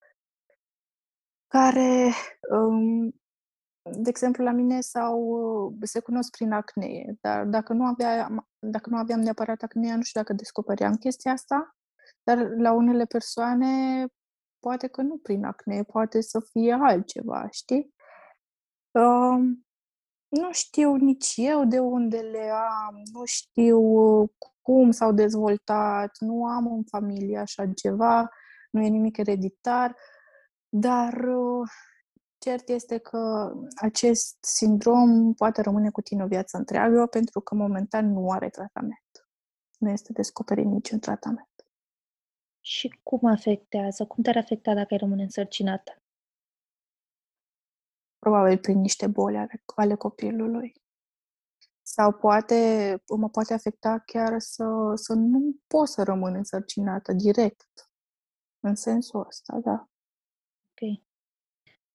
care, 1.47 2.13
um, 2.51 3.11
de 3.83 4.09
exemplu, 4.09 4.45
la 4.45 4.51
mine 4.51 4.81
sau 4.81 5.77
se 5.83 6.01
cunosc 6.01 6.31
prin 6.31 6.53
acnee, 6.53 7.17
dar 7.21 7.45
dacă 7.45 7.73
nu, 7.73 7.85
avea, 7.85 8.29
dacă 8.59 8.91
nu 8.91 8.97
aveam 8.97 9.21
neapărat 9.21 9.63
acnea, 9.63 9.97
nu 9.97 10.03
știu 10.03 10.21
dacă 10.21 10.33
descopeream 10.33 10.95
chestia 10.95 11.33
asta, 11.33 11.77
dar 12.23 12.39
la 12.57 12.73
unele 12.73 13.05
persoane 13.05 14.07
poate 14.59 14.87
că 14.87 15.03
nu 15.03 15.19
prin 15.19 15.45
acne, 15.45 15.83
poate 15.83 16.21
să 16.21 16.41
fie 16.41 16.73
altceva, 16.73 17.49
știi? 17.51 17.95
Uh, 18.91 19.39
nu 20.29 20.53
știu 20.53 20.95
nici 20.95 21.33
eu 21.37 21.65
de 21.65 21.79
unde 21.79 22.19
le 22.19 22.51
am, 22.51 23.03
nu 23.13 23.25
știu 23.25 23.81
cum 24.63 24.91
s-au 24.91 25.13
dezvoltat, 25.13 26.17
nu 26.19 26.45
am 26.47 26.73
în 26.73 26.83
familie 26.85 27.39
așa 27.39 27.67
ceva, 27.67 28.31
nu 28.71 28.83
e 28.83 28.89
nimic 28.89 29.17
ereditar, 29.17 29.97
dar 30.69 31.13
uh, 31.13 31.69
cert 32.39 32.69
este 32.69 32.99
că 32.99 33.53
acest 33.77 34.37
sindrom 34.41 35.35
poate 35.35 35.61
rămâne 35.61 35.91
cu 35.91 36.01
tine 36.01 36.23
o 36.23 36.27
viață 36.27 36.57
întreagă 36.57 37.07
pentru 37.07 37.41
că 37.41 37.55
momentan 37.55 38.13
nu 38.13 38.31
are 38.31 38.49
tratament. 38.49 39.29
Nu 39.79 39.91
este 39.91 40.13
descoperit 40.13 40.65
niciun 40.65 40.99
tratament. 40.99 41.49
Și 42.61 43.01
cum 43.03 43.29
afectează? 43.29 44.07
Cum 44.07 44.23
te-ar 44.23 44.37
afecta 44.37 44.75
dacă 44.75 44.87
ai 44.91 44.99
rămâne 44.99 45.23
însărcinată? 45.23 46.03
Probabil 48.19 48.59
prin 48.59 48.81
niște 48.81 49.07
boli 49.07 49.37
ale, 49.37 49.63
ale 49.75 49.95
copilului. 49.95 50.80
Sau 51.93 52.13
poate, 52.13 53.03
mă 53.17 53.29
poate 53.29 53.55
afecta 53.55 54.03
chiar 54.07 54.39
să, 54.39 54.65
să 54.95 55.13
nu 55.13 55.57
pot 55.67 55.89
să 55.89 56.03
rămân 56.03 56.35
însărcinată 56.35 57.13
direct. 57.13 57.91
În 58.61 58.75
sensul 58.75 59.27
ăsta, 59.27 59.59
da. 59.59 59.89
Ok. 60.71 61.01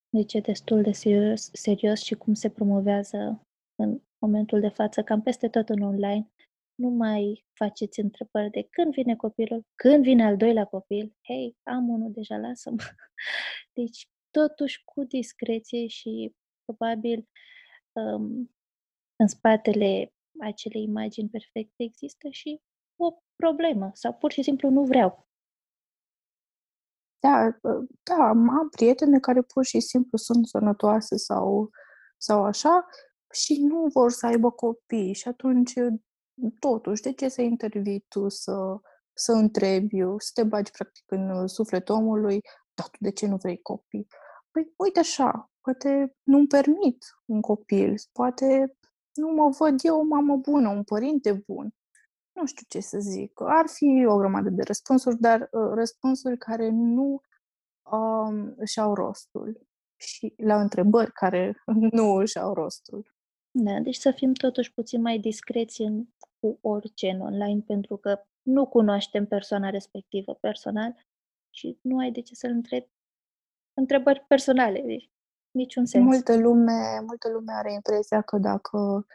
Deci 0.09 0.33
e 0.33 0.39
destul 0.39 0.81
de 0.81 0.91
serios, 0.91 1.49
serios 1.53 2.01
și 2.01 2.15
cum 2.15 2.33
se 2.33 2.49
promovează 2.49 3.47
în 3.75 4.01
momentul 4.17 4.59
de 4.59 4.69
față, 4.69 5.03
cam 5.03 5.21
peste 5.21 5.49
tot 5.49 5.69
în 5.69 5.81
online, 5.81 6.31
nu 6.75 6.89
mai 6.89 7.45
faceți 7.53 7.99
întrebări 7.99 8.49
de 8.49 8.67
când 8.69 8.93
vine 8.93 9.15
copilul, 9.15 9.65
când 9.75 10.03
vine 10.03 10.25
al 10.25 10.37
doilea 10.37 10.65
copil, 10.65 11.15
hei, 11.21 11.57
am 11.63 11.89
unul 11.89 12.11
deja, 12.11 12.37
lasă-mă. 12.37 12.83
Deci, 13.79 14.09
totuși 14.31 14.83
cu 14.83 15.03
discreție 15.03 15.87
și 15.87 16.35
probabil 16.65 17.27
um, 17.91 18.54
în 19.15 19.27
spatele 19.27 20.13
acelei 20.39 20.83
imagini 20.83 21.29
perfecte 21.29 21.83
există 21.83 22.27
și 22.29 22.61
o 22.95 23.13
problemă 23.35 23.89
sau 23.93 24.13
pur 24.13 24.31
și 24.31 24.43
simplu 24.43 24.69
nu 24.69 24.83
vreau. 24.83 25.27
Da, 27.19 27.57
da, 28.03 28.27
am 28.27 28.69
prietene 28.71 29.19
care 29.19 29.41
pur 29.41 29.65
și 29.65 29.79
simplu 29.79 30.17
sunt 30.17 30.47
sănătoase 30.47 31.15
sau, 31.17 31.69
sau 32.17 32.43
așa 32.43 32.85
și 33.33 33.61
nu 33.61 33.87
vor 33.93 34.11
să 34.11 34.25
aibă 34.25 34.51
copii 34.51 35.13
și 35.13 35.27
atunci 35.27 35.73
totuși, 36.59 37.01
de 37.01 37.13
ce 37.13 37.27
să 37.27 37.41
intervii 37.41 38.05
tu 38.07 38.29
să, 38.29 38.79
să 39.13 39.31
întrebi, 39.31 39.97
să 40.17 40.31
te 40.33 40.43
bagi 40.43 40.71
practic 40.71 41.03
în 41.11 41.47
sufletul 41.47 41.95
omului, 41.95 42.41
dar 42.73 42.87
tu 42.89 42.97
de 42.99 43.11
ce 43.11 43.27
nu 43.27 43.35
vrei 43.35 43.61
copii? 43.61 44.07
Păi, 44.51 44.73
uite 44.77 44.99
așa, 44.99 45.51
poate 45.61 46.15
nu-mi 46.23 46.47
permit 46.47 47.05
un 47.25 47.41
copil, 47.41 47.95
poate 48.11 48.77
nu 49.15 49.27
mă 49.27 49.49
văd 49.49 49.79
eu 49.83 49.99
o 49.99 50.03
mamă 50.03 50.35
bună, 50.35 50.69
un 50.69 50.83
părinte 50.83 51.43
bun. 51.47 51.73
Nu 52.31 52.45
știu 52.45 52.65
ce 52.69 52.79
să 52.79 52.97
zic. 52.99 53.41
Ar 53.41 53.67
fi 53.67 54.05
o 54.07 54.17
grămadă 54.17 54.49
de 54.49 54.63
răspunsuri, 54.63 55.19
dar 55.19 55.41
uh, 55.41 55.71
răspunsuri 55.73 56.37
care 56.37 56.69
nu 56.69 57.21
um, 57.91 58.53
își 58.57 58.79
au 58.79 58.93
rostul. 58.93 59.67
Și 59.95 60.33
la 60.37 60.61
întrebări 60.61 61.11
care 61.11 61.63
nu 61.97 62.13
își 62.13 62.39
au 62.39 62.53
rostul. 62.53 63.13
Da, 63.51 63.79
deci 63.79 63.95
să 63.95 64.11
fim 64.11 64.33
totuși 64.33 64.73
puțin 64.73 65.01
mai 65.01 65.19
discreți 65.19 65.81
în, 65.81 66.05
cu 66.39 66.57
orice 66.61 67.09
în 67.09 67.21
online, 67.21 67.61
pentru 67.61 67.97
că 67.97 68.21
nu 68.41 68.67
cunoaștem 68.67 69.25
persoana 69.25 69.69
respectivă 69.69 70.33
personal 70.33 70.95
și 71.49 71.79
nu 71.81 71.97
ai 71.97 72.11
de 72.11 72.21
ce 72.21 72.35
să-l 72.35 72.51
întrebi 72.51 72.89
întrebări 73.73 74.25
personale. 74.27 74.81
Deci, 74.81 75.09
niciun 75.55 75.85
sens. 75.85 76.03
Multă 76.03 76.37
lume, 76.37 76.99
multă 77.05 77.29
lume 77.29 77.53
are 77.53 77.73
impresia 77.73 78.21
că 78.21 78.37
dacă 78.37 79.05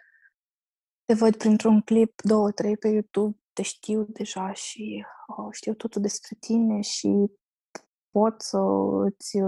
te 1.04 1.14
văd 1.14 1.36
printr-un 1.36 1.80
clip, 1.80 2.20
două, 2.22 2.50
trei 2.50 2.76
pe 2.76 2.88
YouTube, 2.88 3.38
te 3.52 3.62
știu 3.62 4.02
deja 4.02 4.52
și 4.52 5.04
oh, 5.26 5.48
știu 5.50 5.74
totul 5.74 6.02
despre 6.02 6.36
tine 6.40 6.80
și 6.80 7.30
pot 8.10 8.42
să 8.42 8.58
îți 9.04 9.38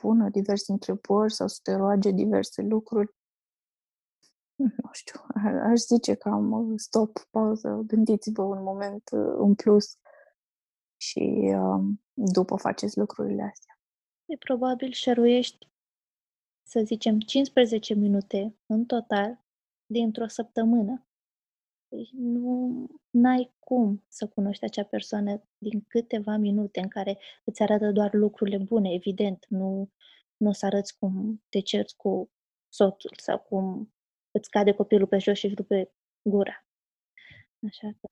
pună 0.00 0.28
diverse 0.28 0.72
întrebări 0.72 1.32
sau 1.32 1.46
să 1.46 1.58
te 1.62 1.74
roage 1.74 2.10
diverse 2.10 2.62
lucruri 2.62 3.14
nu 4.60 4.90
știu, 4.92 5.20
aș 5.70 5.78
zice 5.78 6.14
că 6.14 6.28
am 6.28 6.76
stop, 6.76 7.18
pauză, 7.30 7.82
gândiți-vă 7.86 8.42
un 8.42 8.62
moment 8.62 9.02
uh, 9.12 9.34
în 9.38 9.54
plus 9.54 9.98
și 10.96 11.52
um, 11.54 12.02
după 12.12 12.56
faceți 12.56 12.98
lucrurile 12.98 13.42
astea. 13.42 13.78
E 14.24 14.36
probabil 14.36 14.92
șeruiești, 14.92 15.69
să 16.70 16.80
zicem, 16.84 17.20
15 17.20 17.94
minute 17.94 18.56
în 18.66 18.84
total 18.84 19.44
dintr-o 19.86 20.26
săptămână. 20.26 21.06
Deci 21.88 22.10
nu 22.12 23.28
ai 23.28 23.52
cum 23.58 24.04
să 24.08 24.28
cunoști 24.28 24.64
acea 24.64 24.84
persoană 24.84 25.42
din 25.58 25.84
câteva 25.88 26.36
minute 26.36 26.80
în 26.80 26.88
care 26.88 27.18
îți 27.44 27.62
arată 27.62 27.90
doar 27.92 28.12
lucrurile 28.12 28.58
bune, 28.58 28.92
evident, 28.92 29.46
nu, 29.48 29.90
nu 30.36 30.48
o 30.48 30.52
să 30.52 30.66
arăți 30.66 30.98
cum 30.98 31.42
te 31.48 31.60
cerți 31.60 31.96
cu 31.96 32.30
soțul 32.68 33.12
sau 33.16 33.38
cum 33.38 33.92
îți 34.30 34.50
cade 34.50 34.72
copilul 34.72 35.06
pe 35.06 35.18
jos 35.18 35.38
și 35.38 35.44
își 35.46 35.54
rupe 35.54 35.92
gura. 36.22 36.66
Așa 37.66 37.88
că, 38.00 38.08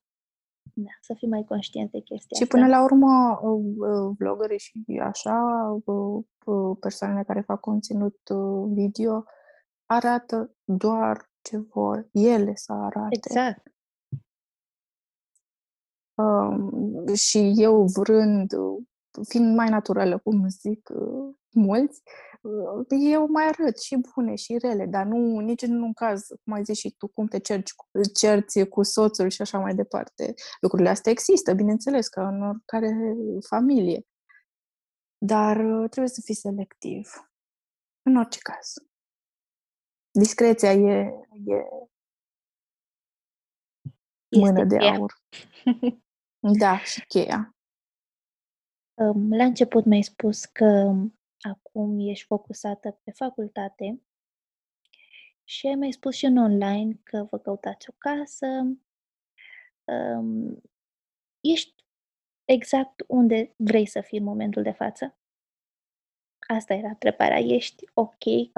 da, 0.83 0.91
să 1.01 1.13
fii 1.17 1.27
mai 1.27 1.43
conștient 1.43 1.91
de 1.91 1.99
chestia 1.99 2.37
Și 2.37 2.47
până 2.47 2.67
la 2.67 2.83
urmă, 2.83 3.39
uh, 3.41 3.63
uh, 3.77 4.15
vlogării 4.17 4.59
și 4.59 5.01
așa, 5.03 5.39
uh, 5.85 6.77
persoanele 6.79 7.23
care 7.23 7.41
fac 7.41 7.59
conținut 7.59 8.17
video, 8.73 9.23
arată 9.85 10.55
doar 10.63 11.29
ce 11.41 11.57
vor 11.57 12.07
ele 12.11 12.51
să 12.55 12.73
arate. 12.73 13.15
Exact. 13.15 13.73
Um, 16.13 17.13
și 17.13 17.53
eu 17.55 17.85
vrând, 17.85 18.51
fiind 19.27 19.55
mai 19.55 19.69
naturală, 19.69 20.17
cum 20.17 20.47
zic 20.47 20.89
uh, 20.93 21.35
mulți, 21.53 22.01
uh, 22.41 22.85
eu 23.11 23.27
mai 23.27 23.45
arăt 23.47 23.79
și 23.81 23.95
bune 23.95 24.35
și 24.35 24.57
rele, 24.57 24.85
dar 24.85 25.05
nu 25.05 25.39
nici 25.39 25.61
în 25.61 25.81
un 25.81 25.93
caz, 25.93 26.27
cum 26.43 26.53
ai 26.53 26.63
zis 26.63 26.77
și 26.77 26.95
tu, 26.97 27.07
cum 27.07 27.27
te 27.27 27.39
cerci, 27.39 27.73
cerți 28.13 28.63
cu 28.63 28.83
soțul 28.83 29.29
și 29.29 29.41
așa 29.41 29.59
mai 29.59 29.75
departe. 29.75 30.33
Lucrurile 30.61 30.89
astea 30.89 31.11
există, 31.11 31.53
bineînțeles, 31.53 32.07
ca 32.07 32.27
în 32.27 32.41
oricare 32.41 33.15
familie. 33.47 34.05
Dar 35.17 35.57
uh, 35.57 35.89
trebuie 35.89 36.13
să 36.13 36.21
fii 36.23 36.35
selectiv. 36.35 37.09
În 38.01 38.15
orice 38.15 38.39
caz. 38.39 38.73
Discreția 40.11 40.71
e, 40.71 41.11
e 41.45 41.65
mână 44.39 44.63
de 44.65 44.77
aur. 44.77 45.13
da, 46.59 46.77
și 46.77 47.05
cheia. 47.05 47.58
La 49.29 49.43
început 49.43 49.85
mi-ai 49.85 50.01
spus 50.01 50.45
că 50.45 50.95
acum 51.39 51.99
ești 51.99 52.25
focusată 52.25 52.99
pe 53.03 53.11
facultate 53.11 54.01
și 55.43 55.67
ai 55.67 55.75
mai 55.75 55.91
spus 55.91 56.15
și 56.15 56.25
în 56.25 56.37
online 56.37 56.99
că 57.03 57.27
vă 57.29 57.37
căutați 57.37 57.89
o 57.89 57.93
casă. 57.97 58.47
Ești 61.39 61.85
exact 62.45 63.03
unde 63.07 63.53
vrei 63.57 63.85
să 63.85 64.01
fii 64.01 64.17
în 64.17 64.23
momentul 64.23 64.63
de 64.63 64.71
față? 64.71 65.17
Asta 66.47 66.73
era 66.73 66.87
întrebarea. 66.87 67.37
Ești 67.37 67.85
ok 67.93 68.25
uh, 68.25 68.51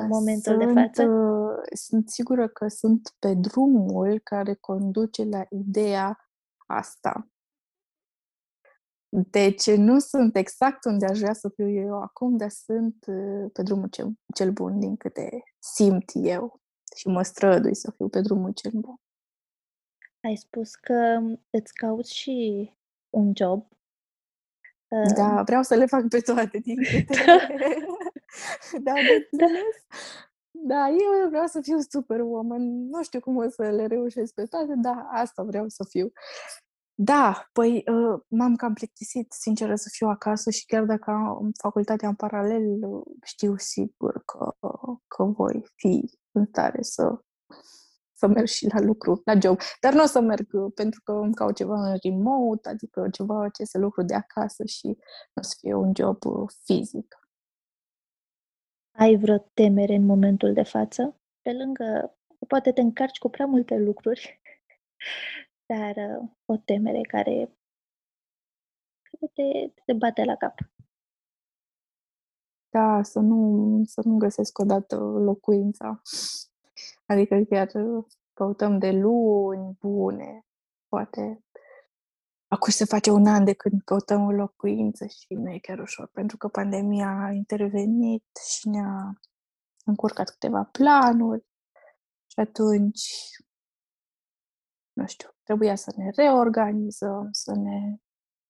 în 0.00 0.06
momentul 0.06 0.52
sunt, 0.52 0.58
de 0.58 0.80
față? 0.80 1.02
Uh, 1.02 1.62
sunt 1.74 2.08
sigură 2.08 2.48
că 2.48 2.68
sunt 2.68 3.14
pe 3.18 3.34
drumul 3.34 4.18
care 4.18 4.54
conduce 4.54 5.24
la 5.24 5.46
ideea 5.50 6.30
asta. 6.66 7.30
Deci 9.30 9.70
nu 9.70 9.98
sunt 9.98 10.36
exact 10.36 10.84
unde 10.84 11.06
aș 11.06 11.18
vrea 11.18 11.32
să 11.32 11.48
fiu 11.48 11.70
eu 11.70 12.02
acum, 12.02 12.36
dar 12.36 12.50
sunt 12.50 13.04
uh, 13.06 13.50
pe 13.52 13.62
drumul 13.62 13.88
cel, 13.88 14.12
cel 14.34 14.50
bun 14.50 14.78
din 14.78 14.96
câte 14.96 15.42
simt 15.58 16.10
eu 16.14 16.60
și 16.96 17.08
mă 17.08 17.22
strădui 17.22 17.74
să 17.74 17.90
fiu 17.90 18.08
pe 18.08 18.20
drumul 18.20 18.52
cel 18.52 18.70
bun. 18.74 18.94
Ai 20.20 20.36
spus 20.36 20.74
că 20.74 21.20
îți 21.50 21.74
cauți 21.74 22.14
și 22.14 22.72
un 23.10 23.32
job. 23.36 23.68
Da, 25.16 25.42
vreau 25.42 25.62
să 25.62 25.74
le 25.74 25.86
fac 25.86 26.08
pe 26.08 26.20
toate 26.20 26.58
din 26.58 26.76
câte... 26.84 27.24
da, 28.82 28.92
da. 29.30 29.46
Da, 30.64 30.88
eu 30.88 31.28
vreau 31.28 31.46
să 31.46 31.60
fiu 31.60 31.78
superwoman. 31.78 32.88
Nu 32.88 33.02
știu 33.02 33.20
cum 33.20 33.36
o 33.36 33.48
să 33.48 33.70
le 33.70 33.86
reușesc 33.86 34.34
pe 34.34 34.44
toate, 34.44 34.74
dar 34.76 35.06
asta 35.10 35.42
vreau 35.42 35.68
să 35.68 35.84
fiu. 35.88 36.12
Da, 36.98 37.48
păi 37.52 37.84
uh, 37.86 38.20
m-am 38.28 38.56
cam 38.56 38.74
plictisit, 38.74 39.32
sinceră 39.32 39.74
să 39.74 39.88
fiu 39.92 40.08
acasă 40.08 40.50
și 40.50 40.66
chiar 40.66 40.84
dacă 40.84 41.10
am 41.10 41.50
facultatea 41.58 42.08
în 42.08 42.14
paralel, 42.14 42.84
uh, 42.84 43.06
știu 43.24 43.56
sigur 43.56 44.22
că, 44.24 44.56
că 45.06 45.24
voi 45.24 45.66
fi 45.74 46.10
în 46.32 46.46
stare 46.46 46.82
să, 46.82 47.20
să 48.12 48.26
merg 48.26 48.46
și 48.46 48.66
la 48.72 48.80
lucru, 48.80 49.20
la 49.24 49.38
job. 49.42 49.58
Dar 49.80 49.92
nu 49.92 50.02
o 50.02 50.06
să 50.06 50.20
merg 50.20 50.48
uh, 50.52 50.72
pentru 50.74 51.00
că 51.04 51.12
îmi 51.12 51.34
caut 51.34 51.56
ceva 51.56 51.90
în 51.90 51.96
remote, 52.02 52.68
adică 52.68 53.08
ceva 53.12 53.48
ce 53.48 53.64
să 53.64 53.78
lucru 53.78 54.02
de 54.02 54.14
acasă 54.14 54.64
și 54.64 54.86
nu 54.86 55.40
o 55.40 55.42
să 55.42 55.54
fie 55.58 55.74
un 55.74 55.92
job 55.96 56.18
fizic. 56.64 57.16
Ai 58.98 59.16
vreo 59.16 59.38
temere 59.54 59.94
în 59.94 60.04
momentul 60.06 60.52
de 60.52 60.62
față? 60.62 61.20
Pe 61.42 61.52
lângă, 61.52 62.18
poate 62.48 62.72
te 62.72 62.80
încarci 62.80 63.18
cu 63.18 63.28
prea 63.28 63.46
multe 63.46 63.76
lucruri 63.76 64.40
dar 65.66 65.94
uh, 65.96 66.28
o 66.44 66.56
temere 66.56 67.00
care, 67.00 67.56
care 69.02 69.32
te, 69.32 69.72
te 69.84 69.92
bate 69.92 70.24
la 70.24 70.36
cap. 70.36 70.54
Da, 72.68 73.02
să 73.02 73.18
nu, 73.18 73.82
să 73.84 74.00
nu 74.04 74.16
găsesc 74.16 74.58
odată 74.58 74.96
locuința. 74.96 76.02
Adică 77.06 77.40
chiar 77.48 77.70
uh, 77.74 78.04
căutăm 78.32 78.78
de 78.78 78.90
luni 78.90 79.76
bune, 79.80 80.46
poate. 80.88 81.44
Acum 82.48 82.70
se 82.70 82.84
face 82.84 83.10
un 83.10 83.26
an 83.26 83.44
de 83.44 83.52
când 83.52 83.82
căutăm 83.82 84.24
o 84.24 84.30
locuință 84.30 85.06
și 85.06 85.34
nu 85.34 85.50
e 85.50 85.58
chiar 85.58 85.78
ușor, 85.78 86.06
pentru 86.12 86.36
că 86.36 86.48
pandemia 86.48 87.08
a 87.08 87.30
intervenit 87.30 88.24
și 88.48 88.68
ne-a 88.68 89.20
încurcat 89.84 90.30
câteva 90.30 90.68
planuri 90.72 91.46
și 92.26 92.40
atunci 92.40 93.10
nu 94.96 95.06
știu, 95.06 95.28
trebuia 95.42 95.74
să 95.74 95.92
ne 95.96 96.10
reorganizăm, 96.14 97.28
să 97.30 97.54
ne 97.54 97.96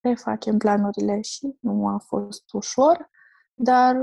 refacem 0.01 0.59
planurile 0.59 1.21
și 1.21 1.57
nu 1.61 1.89
a 1.89 1.99
fost 1.99 2.53
ușor, 2.53 3.11
dar 3.55 3.97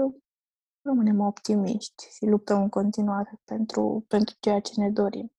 rămânem 0.81 1.19
optimiști 1.19 2.15
și 2.15 2.25
luptăm 2.25 2.61
în 2.61 2.69
continuare 2.69 3.41
pentru, 3.43 4.05
pentru 4.07 4.35
ceea 4.39 4.59
ce 4.59 4.71
ne 4.75 4.89
dorim. 4.89 5.31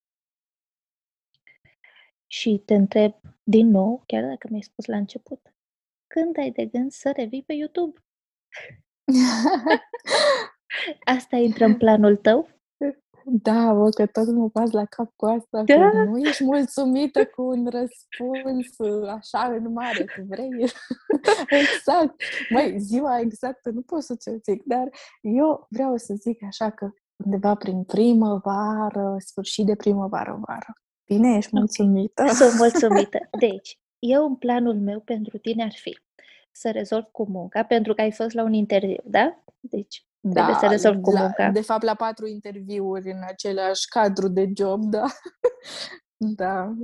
Și 2.27 2.63
te 2.65 2.75
întreb 2.75 3.15
din 3.43 3.69
nou, 3.69 4.03
chiar 4.07 4.23
dacă 4.23 4.49
mi-ai 4.51 4.63
spus 4.63 4.87
la 4.87 4.97
început, 4.97 5.55
când 6.07 6.39
ai 6.39 6.51
de 6.51 6.67
gând 6.67 6.93
să 6.93 7.13
revii 7.17 7.43
pe 7.43 7.53
YouTube? 7.53 8.05
Asta 11.17 11.37
intră 11.37 11.65
în 11.65 11.77
planul 11.77 12.17
tău? 12.17 12.54
Da, 13.27 13.73
bă, 13.75 13.89
că 13.89 14.07
tot 14.07 14.27
mă 14.27 14.49
pas 14.49 14.71
la 14.71 14.85
cap 14.85 15.13
cu 15.17 15.27
asta, 15.27 15.63
da? 15.63 15.91
că 15.91 16.05
nu 16.05 16.19
ești 16.19 16.45
mulțumită 16.45 17.27
cu 17.27 17.43
un 17.43 17.69
răspuns 17.71 18.79
uh, 18.79 19.09
așa 19.09 19.45
în 19.45 19.73
mare, 19.73 20.05
tu 20.05 20.23
vrei? 20.29 20.51
exact. 21.63 22.23
Măi, 22.51 22.79
ziua 22.79 23.21
exactă 23.21 23.71
nu 23.71 23.83
pot 23.83 24.03
să 24.03 24.15
ți-o 24.15 24.33
zic, 24.43 24.63
dar 24.65 24.89
eu 25.21 25.67
vreau 25.71 25.97
să 25.97 26.15
zic 26.15 26.43
așa 26.43 26.71
că 26.71 26.91
undeva 27.25 27.55
prin 27.55 27.85
primăvară, 27.85 29.17
sfârșit 29.19 29.67
de 29.67 29.75
primăvară, 29.75 30.41
vară. 30.47 30.73
Bine, 31.05 31.37
ești 31.37 31.51
mulțumită? 31.53 32.23
Okay. 32.23 32.35
Sunt 32.41 32.59
mulțumită. 32.59 33.19
Deci, 33.39 33.79
eu 33.99 34.25
în 34.25 34.35
planul 34.35 34.75
meu 34.75 35.01
pentru 35.01 35.39
tine 35.39 35.63
ar 35.63 35.73
fi 35.73 35.99
să 36.53 36.71
rezolv 36.71 37.05
cu 37.05 37.27
munca, 37.31 37.63
pentru 37.63 37.95
că 37.95 38.01
ai 38.01 38.13
fost 38.13 38.35
la 38.35 38.43
un 38.43 38.53
interviu, 38.53 39.03
da? 39.05 39.45
Deci, 39.61 40.07
Trebuie 40.33 40.53
da, 40.53 40.59
să 40.59 40.67
rezolv 40.67 41.01
cu 41.01 41.17
munca. 41.17 41.51
de 41.51 41.61
fapt, 41.61 41.83
la 41.83 41.95
patru 41.95 42.27
interviuri 42.27 43.11
în 43.11 43.23
același 43.27 43.89
cadru 43.89 44.29
de 44.29 44.53
job, 44.57 44.85
da. 44.85 45.05
da. 46.43 46.75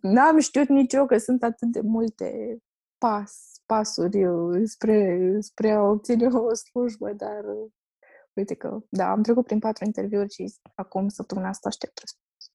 N-am 0.00 0.38
știut 0.38 0.68
nici 0.68 0.92
eu 0.92 1.06
că 1.06 1.18
sunt 1.18 1.42
atât 1.42 1.68
de 1.68 1.80
multe 1.80 2.58
pas, 2.98 3.60
pasuri 3.66 4.24
uh, 4.24 4.60
spre, 4.64 5.36
spre 5.40 5.70
a 5.70 5.80
obține 5.80 6.26
o 6.26 6.54
slujbă, 6.54 7.12
dar 7.12 7.44
uh, 7.44 7.70
uite 8.32 8.54
că, 8.54 8.78
da, 8.88 9.10
am 9.10 9.22
trecut 9.22 9.46
prin 9.46 9.58
patru 9.58 9.84
interviuri 9.84 10.32
și 10.32 10.54
acum, 10.74 11.08
săptămâna 11.08 11.48
asta, 11.48 11.68
aștept 11.68 11.98
răspuns. 11.98 12.52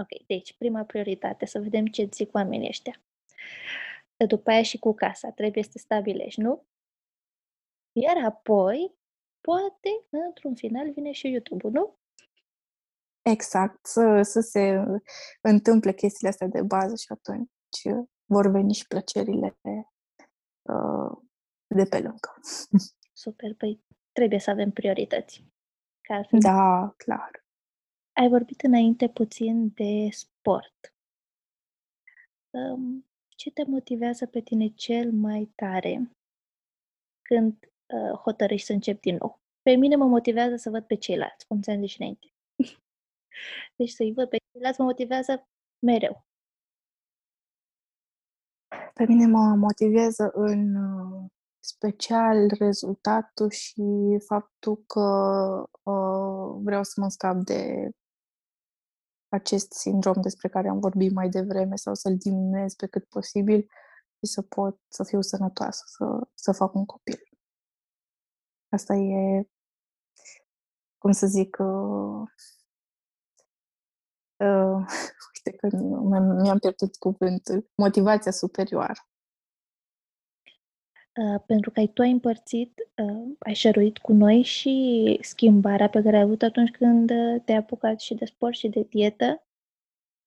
Ok, 0.00 0.26
deci 0.26 0.56
prima 0.56 0.82
prioritate, 0.82 1.46
să 1.46 1.60
vedem 1.60 1.86
ce 1.86 2.08
zic 2.12 2.34
oamenii 2.34 2.68
ăștia. 2.68 3.02
După 4.28 4.50
aia 4.50 4.62
și 4.62 4.78
cu 4.78 4.94
casa, 4.94 5.30
trebuie 5.30 5.62
să 5.62 5.78
stabilești, 5.78 6.40
nu? 6.40 6.66
Iar 7.92 8.24
apoi 8.24 8.98
poate, 9.40 10.04
într-un 10.10 10.54
final, 10.54 10.92
vine 10.92 11.12
și 11.12 11.30
YouTube-ul, 11.30 11.72
nu? 11.72 11.98
Exact, 13.22 13.86
să, 13.86 14.22
să 14.22 14.40
se 14.40 14.84
întâmple 15.40 15.92
chestiile 15.92 16.28
astea 16.28 16.46
de 16.46 16.62
bază 16.62 16.94
și 16.96 17.12
atunci 17.12 18.04
vor 18.24 18.50
veni 18.50 18.74
și 18.74 18.86
plăcerile 18.86 19.58
uh, 20.62 21.18
de 21.66 21.84
pe 21.84 22.00
lângă. 22.00 22.34
Super, 23.24 23.54
păi 23.54 23.84
trebuie 24.12 24.38
să 24.38 24.50
avem 24.50 24.70
priorități. 24.70 25.44
Ca 26.00 26.20
Da, 26.30 26.94
clar. 26.96 27.44
Ai 28.12 28.28
vorbit 28.28 28.60
înainte 28.60 29.08
puțin 29.08 29.72
de 29.74 30.08
sport. 30.10 30.94
Um, 32.50 33.08
ce 33.28 33.50
te 33.50 33.64
motivează 33.64 34.26
pe 34.26 34.40
tine 34.40 34.68
cel 34.68 35.12
mai 35.12 35.52
tare 35.54 36.10
când 37.22 37.72
uh, 37.94 38.18
hotărăști 38.18 38.66
să 38.66 38.72
încep 38.72 39.00
din 39.00 39.16
nou. 39.20 39.40
Pe 39.62 39.74
mine 39.74 39.96
mă 39.96 40.04
motivează 40.04 40.56
să 40.56 40.70
văd 40.70 40.84
pe 40.84 40.94
ceilalți, 40.94 41.46
cum 41.46 41.60
ți-am 41.60 41.80
zis 41.80 41.98
înainte. 41.98 42.26
deci 43.78 43.90
să-i 43.90 44.12
văd 44.12 44.28
pe 44.28 44.36
ceilalți 44.52 44.80
mă 44.80 44.86
motivează 44.86 45.48
mereu. 45.78 46.26
Pe 48.94 49.04
mine 49.06 49.26
mă 49.26 49.54
motivează 49.54 50.30
în 50.34 50.74
uh, 50.74 51.30
special 51.60 52.50
rezultatul 52.58 53.50
și 53.50 53.82
faptul 54.26 54.84
că 54.86 55.00
uh, 55.82 56.60
vreau 56.62 56.82
să 56.82 57.00
mă 57.00 57.08
scap 57.08 57.36
de 57.36 57.90
acest 59.28 59.72
sindrom 59.72 60.20
despre 60.22 60.48
care 60.48 60.68
am 60.68 60.78
vorbit 60.78 61.12
mai 61.12 61.28
devreme 61.28 61.76
sau 61.76 61.94
să-l 61.94 62.16
diminuez 62.16 62.74
pe 62.74 62.86
cât 62.86 63.04
posibil 63.04 63.66
și 64.18 64.32
să 64.32 64.42
pot 64.42 64.80
să 64.88 65.04
fiu 65.04 65.20
sănătoasă, 65.20 65.82
să, 65.86 66.28
să 66.34 66.52
fac 66.52 66.74
un 66.74 66.84
copil. 66.84 67.27
Asta 68.68 68.94
e, 68.94 69.48
cum 70.98 71.12
să 71.12 71.26
zic, 71.26 71.56
uh, 71.60 72.28
uh, 74.36 74.86
este 75.34 75.56
că 75.56 75.68
mi-am 76.42 76.58
pierdut 76.58 76.96
cuvântul. 76.96 77.70
Motivația 77.74 78.32
superioară. 78.32 79.08
Uh, 81.18 81.42
pentru 81.46 81.70
că 81.70 81.80
ai 81.80 81.86
tu 81.86 82.02
ai 82.02 82.10
împărțit, 82.10 82.80
uh, 82.96 83.36
ai 83.38 83.54
șăruit 83.54 83.98
cu 83.98 84.12
noi 84.12 84.42
și 84.42 85.18
schimbarea 85.22 85.88
pe 85.88 86.02
care 86.02 86.16
ai 86.16 86.22
avut 86.22 86.42
atunci 86.42 86.70
când 86.70 87.10
uh, 87.10 87.42
te-ai 87.44 87.58
apucat 87.58 88.00
și 88.00 88.14
de 88.14 88.24
sport 88.24 88.54
și 88.54 88.68
de 88.68 88.82
dietă 88.82 89.42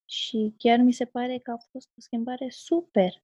și 0.05 0.53
chiar 0.57 0.79
mi 0.79 0.91
se 0.91 1.05
pare 1.05 1.37
că 1.37 1.51
a 1.51 1.57
fost 1.71 1.89
o 1.97 2.01
schimbare 2.01 2.49
super. 2.49 3.23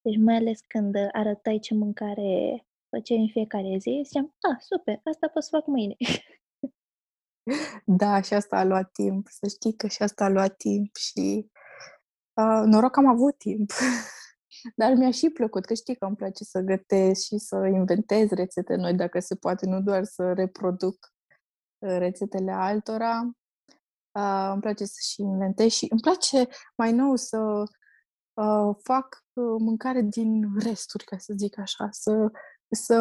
Deci 0.00 0.16
mai 0.16 0.34
ales 0.34 0.60
când 0.60 0.94
arătai 1.12 1.58
ce 1.58 1.74
mâncare 1.74 2.66
făceai 2.88 3.18
în 3.20 3.28
fiecare 3.28 3.76
zi, 3.78 4.02
ziceam, 4.04 4.34
a, 4.40 4.56
super, 4.58 5.00
asta 5.04 5.28
pot 5.28 5.42
să 5.42 5.48
fac 5.52 5.66
mâine. 5.66 5.96
Da, 7.84 8.20
și 8.20 8.34
asta 8.34 8.56
a 8.56 8.64
luat 8.64 8.90
timp. 8.92 9.26
Să 9.28 9.48
știi 9.48 9.76
că 9.76 9.86
și 9.86 10.02
asta 10.02 10.24
a 10.24 10.28
luat 10.28 10.56
timp 10.56 10.96
și 10.96 11.50
uh, 12.40 12.62
noroc 12.64 12.90
că 12.90 12.98
am 12.98 13.06
avut 13.06 13.38
timp. 13.38 13.70
Dar 14.80 14.92
mi-a 14.92 15.10
și 15.10 15.30
plăcut, 15.30 15.64
că 15.64 15.74
știi 15.74 15.96
că 15.96 16.04
îmi 16.04 16.16
place 16.16 16.44
să 16.44 16.60
gătesc 16.60 17.24
și 17.24 17.38
să 17.38 17.56
inventez 17.74 18.30
rețete 18.30 18.74
noi, 18.74 18.94
dacă 18.94 19.18
se 19.18 19.34
poate, 19.34 19.66
nu 19.66 19.80
doar 19.80 20.04
să 20.04 20.32
reproduc 20.32 20.96
uh, 21.78 21.96
rețetele 21.98 22.52
altora. 22.52 23.30
Uh, 24.18 24.50
îmi 24.52 24.60
place 24.60 24.84
să 24.84 24.98
și 25.10 25.20
inventez 25.20 25.70
și 25.70 25.86
îmi 25.90 26.00
place 26.00 26.48
mai 26.76 26.92
nou 26.92 27.16
să 27.16 27.38
uh, 28.34 28.76
fac 28.82 29.24
uh, 29.32 29.56
mâncare 29.58 30.00
din 30.00 30.58
resturi, 30.58 31.04
ca 31.04 31.18
să 31.18 31.32
zic 31.36 31.58
așa, 31.58 31.88
să, 31.90 32.30
să 32.70 32.96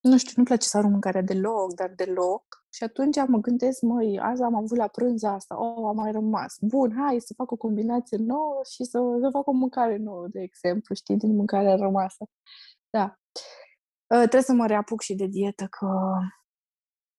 nu 0.00 0.16
știu, 0.18 0.32
nu-mi 0.36 0.46
place 0.46 0.66
să 0.68 0.76
arunc 0.76 0.92
mâncarea 0.92 1.22
deloc, 1.22 1.74
dar 1.74 1.92
deloc. 1.96 2.64
Și 2.70 2.84
atunci 2.84 3.16
mă 3.26 3.38
gândesc, 3.38 3.80
măi, 3.82 4.18
azi 4.18 4.42
am 4.42 4.54
avut 4.54 4.76
la 4.76 4.88
prânz 4.88 5.22
asta, 5.22 5.60
oh, 5.60 5.88
a 5.88 5.92
mai 5.92 6.12
rămas. 6.12 6.56
Bun, 6.60 6.94
hai 6.98 7.20
să 7.20 7.34
fac 7.36 7.50
o 7.50 7.56
combinație 7.56 8.16
nouă 8.18 8.60
și 8.70 8.84
să, 8.84 8.98
să 9.20 9.28
fac 9.32 9.46
o 9.46 9.52
mâncare 9.52 9.96
nouă, 9.96 10.26
de 10.28 10.40
exemplu, 10.40 10.94
știi, 10.94 11.16
din 11.16 11.36
mâncarea 11.36 11.76
rămasă. 11.76 12.24
Da. 12.90 13.18
Uh, 14.14 14.18
trebuie 14.18 14.42
să 14.42 14.52
mă 14.52 14.66
reapuc 14.66 15.00
și 15.00 15.14
de 15.14 15.26
dietă, 15.26 15.66
că 15.66 15.86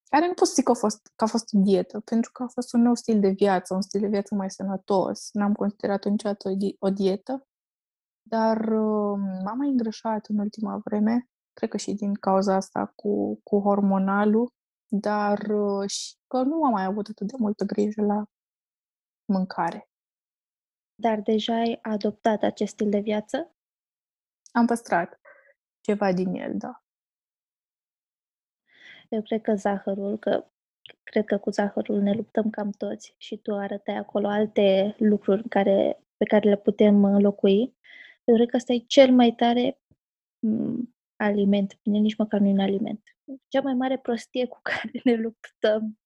care 0.09 0.27
nu 0.27 0.33
pot 0.33 0.47
să 0.47 0.53
zic 0.55 0.63
că 0.63 0.71
a, 0.71 0.75
fost, 0.75 1.11
că 1.15 1.23
a 1.23 1.27
fost 1.27 1.53
o 1.53 1.59
dietă, 1.61 1.99
pentru 1.99 2.31
că 2.31 2.43
a 2.43 2.47
fost 2.47 2.73
un 2.73 2.81
nou 2.81 2.95
stil 2.95 3.19
de 3.19 3.29
viață, 3.29 3.73
un 3.73 3.81
stil 3.81 3.99
de 4.01 4.07
viață 4.07 4.35
mai 4.35 4.51
sănătos. 4.51 5.29
N-am 5.31 5.53
considerat 5.53 6.05
niciodată 6.05 6.49
o, 6.49 6.51
o 6.87 6.89
dietă, 6.89 7.47
dar 8.21 8.57
uh, 8.57 9.19
m-am 9.43 9.57
mai 9.57 9.69
îngrășat 9.69 10.25
în 10.25 10.39
ultima 10.39 10.81
vreme, 10.83 11.29
cred 11.55 11.69
că 11.69 11.77
și 11.77 11.93
din 11.93 12.13
cauza 12.13 12.55
asta 12.55 12.91
cu, 12.95 13.39
cu 13.43 13.59
hormonalul, 13.59 14.51
dar 14.87 15.39
uh, 15.39 15.89
și 15.89 16.15
că 16.27 16.41
nu 16.41 16.63
am 16.63 16.71
mai 16.71 16.83
avut 16.83 17.07
atât 17.07 17.27
de 17.27 17.33
multă 17.37 17.63
grijă 17.65 18.01
la 18.01 18.23
mâncare. 19.25 19.89
Dar 20.95 21.19
deja 21.21 21.55
ai 21.55 21.79
adoptat 21.81 22.43
acest 22.43 22.71
stil 22.71 22.89
de 22.89 22.99
viață? 22.99 23.55
Am 24.51 24.65
păstrat 24.65 25.19
ceva 25.81 26.13
din 26.13 26.33
el, 26.33 26.57
da. 26.57 26.83
Eu 29.09 29.21
cred 29.21 29.41
că 29.41 29.55
zahărul, 29.55 30.17
că 30.17 30.45
cred 31.03 31.25
că 31.25 31.37
cu 31.37 31.49
zahărul 31.49 32.01
ne 32.01 32.13
luptăm 32.13 32.49
cam 32.49 32.71
toți 32.71 33.15
și 33.17 33.37
tu 33.37 33.55
arătai 33.55 33.95
acolo 33.95 34.27
alte 34.27 34.95
lucruri 34.99 35.49
care, 35.49 36.03
pe 36.17 36.25
care 36.25 36.49
le 36.49 36.57
putem 36.57 37.03
înlocui. 37.03 37.75
Eu 38.23 38.35
cred 38.35 38.49
că 38.49 38.55
ăsta 38.55 38.73
e 38.73 38.77
cel 38.77 39.11
mai 39.11 39.31
tare 39.31 39.79
mm, 40.39 40.94
aliment. 41.17 41.79
Bine, 41.83 41.97
nici 41.97 42.17
măcar 42.17 42.39
nu 42.39 42.47
e 42.47 42.51
un 42.51 42.59
aliment. 42.59 43.01
Cea 43.47 43.61
mai 43.61 43.73
mare 43.73 43.97
prostie 43.97 44.47
cu 44.47 44.59
care 44.69 45.01
ne 45.03 45.15
luptăm. 45.15 45.99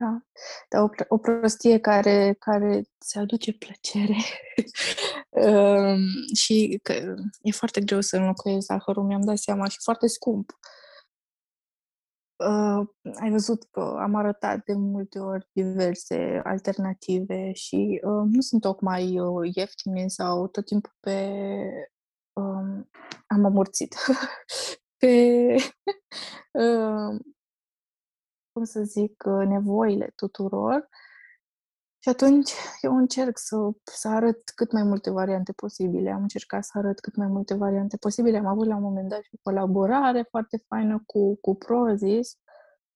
Da, 0.00 0.20
dar 0.68 0.82
o, 0.82 0.88
o 1.08 1.18
prostie 1.18 1.78
care, 1.78 2.36
care 2.38 2.82
ți 3.04 3.18
aduce 3.18 3.52
plăcere 3.52 4.16
um, 5.28 5.98
și 6.42 6.80
că 6.82 6.92
e 7.42 7.50
foarte 7.50 7.80
greu 7.80 8.00
să 8.00 8.16
înlocuiesc 8.16 8.66
zahărul, 8.66 9.04
mi-am 9.04 9.24
dat 9.24 9.38
seama, 9.38 9.68
și 9.68 9.76
foarte 9.82 10.06
scump. 10.06 10.50
Uh, 12.36 12.86
ai 13.20 13.30
văzut 13.30 13.64
că 13.70 13.80
am 13.80 14.14
arătat 14.14 14.64
de 14.64 14.72
multe 14.74 15.18
ori 15.18 15.48
diverse 15.52 16.40
alternative 16.44 17.52
și 17.52 18.00
uh, 18.04 18.24
nu 18.32 18.40
sunt 18.40 18.60
tocmai 18.60 19.20
uh, 19.20 19.50
ieftine 19.54 20.08
sau 20.08 20.46
tot 20.46 20.64
timpul 20.64 20.96
pe 21.00 21.30
um, 22.38 22.90
am 23.26 23.44
amorțit 23.44 23.94
pe, 25.00 25.56
um, 26.62 27.20
cum 28.52 28.64
să 28.64 28.82
zic, 28.82 29.24
nevoile 29.24 30.12
tuturor. 30.16 30.88
Și 32.02 32.08
atunci 32.08 32.52
eu 32.80 32.96
încerc 32.96 33.38
să, 33.38 33.56
să 33.82 34.08
arăt 34.08 34.50
cât 34.54 34.72
mai 34.72 34.82
multe 34.82 35.10
variante 35.10 35.52
posibile. 35.52 36.10
Am 36.10 36.22
încercat 36.22 36.64
să 36.64 36.78
arăt 36.78 37.00
cât 37.00 37.16
mai 37.16 37.26
multe 37.26 37.54
variante 37.54 37.96
posibile. 37.96 38.38
Am 38.38 38.46
avut 38.46 38.66
la 38.66 38.76
un 38.76 38.82
moment 38.82 39.08
dat 39.08 39.22
și 39.22 39.30
o 39.34 39.38
colaborare 39.42 40.26
foarte 40.30 40.64
faină 40.68 41.02
cu, 41.06 41.36
cu 41.36 41.54
Prozis, 41.54 42.38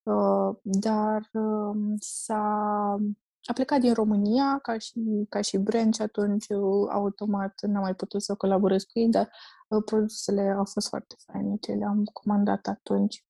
uh, 0.03 0.57
dar 0.63 1.29
uh, 1.33 1.77
s-a 1.99 2.97
a 3.45 3.53
plecat 3.53 3.81
din 3.81 3.95
România 3.95 4.59
ca 4.59 4.79
și, 4.79 5.27
ca 5.29 5.41
și 5.41 5.57
brand 5.57 5.95
și 5.95 6.03
atunci 6.03 6.47
uh, 6.49 6.89
automat 6.91 7.61
n-am 7.61 7.83
mai 7.83 7.95
putut 7.95 8.23
să 8.23 8.35
colaborez 8.35 8.83
cu 8.83 8.99
ei, 8.99 9.09
dar 9.09 9.31
uh, 9.69 9.83
produsele 9.85 10.55
au 10.57 10.65
fost 10.65 10.89
foarte 10.89 11.15
faine, 11.27 11.57
ce 11.57 11.73
le-am 11.73 12.05
comandat 12.05 12.67
atunci. 12.67 13.25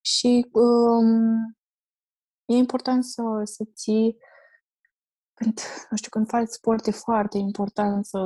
Și 0.00 0.48
um, 0.52 1.56
e 2.44 2.54
important 2.54 3.04
să, 3.04 3.22
să 3.44 3.64
ții 3.74 4.16
când, 5.34 5.60
nu 5.90 5.96
știu, 5.96 6.10
când 6.10 6.28
faci 6.28 6.48
sport 6.48 6.86
e 6.86 6.90
foarte 6.90 7.38
important 7.38 8.06
să 8.06 8.18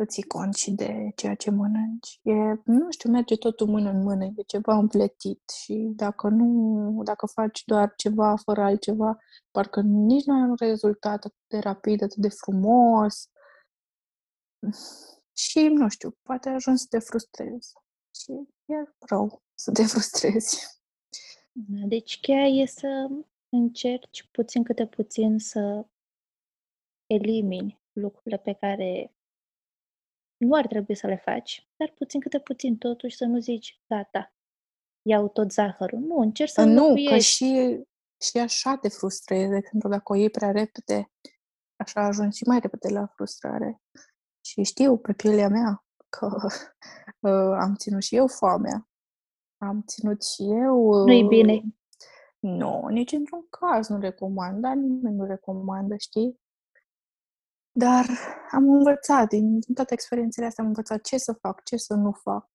să 0.00 0.06
ții 0.06 0.22
cont 0.22 0.54
și 0.54 0.70
de 0.70 1.12
ceea 1.16 1.34
ce 1.34 1.50
mănânci. 1.50 2.20
E, 2.22 2.32
nu 2.64 2.90
știu, 2.90 3.10
merge 3.10 3.36
totul 3.36 3.66
mână 3.66 3.90
în 3.90 4.02
mână, 4.02 4.24
e 4.24 4.42
ceva 4.46 4.74
împletit 4.74 5.50
și 5.50 5.92
dacă 5.96 6.28
nu, 6.28 7.02
dacă 7.02 7.26
faci 7.26 7.64
doar 7.64 7.92
ceva 7.96 8.36
fără 8.36 8.62
altceva, 8.62 9.18
parcă 9.50 9.80
nici 9.80 10.24
nu 10.24 10.34
ai 10.34 10.48
un 10.48 10.54
rezultat 10.58 11.24
atât 11.24 11.34
de 11.46 11.58
rapid, 11.58 12.02
atât 12.02 12.16
de 12.16 12.28
frumos 12.28 13.30
și, 15.32 15.68
nu 15.68 15.88
știu, 15.88 16.10
poate 16.22 16.48
ajungi 16.48 16.80
să 16.80 16.86
te 16.90 16.98
frustrezi 16.98 17.72
și 18.14 18.32
e 18.64 18.74
rău 18.98 19.42
să 19.54 19.72
te 19.72 19.82
frustrezi. 19.92 20.80
Da, 21.52 21.86
deci 21.86 22.20
cheia 22.20 22.46
e 22.46 22.66
să 22.66 23.08
încerci 23.48 24.28
puțin 24.32 24.62
câte 24.62 24.86
puțin 24.86 25.38
să 25.38 25.86
elimini 27.06 27.80
lucrurile 27.92 28.36
pe 28.36 28.52
care 28.52 29.14
nu 30.40 30.54
ar 30.54 30.66
trebui 30.66 30.94
să 30.94 31.06
le 31.06 31.16
faci, 31.16 31.68
dar 31.76 31.92
puțin 31.94 32.20
câte 32.20 32.38
puțin 32.38 32.78
totuși 32.78 33.16
să 33.16 33.24
nu 33.24 33.38
zici, 33.38 33.80
gata, 33.86 34.34
iau 35.02 35.28
tot 35.28 35.52
zahărul. 35.52 35.98
Nu, 35.98 36.16
încerci 36.16 36.50
să 36.50 36.64
Nu, 36.64 36.94
că 37.08 37.18
și, 37.18 37.80
și 38.20 38.38
așa 38.38 38.76
te 38.76 38.88
frustrezi. 38.88 39.50
De 39.50 39.56
exemplu, 39.56 39.88
dacă 39.88 40.12
o 40.12 40.14
iei 40.14 40.30
prea 40.30 40.50
repede, 40.50 41.10
așa 41.76 42.00
ajungi 42.00 42.36
și 42.36 42.44
mai 42.46 42.58
repede 42.58 42.88
la 42.88 43.06
frustrare. 43.06 43.82
Și 44.44 44.62
știu 44.62 44.98
pe 44.98 45.12
pielea 45.12 45.48
mea 45.48 45.84
că 46.08 46.36
uh, 47.20 47.56
am 47.64 47.74
ținut 47.74 48.02
și 48.02 48.16
eu 48.16 48.26
foamea. 48.26 48.88
Am 49.62 49.82
ținut 49.86 50.22
și 50.24 50.42
eu... 50.42 50.76
Uh, 50.76 51.04
Nu-i 51.06 51.26
bine. 51.28 51.62
Nu, 52.38 52.86
nici 52.86 53.12
într-un 53.12 53.46
caz 53.48 53.88
nu 53.88 53.98
recomand, 53.98 54.60
dar 54.60 54.74
nimeni 54.74 55.16
nu 55.16 55.24
recomandă, 55.24 55.96
știi? 55.96 56.40
Dar 57.72 58.06
am 58.50 58.72
învățat, 58.72 59.28
din, 59.28 59.60
din 59.60 59.74
toate 59.74 59.92
experiențele 59.92 60.46
astea 60.46 60.64
am 60.64 60.70
învățat 60.70 61.00
ce 61.00 61.18
să 61.18 61.32
fac, 61.32 61.62
ce 61.64 61.76
să 61.76 61.94
nu 61.94 62.12
fac. 62.12 62.48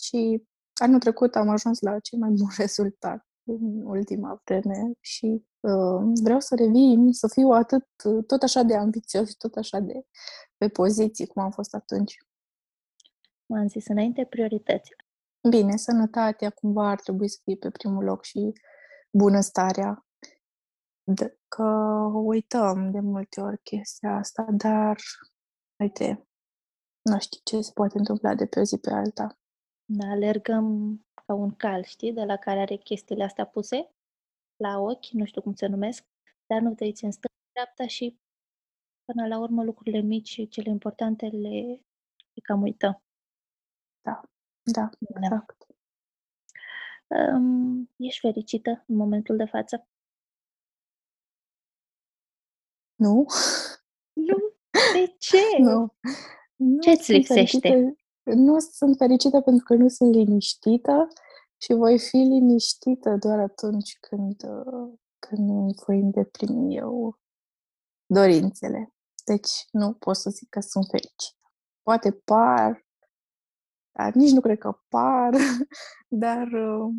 Și 0.00 0.44
anul 0.74 0.98
trecut 0.98 1.34
am 1.34 1.48
ajuns 1.48 1.80
la 1.80 1.98
cel 1.98 2.18
mai 2.18 2.30
bun 2.30 2.48
rezultat 2.58 3.26
în 3.46 3.82
ultima 3.82 4.40
vreme 4.44 4.92
și 5.00 5.44
uh, 5.60 6.12
vreau 6.22 6.40
să 6.40 6.54
revin, 6.54 7.12
să 7.12 7.28
fiu 7.28 7.48
atât, 7.48 7.86
tot 8.26 8.42
așa 8.42 8.62
de 8.62 8.76
ambițios 8.76 9.28
și 9.28 9.36
tot 9.36 9.54
așa 9.54 9.78
de 9.78 10.06
pe 10.56 10.68
poziții 10.68 11.26
cum 11.26 11.42
am 11.42 11.50
fost 11.50 11.74
atunci. 11.74 12.16
M-am 13.46 13.68
zis 13.68 13.88
înainte 13.88 14.24
priorități. 14.24 14.90
Bine, 15.48 15.76
sănătatea 15.76 16.50
cumva 16.50 16.88
ar 16.88 17.00
trebui 17.00 17.28
să 17.28 17.38
fie 17.44 17.56
pe 17.56 17.70
primul 17.70 18.04
loc 18.04 18.24
și 18.24 18.52
bunăstarea 19.10 19.88
de, 19.94 20.03
că 21.48 21.64
uităm 22.12 22.90
de 22.90 23.00
multe 23.00 23.40
ori 23.40 23.62
chestia 23.62 24.16
asta, 24.16 24.46
dar, 24.50 24.96
uite, 25.78 26.28
nu 27.02 27.18
știu 27.18 27.40
ce 27.44 27.60
se 27.60 27.70
poate 27.74 27.98
întâmpla 27.98 28.34
de 28.34 28.46
pe 28.46 28.60
o 28.60 28.62
zi 28.62 28.78
pe 28.78 28.90
alta. 28.90 29.38
Da, 29.84 30.08
alergăm 30.08 30.98
ca 31.26 31.34
un 31.34 31.50
cal, 31.50 31.82
știi, 31.82 32.12
de 32.12 32.24
la 32.24 32.36
care 32.36 32.60
are 32.60 32.76
chestiile 32.76 33.24
astea 33.24 33.46
puse 33.46 33.90
la 34.56 34.78
ochi, 34.78 35.06
nu 35.12 35.24
știu 35.24 35.42
cum 35.42 35.54
se 35.54 35.66
numesc, 35.66 36.04
dar 36.46 36.60
nu 36.60 36.74
te 36.74 36.84
uiți 36.84 37.04
în 37.04 37.10
stânga, 37.10 37.34
dreapta 37.52 37.86
și 37.86 38.18
până 39.04 39.26
la 39.26 39.38
urmă 39.38 39.64
lucrurile 39.64 40.00
mici 40.00 40.28
și 40.28 40.48
cele 40.48 40.70
importante 40.70 41.26
le, 41.26 41.82
le 42.32 42.40
cam 42.42 42.62
uităm. 42.62 43.02
Da, 44.00 44.20
da, 44.62 44.90
da. 45.00 45.18
exact. 45.20 45.66
Da. 45.66 45.72
Um, 47.34 47.90
ești 47.96 48.20
fericită 48.20 48.84
în 48.86 48.96
momentul 48.96 49.36
de 49.36 49.44
față? 49.44 49.88
Nu? 52.94 53.26
Nu? 54.12 54.36
De 54.92 55.14
ce? 55.18 55.38
Nu. 55.58 55.94
Nu 56.56 56.80
Ce-ți 56.80 57.04
sunt 57.04 57.16
lipsește? 57.16 57.58
fericită 57.68 58.04
nu 58.24 58.58
sunt 58.58 58.96
fericită 58.96 59.40
pentru 59.40 59.64
că 59.64 59.74
nu 59.74 59.88
sunt 59.88 60.14
liniștită 60.14 61.08
și 61.56 61.72
voi 61.72 61.98
fi 61.98 62.16
liniștită 62.16 63.16
doar 63.16 63.38
atunci 63.38 63.98
când, 64.00 64.42
uh, 64.42 64.92
când 65.18 65.48
îmi 65.48 65.74
voi 65.86 65.98
îndeplini 65.98 66.76
eu 66.76 67.18
dorințele. 68.06 68.94
Deci 69.24 69.66
nu 69.70 69.92
pot 69.92 70.16
să 70.16 70.30
zic 70.30 70.48
că 70.48 70.60
sunt 70.60 70.86
fericită. 70.90 71.52
Poate 71.82 72.12
par, 72.12 72.86
dar 73.92 74.12
nici 74.12 74.30
nu 74.30 74.40
cred 74.40 74.58
că 74.58 74.80
par, 74.88 75.34
dar 76.24 76.46
uh, 76.46 76.94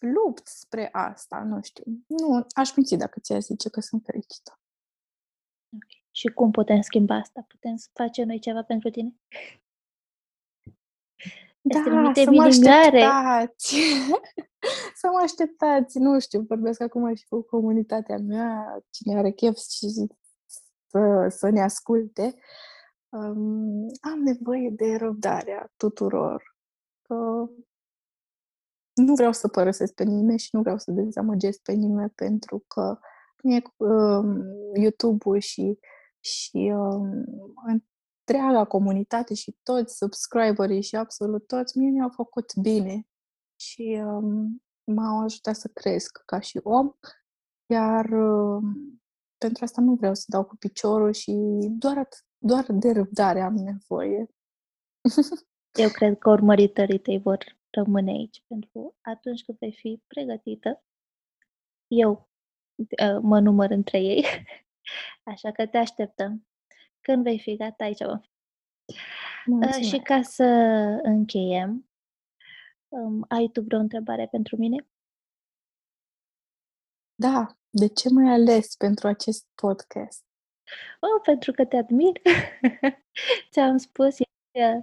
lupt 0.00 0.46
spre 0.46 0.88
asta, 0.92 1.42
nu 1.42 1.62
știu. 1.62 1.84
Nu, 2.06 2.46
aș 2.54 2.76
minți 2.76 2.94
dacă 2.94 3.20
ți-a 3.20 3.38
zice 3.38 3.68
că 3.68 3.80
sunt 3.80 4.02
fericită. 4.04 4.59
Și 6.10 6.28
cum 6.28 6.50
putem 6.50 6.80
schimba 6.80 7.14
asta? 7.14 7.44
Putem 7.48 7.76
să 7.76 7.88
facem 7.92 8.26
noi 8.26 8.38
ceva 8.38 8.62
pentru 8.62 8.90
tine? 8.90 9.14
Da, 11.60 11.82
trimite 11.82 12.22
să 12.22 12.30
mă 12.30 12.46
biligare. 12.48 13.02
așteptați! 13.02 13.76
să 15.00 15.08
mă 15.12 15.18
așteptați! 15.22 15.98
Nu 15.98 16.20
știu, 16.20 16.44
vorbesc 16.48 16.80
acum 16.80 17.14
și 17.14 17.26
cu 17.28 17.42
comunitatea 17.42 18.18
mea, 18.18 18.82
cine 18.90 19.18
are 19.18 19.30
chef 19.30 19.56
și 19.56 20.06
să, 20.86 21.26
să 21.28 21.48
ne 21.48 21.62
asculte. 21.62 22.34
Um, 23.08 23.86
am 24.00 24.18
nevoie 24.24 24.70
de 24.70 24.96
răbdarea 24.96 25.72
tuturor. 25.76 26.56
Că 27.02 27.48
nu 28.94 29.14
vreau 29.14 29.32
să 29.32 29.48
părăsesc 29.48 29.94
pe 29.94 30.04
nimeni 30.04 30.38
și 30.38 30.48
nu 30.52 30.60
vreau 30.60 30.78
să 30.78 30.90
dezamăgesc 30.90 31.62
pe 31.62 31.72
nimeni 31.72 32.10
pentru 32.10 32.64
că 32.66 32.98
mie 33.42 33.62
um, 33.76 34.42
YouTube-ul 34.74 35.38
și, 35.38 35.78
și 36.20 36.72
um, 36.74 37.24
întreaga 37.66 38.64
comunitate 38.64 39.34
și 39.34 39.56
toți 39.62 39.96
subscriberii 39.96 40.82
și 40.82 40.96
absolut 40.96 41.46
toți 41.46 41.78
mie 41.78 41.90
mi-au 41.90 42.08
făcut 42.08 42.54
bine 42.54 43.06
și 43.60 44.02
um, 44.04 44.62
m-au 44.84 45.22
ajutat 45.22 45.56
să 45.56 45.68
cresc 45.68 46.22
ca 46.24 46.40
și 46.40 46.60
om, 46.62 46.92
iar 47.66 48.04
um, 48.10 49.00
pentru 49.38 49.64
asta 49.64 49.80
nu 49.80 49.94
vreau 49.94 50.14
să 50.14 50.24
dau 50.26 50.44
cu 50.44 50.56
piciorul 50.56 51.12
și 51.12 51.32
doar, 51.78 52.08
doar 52.38 52.66
de 52.72 52.92
răbdare 52.92 53.40
am 53.40 53.54
nevoie. 53.54 54.26
Eu 55.82 55.88
cred 55.88 56.18
că 56.18 56.30
urmăritorii 56.30 57.00
tăi 57.00 57.18
vor 57.18 57.58
rămâne 57.70 58.10
aici 58.10 58.44
pentru 58.46 58.96
atunci 59.00 59.44
când 59.44 59.58
vei 59.58 59.72
fi 59.72 60.02
pregătită. 60.06 60.84
Eu 61.86 62.10
uh, 62.10 62.29
mă 63.20 63.40
număr 63.40 63.70
între 63.70 63.98
ei, 63.98 64.24
așa 65.32 65.52
că 65.52 65.66
te 65.66 65.76
așteptăm. 65.76 66.46
Când 67.00 67.22
vei 67.22 67.38
fi 67.38 67.56
gata, 67.56 67.84
aici 67.84 68.02
vom 68.02 69.60
fi. 69.70 69.82
Și 69.82 69.98
ca 69.98 70.22
să 70.22 70.44
încheiem, 71.02 71.90
um, 72.88 73.24
ai 73.28 73.48
tu 73.48 73.62
vreo 73.62 73.78
întrebare 73.78 74.26
pentru 74.26 74.56
mine? 74.56 74.86
Da. 77.14 77.54
De 77.72 77.88
ce 77.88 78.08
m-ai 78.08 78.32
ales 78.32 78.76
pentru 78.76 79.06
acest 79.06 79.46
podcast? 79.54 80.24
Oh, 81.00 81.20
pentru 81.22 81.52
că 81.52 81.64
te 81.64 81.76
admir. 81.76 82.20
Ți-am 83.50 83.76
spus, 83.76 84.16
este 84.18 84.82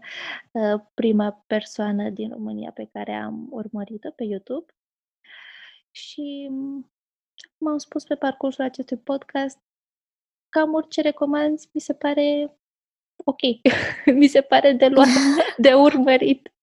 uh, 0.52 0.82
prima 0.94 1.44
persoană 1.48 2.10
din 2.10 2.30
România 2.30 2.72
pe 2.72 2.90
care 2.92 3.14
am 3.14 3.48
urmărit-o 3.52 4.12
pe 4.12 4.24
YouTube 4.24 4.74
și 5.92 6.50
m-am 7.58 7.78
spus 7.78 8.04
pe 8.04 8.16
parcursul 8.16 8.64
acestui 8.64 8.98
podcast 8.98 9.60
cam 10.50 10.74
orice 10.74 11.02
recomanzi 11.02 11.70
mi 11.74 11.82
se 11.82 11.94
pare 11.94 12.58
ok. 13.24 13.40
mi 14.20 14.28
se 14.28 14.42
pare 14.42 14.72
de 14.72 14.88
luat, 14.88 15.08
de 15.58 15.74
urmărit. 15.74 16.54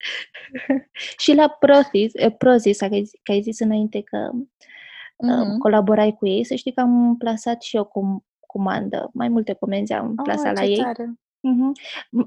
și 1.23 1.35
la 1.35 1.49
Prozis, 1.49 2.15
eh, 2.15 2.35
Prozis 2.39 2.79
că, 2.79 2.85
ai, 2.85 3.11
că 3.23 3.33
ai 3.33 3.43
zis 3.43 3.61
înainte 3.61 4.03
că 4.03 4.31
mm-hmm. 4.33 5.59
colaborai 5.59 6.15
cu 6.19 6.27
ei, 6.27 6.45
să 6.45 6.55
știi 6.55 6.73
că 6.73 6.81
am 6.81 7.17
plasat 7.19 7.63
și 7.63 7.77
eu 7.77 7.85
cu 7.85 8.25
comandă. 8.47 9.11
Mai 9.13 9.29
multe 9.29 9.53
comenzi 9.53 9.93
am 9.93 10.09
oh, 10.09 10.23
plasat 10.23 10.57
la 10.57 10.65
ei. 10.65 10.77
Tare. 10.77 11.19
Mm-hmm. 11.49 11.73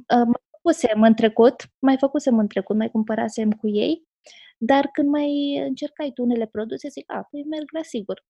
Mai 0.07 0.41
făcusem 0.51 1.01
în 1.01 1.13
trecut, 1.13 1.69
mai 1.79 1.97
făcusem 1.97 2.37
în 2.37 2.47
trecut, 2.47 2.75
mai 2.75 2.91
cumpărasem 2.91 3.51
cu 3.51 3.67
ei, 3.67 4.06
dar 4.57 4.89
când 4.91 5.09
mai 5.09 5.57
încercai 5.67 6.11
tu 6.11 6.23
unele 6.23 6.47
produse, 6.47 6.87
zic, 6.87 7.11
a, 7.11 7.27
păi 7.31 7.43
merg 7.43 7.71
la 7.71 7.83
sigur. 7.83 8.23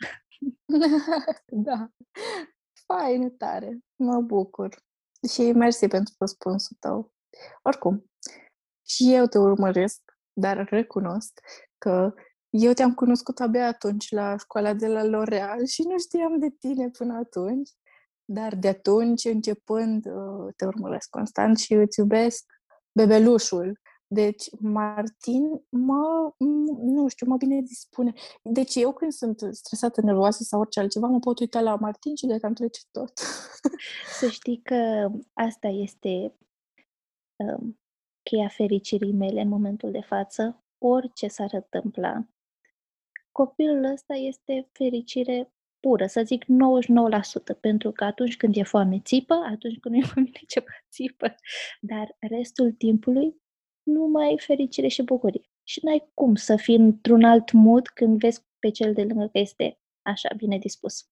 da, 1.68 1.90
fain, 2.86 3.38
tare, 3.38 3.80
mă 3.96 4.22
bucur. 4.22 4.86
Și 5.30 5.52
mersi 5.52 5.88
pentru 5.88 6.14
răspunsul 6.20 6.78
tău. 6.80 7.14
Oricum, 7.64 8.06
și 8.88 9.14
eu 9.14 9.26
te 9.26 9.38
urmăresc, 9.38 10.02
dar 10.34 10.68
recunosc 10.70 11.40
că 11.78 12.14
eu 12.50 12.74
te-am 12.74 12.94
cunoscut 12.94 13.40
abia 13.40 13.68
atunci 13.68 14.12
la 14.12 14.38
școala 14.38 14.74
de 14.74 14.88
la 14.88 15.04
L'Oreal 15.04 15.66
și 15.66 15.82
nu 15.82 15.98
știam 16.00 16.40
de 16.40 16.50
tine 16.60 16.90
până 16.90 17.18
atunci, 17.18 17.70
dar 18.26 18.56
de 18.56 18.68
atunci, 18.68 19.26
începând, 19.26 20.06
uh, 20.06 20.54
te 20.56 20.66
urmăresc 20.66 21.10
constant 21.10 21.58
și 21.58 21.74
îți 21.74 22.00
iubesc 22.00 22.46
bebelușul. 22.92 23.80
Deci, 24.08 24.50
Martin 24.60 25.62
mă, 25.70 26.34
nu 26.78 27.08
știu, 27.08 27.28
mă 27.28 27.38
bine 27.38 27.62
dispune. 27.62 28.14
Deci 28.44 28.76
eu 28.76 28.94
când 28.94 29.12
sunt 29.12 29.40
stresată, 29.52 30.02
nervoasă 30.02 30.44
sau 30.44 30.60
orice 30.60 30.80
altceva, 30.80 31.08
mă 31.08 31.20
pot 31.20 31.40
uita 31.40 31.62
la 31.62 31.76
Martin 31.76 32.16
și 32.16 32.26
de 32.26 32.38
cam 32.38 32.54
trece 32.54 32.82
tot. 32.92 33.14
Să 34.20 34.28
știi 34.30 34.62
că 34.64 35.10
asta 35.34 35.68
este 35.68 36.36
um, 37.36 37.80
cheia 38.24 38.48
fericirii 38.48 39.14
mele 39.14 39.42
în 39.42 39.48
momentul 39.48 39.92
de 39.92 40.02
față. 40.02 40.64
Orice 40.78 41.28
s-ar 41.28 41.50
întâmpla, 41.54 42.28
copilul 43.32 43.84
ăsta 43.84 44.14
este 44.14 44.70
fericire 44.72 45.54
pură, 45.80 46.06
să 46.06 46.22
zic 46.26 46.44
99%, 46.44 46.48
pentru 47.60 47.92
că 47.92 48.04
atunci 48.04 48.38
când 48.38 48.56
e 48.56 48.64
foame 48.64 49.00
țipă, 49.00 49.34
atunci 49.34 49.80
când 49.80 49.96
nu 49.96 50.02
e 50.02 50.06
foame 50.06 50.30
ceva 50.48 50.72
țipă, 50.92 51.36
dar 51.82 52.16
restul 52.20 52.72
timpului 52.72 53.42
numai 53.88 54.40
fericire 54.46 54.88
și 54.88 55.02
bucurie. 55.02 55.50
Și 55.64 55.86
n-ai 55.86 56.12
cum 56.14 56.36
să 56.36 56.56
fii 56.56 56.76
într-un 56.76 57.24
alt 57.24 57.52
mood 57.52 57.88
când 57.88 58.20
vezi 58.20 58.46
pe 58.60 58.70
cel 58.70 58.94
de 58.94 59.04
lângă 59.04 59.28
că 59.32 59.38
este 59.38 59.80
așa 60.02 60.30
bine 60.38 60.58
dispus. 60.58 61.10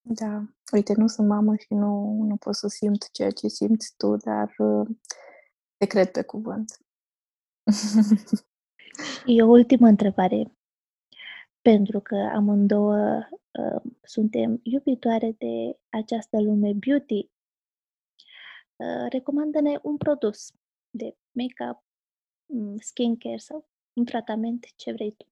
Da, 0.00 0.42
uite, 0.72 0.94
nu 0.96 1.06
sunt 1.06 1.28
mamă 1.28 1.56
și 1.56 1.74
nu, 1.74 2.22
nu 2.22 2.36
pot 2.36 2.54
să 2.54 2.68
simt 2.68 3.10
ceea 3.10 3.30
ce 3.30 3.48
simți 3.48 3.94
tu, 3.96 4.16
dar 4.16 4.54
uh, 4.58 4.88
te 5.76 5.86
cred 5.86 6.10
pe 6.10 6.22
cuvânt. 6.22 6.78
Și 9.24 9.40
o 9.44 9.46
ultimă 9.46 9.86
întrebare 9.86 10.52
pentru 11.62 12.00
că 12.00 12.16
amândouă 12.16 13.28
uh, 13.50 13.92
suntem 14.02 14.60
iubitoare 14.62 15.34
de 15.38 15.78
această 15.88 16.40
lume 16.40 16.72
beauty, 16.72 17.30
uh, 18.76 19.06
recomandă-ne 19.10 19.78
un 19.82 19.96
produs 19.96 20.52
de 20.90 21.16
make-up, 21.32 21.84
mm, 22.46 22.76
skincare 22.78 23.36
sau 23.36 23.68
un 23.92 24.04
tratament, 24.04 24.66
ce 24.76 24.92
vrei 24.92 25.12
tu. 25.12 25.24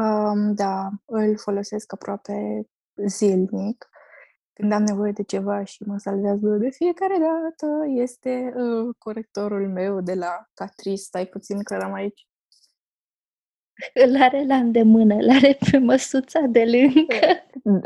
Um, 0.00 0.54
da, 0.54 0.88
îl 1.04 1.38
folosesc 1.38 1.92
aproape 1.92 2.68
zilnic. 3.06 3.88
Când 4.52 4.72
am 4.72 4.82
nevoie 4.82 5.12
de 5.12 5.22
ceva 5.22 5.64
și 5.64 5.82
mă 5.82 5.98
salvează 5.98 6.48
de 6.48 6.70
fiecare 6.70 7.18
dată, 7.18 7.66
este 7.86 8.52
uh, 8.56 8.94
corectorul 8.98 9.68
meu 9.68 10.00
de 10.00 10.14
la 10.14 10.48
Catrice. 10.54 11.02
Stai 11.02 11.26
puțin 11.26 11.62
că 11.62 11.76
l-am 11.76 11.92
aici. 11.92 12.27
Îl 13.94 14.22
are 14.22 14.44
la 14.44 14.56
îndemână, 14.56 15.14
îl 15.14 15.30
are 15.30 15.58
pe 15.70 15.78
măsuța 15.78 16.40
de 16.40 16.64
lângă. 16.64 17.42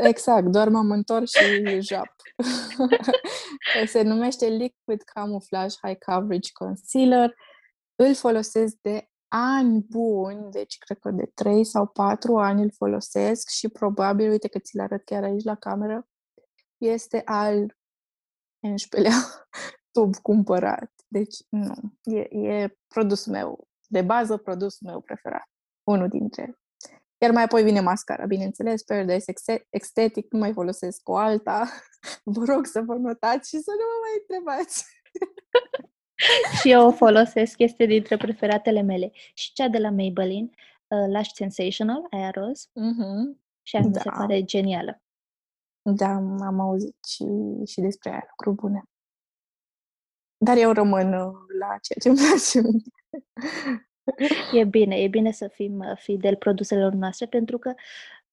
Exact, 0.07 0.47
doar 0.47 0.69
m-am 0.69 0.91
întors 0.91 1.31
și 1.31 1.81
jap. 1.81 2.15
Se 3.85 4.01
numește 4.01 4.45
Liquid 4.45 5.01
Camouflage 5.13 5.75
High 5.81 5.97
Coverage 6.05 6.49
Concealer. 6.53 7.35
Îl 7.95 8.15
folosesc 8.15 8.75
de 8.81 9.07
ani 9.27 9.85
buni, 9.89 10.51
deci 10.51 10.77
cred 10.77 10.99
că 10.99 11.11
de 11.11 11.31
3 11.33 11.65
sau 11.65 11.87
4 11.87 12.37
ani 12.37 12.61
îl 12.61 12.71
folosesc 12.71 13.49
și 13.49 13.69
probabil, 13.69 14.29
uite 14.29 14.47
că 14.47 14.59
ți-l 14.59 14.79
arăt 14.79 15.03
chiar 15.03 15.23
aici 15.23 15.43
la 15.43 15.55
cameră, 15.55 16.07
este 16.77 17.21
al 17.25 17.77
11-lea 18.67 19.47
tub 19.95 20.15
cumpărat. 20.15 20.91
Deci, 21.07 21.35
nu, 21.49 21.73
e, 22.03 22.19
e 22.37 22.77
produsul 22.87 23.31
meu, 23.31 23.67
de 23.87 24.01
bază, 24.01 24.37
produsul 24.37 24.87
meu 24.89 25.01
preferat 25.01 25.52
unul 25.83 26.07
dintre 26.07 26.41
ele. 26.41 26.57
Iar 27.17 27.31
mai 27.31 27.43
apoi 27.43 27.63
vine 27.63 27.79
mascara, 27.79 28.25
bineînțeles, 28.25 28.83
Paradise 28.83 29.33
Ecstatic, 29.69 30.31
nu 30.31 30.39
mai 30.39 30.53
folosesc 30.53 31.09
o 31.09 31.15
alta. 31.15 31.69
Vă 32.23 32.43
rog 32.45 32.65
să 32.65 32.81
vă 32.81 32.93
notați 32.93 33.49
și 33.49 33.57
să 33.57 33.71
nu 33.71 33.83
mă 33.89 33.97
mai 34.01 34.11
întrebați. 34.21 34.85
și 36.59 36.71
eu 36.71 36.87
o 36.87 36.91
folosesc, 36.91 37.59
este 37.59 37.85
dintre 37.85 38.17
preferatele 38.17 38.81
mele. 38.81 39.11
Și 39.33 39.53
cea 39.53 39.67
de 39.67 39.77
la 39.77 39.89
Maybelline, 39.89 40.49
uh, 40.87 41.05
Lash 41.11 41.29
Sensational, 41.33 42.07
aia 42.11 42.29
roz. 42.29 42.67
Mm-hmm. 42.67 43.41
Și 43.61 43.75
aia 43.75 43.85
mi 43.87 43.93
se 43.93 44.01
Da. 44.03 44.11
pare 44.11 44.43
genială. 44.43 45.01
Da, 45.81 46.13
am 46.39 46.59
auzit 46.59 46.97
și, 47.05 47.25
și 47.65 47.81
despre 47.81 48.09
aia, 48.09 48.25
lucruri 48.29 48.55
bune. 48.55 48.83
Dar 50.37 50.57
eu 50.57 50.71
rămân 50.71 51.13
uh, 51.13 51.33
la 51.59 51.77
ceea 51.81 51.99
ce 52.01 52.09
îmi 52.09 52.17
place 52.17 52.61
mie. 52.61 52.83
E 54.53 54.63
bine, 54.63 54.95
e 54.95 55.07
bine 55.07 55.31
să 55.31 55.47
fim 55.47 55.79
uh, 55.79 55.97
fideli 55.97 56.35
produselor 56.35 56.93
noastre, 56.93 57.25
pentru 57.25 57.57
că 57.57 57.73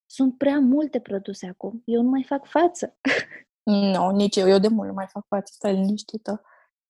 sunt 0.06 0.38
prea 0.38 0.58
multe 0.58 1.00
produse 1.00 1.46
acum. 1.46 1.82
Eu 1.84 2.02
nu 2.02 2.08
mai 2.08 2.22
fac 2.22 2.46
față. 2.46 2.96
Nu, 3.62 4.10
nici 4.10 4.36
eu. 4.36 4.48
Eu 4.48 4.58
de 4.58 4.68
mult 4.68 4.88
nu 4.88 4.94
mai 4.94 5.06
fac 5.06 5.26
față, 5.26 5.52
stai 5.54 5.74
liniștită. 5.74 6.42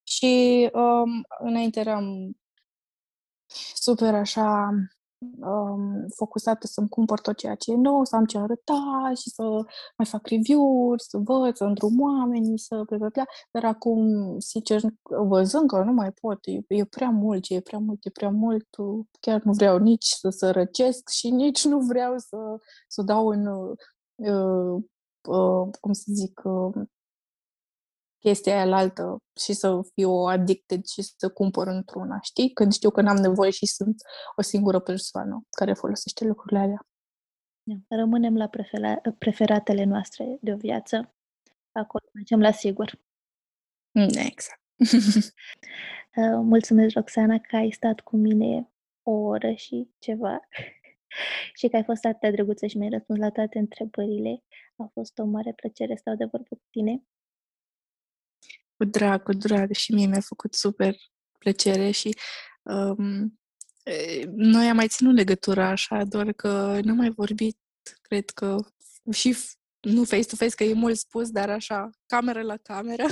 Și 0.02 0.68
um, 0.72 1.24
înainte 1.38 1.80
eram 1.80 2.36
super 3.74 4.14
așa 4.14 4.70
um, 5.40 6.06
focusată 6.16 6.66
să-mi 6.66 6.88
cumpăr 6.88 7.20
tot 7.20 7.36
ceea 7.36 7.54
ce 7.54 7.72
e 7.72 7.76
nou, 7.76 8.04
să 8.04 8.16
am 8.16 8.24
ce 8.24 8.38
arăta 8.38 9.12
și 9.20 9.30
să 9.30 9.42
mai 9.96 10.06
fac 10.06 10.26
review-uri, 10.26 11.02
să 11.02 11.18
văd, 11.18 11.56
să 11.56 11.64
îndrum 11.64 12.00
oamenii, 12.00 12.58
să 12.58 12.82
bla 12.86 12.96
bla 12.96 13.08
bla. 13.08 13.24
Dar 13.50 13.64
acum, 13.64 13.98
sincer, 14.38 14.80
văzând 15.02 15.68
că 15.68 15.82
nu 15.82 15.92
mai 15.92 16.12
pot, 16.12 16.38
e, 16.42 16.74
e 16.74 16.84
prea 16.84 17.10
mult, 17.10 17.42
ce 17.42 17.54
e 17.54 17.60
prea 17.60 17.78
mult, 17.78 18.04
e 18.04 18.10
prea 18.10 18.30
mult, 18.30 18.66
chiar 19.20 19.42
nu 19.42 19.52
vreau 19.52 19.78
nici 19.78 20.06
să 20.06 20.28
sărăcesc 20.28 21.08
și 21.08 21.30
nici 21.30 21.64
nu 21.64 21.78
vreau 21.78 22.18
să, 22.18 22.36
să 22.88 23.02
dau 23.02 23.28
în, 23.28 23.46
uh, 23.46 24.82
uh, 25.28 25.68
cum 25.80 25.92
să 25.92 26.04
zic, 26.14 26.40
uh, 26.44 26.82
chestia 28.20 28.54
aia 28.54 28.64
la 28.64 28.76
altă 28.76 29.16
și 29.40 29.52
să 29.52 29.80
fiu 29.94 30.10
addicted 30.10 30.84
și 30.84 31.02
să 31.02 31.28
cumpăr 31.28 31.66
într-una, 31.66 32.18
știi? 32.22 32.52
Când 32.52 32.72
știu 32.72 32.90
că 32.90 33.00
n-am 33.00 33.16
nevoie 33.16 33.50
și 33.50 33.66
sunt 33.66 34.02
o 34.36 34.42
singură 34.42 34.78
persoană 34.78 35.46
care 35.50 35.72
folosește 35.72 36.24
lucrurile 36.24 36.58
alea. 36.58 36.86
Da, 37.62 37.96
Rămânem 37.96 38.36
la 38.36 38.48
prefera- 38.48 39.00
preferatele 39.18 39.84
noastre 39.84 40.38
de 40.40 40.52
o 40.52 40.56
viață. 40.56 41.14
Acolo 41.72 42.04
mergem 42.12 42.40
la 42.40 42.50
sigur. 42.50 43.00
Exact. 44.26 44.60
Uh, 46.16 46.40
Mulțumesc, 46.42 46.94
Roxana, 46.94 47.38
că 47.38 47.56
ai 47.56 47.70
stat 47.70 48.00
cu 48.00 48.16
mine 48.16 48.70
o 49.02 49.10
oră 49.10 49.52
și 49.52 49.90
ceva 49.98 50.40
și 51.58 51.68
că 51.68 51.76
ai 51.76 51.84
fost 51.84 52.04
atât 52.04 52.20
de 52.20 52.30
drăguță 52.30 52.66
și 52.66 52.76
mi-ai 52.76 52.90
răspuns 52.90 53.18
la 53.18 53.30
toate 53.30 53.58
întrebările. 53.58 54.42
A 54.76 54.90
fost 54.92 55.18
o 55.18 55.24
mare 55.24 55.52
plăcere 55.52 55.94
să 55.94 56.00
stau 56.00 56.14
de 56.14 56.24
vorbă 56.24 56.46
cu 56.48 56.62
tine. 56.70 57.02
Cu 58.80 58.86
drag, 58.86 59.22
cu 59.22 59.32
drag. 59.32 59.72
Și 59.72 59.92
mie 59.92 60.06
mi-a 60.06 60.20
făcut 60.20 60.54
super 60.54 60.94
plăcere 61.38 61.90
și 61.90 62.16
um, 62.62 63.38
e, 63.82 64.24
noi 64.26 64.68
am 64.68 64.76
mai 64.76 64.88
ținut 64.88 65.14
legătura 65.14 65.68
așa, 65.68 66.04
doar 66.04 66.32
că 66.32 66.78
n-am 66.82 66.96
mai 66.96 67.10
vorbit, 67.10 67.58
cred 68.02 68.30
că 68.30 68.56
și 69.12 69.34
f- 69.34 69.58
nu 69.80 70.04
face-to-face, 70.04 70.54
că 70.54 70.64
e 70.64 70.72
mult 70.72 70.96
spus, 70.96 71.30
dar 71.30 71.50
așa, 71.50 71.90
cameră 72.06 72.42
la 72.42 72.56
cameră. 72.56 73.04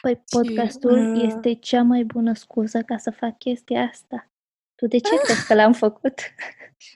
Păi 0.00 0.22
podcastul 0.36 1.14
uh, 1.14 1.22
este 1.26 1.54
cea 1.54 1.82
mai 1.82 2.04
bună 2.04 2.34
scuză 2.34 2.82
ca 2.82 2.98
să 2.98 3.10
fac 3.10 3.38
chestia 3.38 3.80
asta. 3.80 4.30
Tu 4.74 4.86
de 4.86 4.98
ce 4.98 5.16
crezi 5.22 5.46
că 5.46 5.54
l-am 5.54 5.72
făcut? 5.72 6.20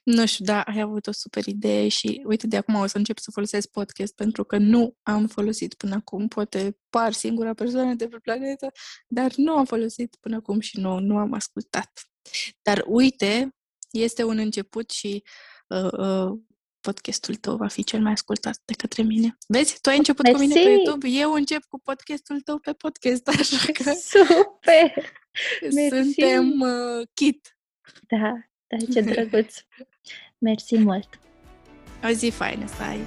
Nu 0.05 0.27
știu, 0.27 0.45
da, 0.45 0.63
ai 0.63 0.81
avut 0.81 1.07
o 1.07 1.13
super 1.13 1.47
idee 1.47 1.89
și 1.89 2.23
uite, 2.25 2.47
de 2.47 2.57
acum 2.57 2.75
o 2.75 2.87
să 2.87 2.97
încep 2.97 3.19
să 3.19 3.31
folosesc 3.31 3.71
podcast 3.71 4.15
pentru 4.15 4.45
că 4.45 4.57
nu 4.57 4.97
am 5.03 5.27
folosit 5.27 5.75
până 5.75 5.95
acum. 5.95 6.29
Poate 6.29 6.79
par 6.91 7.13
singura 7.13 7.55
persoană 7.55 7.95
de 7.95 8.09
pe 8.09 8.17
planetă, 8.17 8.73
dar 9.07 9.33
nu 9.37 9.57
am 9.57 9.65
folosit 9.65 10.17
până 10.21 10.37
acum 10.37 10.61
și 10.61 10.81
nu, 10.81 10.99
nu 10.99 11.17
am 11.17 11.33
ascultat. 11.33 12.11
Dar 12.63 12.85
uite, 12.87 13.57
este 13.91 14.25
un 14.25 14.39
început 14.39 14.91
și 14.91 15.23
uh, 15.69 15.93
uh, 15.93 16.39
podcastul 16.81 17.35
tău 17.35 17.57
va 17.57 17.69
fi 17.69 17.85
cel 17.85 18.01
mai 18.01 18.13
ascultat 18.13 18.61
de 18.65 18.73
către 18.73 19.03
mine. 19.03 19.37
Vezi? 19.49 19.81
Tu 19.81 19.89
ai 19.89 19.97
început 19.97 20.25
cu 20.29 20.39
mine 20.39 20.55
pe 20.55 20.61
Mersi! 20.61 20.75
YouTube, 20.75 21.09
eu 21.09 21.33
încep 21.33 21.65
cu 21.65 21.81
podcastul 21.81 22.41
tău 22.41 22.59
pe 22.59 22.73
podcast, 22.73 23.29
așa 23.39 23.73
că 23.73 23.93
Super! 23.93 25.13
Mersi! 25.73 26.03
suntem 26.03 26.61
uh, 26.61 27.07
kit. 27.15 27.58
Da, 28.07 28.33
da, 28.67 28.77
ce 28.93 29.01
drăguț! 29.01 29.55
Mersi 30.39 30.79
mult! 30.79 31.19
O 32.05 32.09
zi 32.09 32.31
faină 32.31 32.67
să 32.67 32.83
ai! 32.83 32.99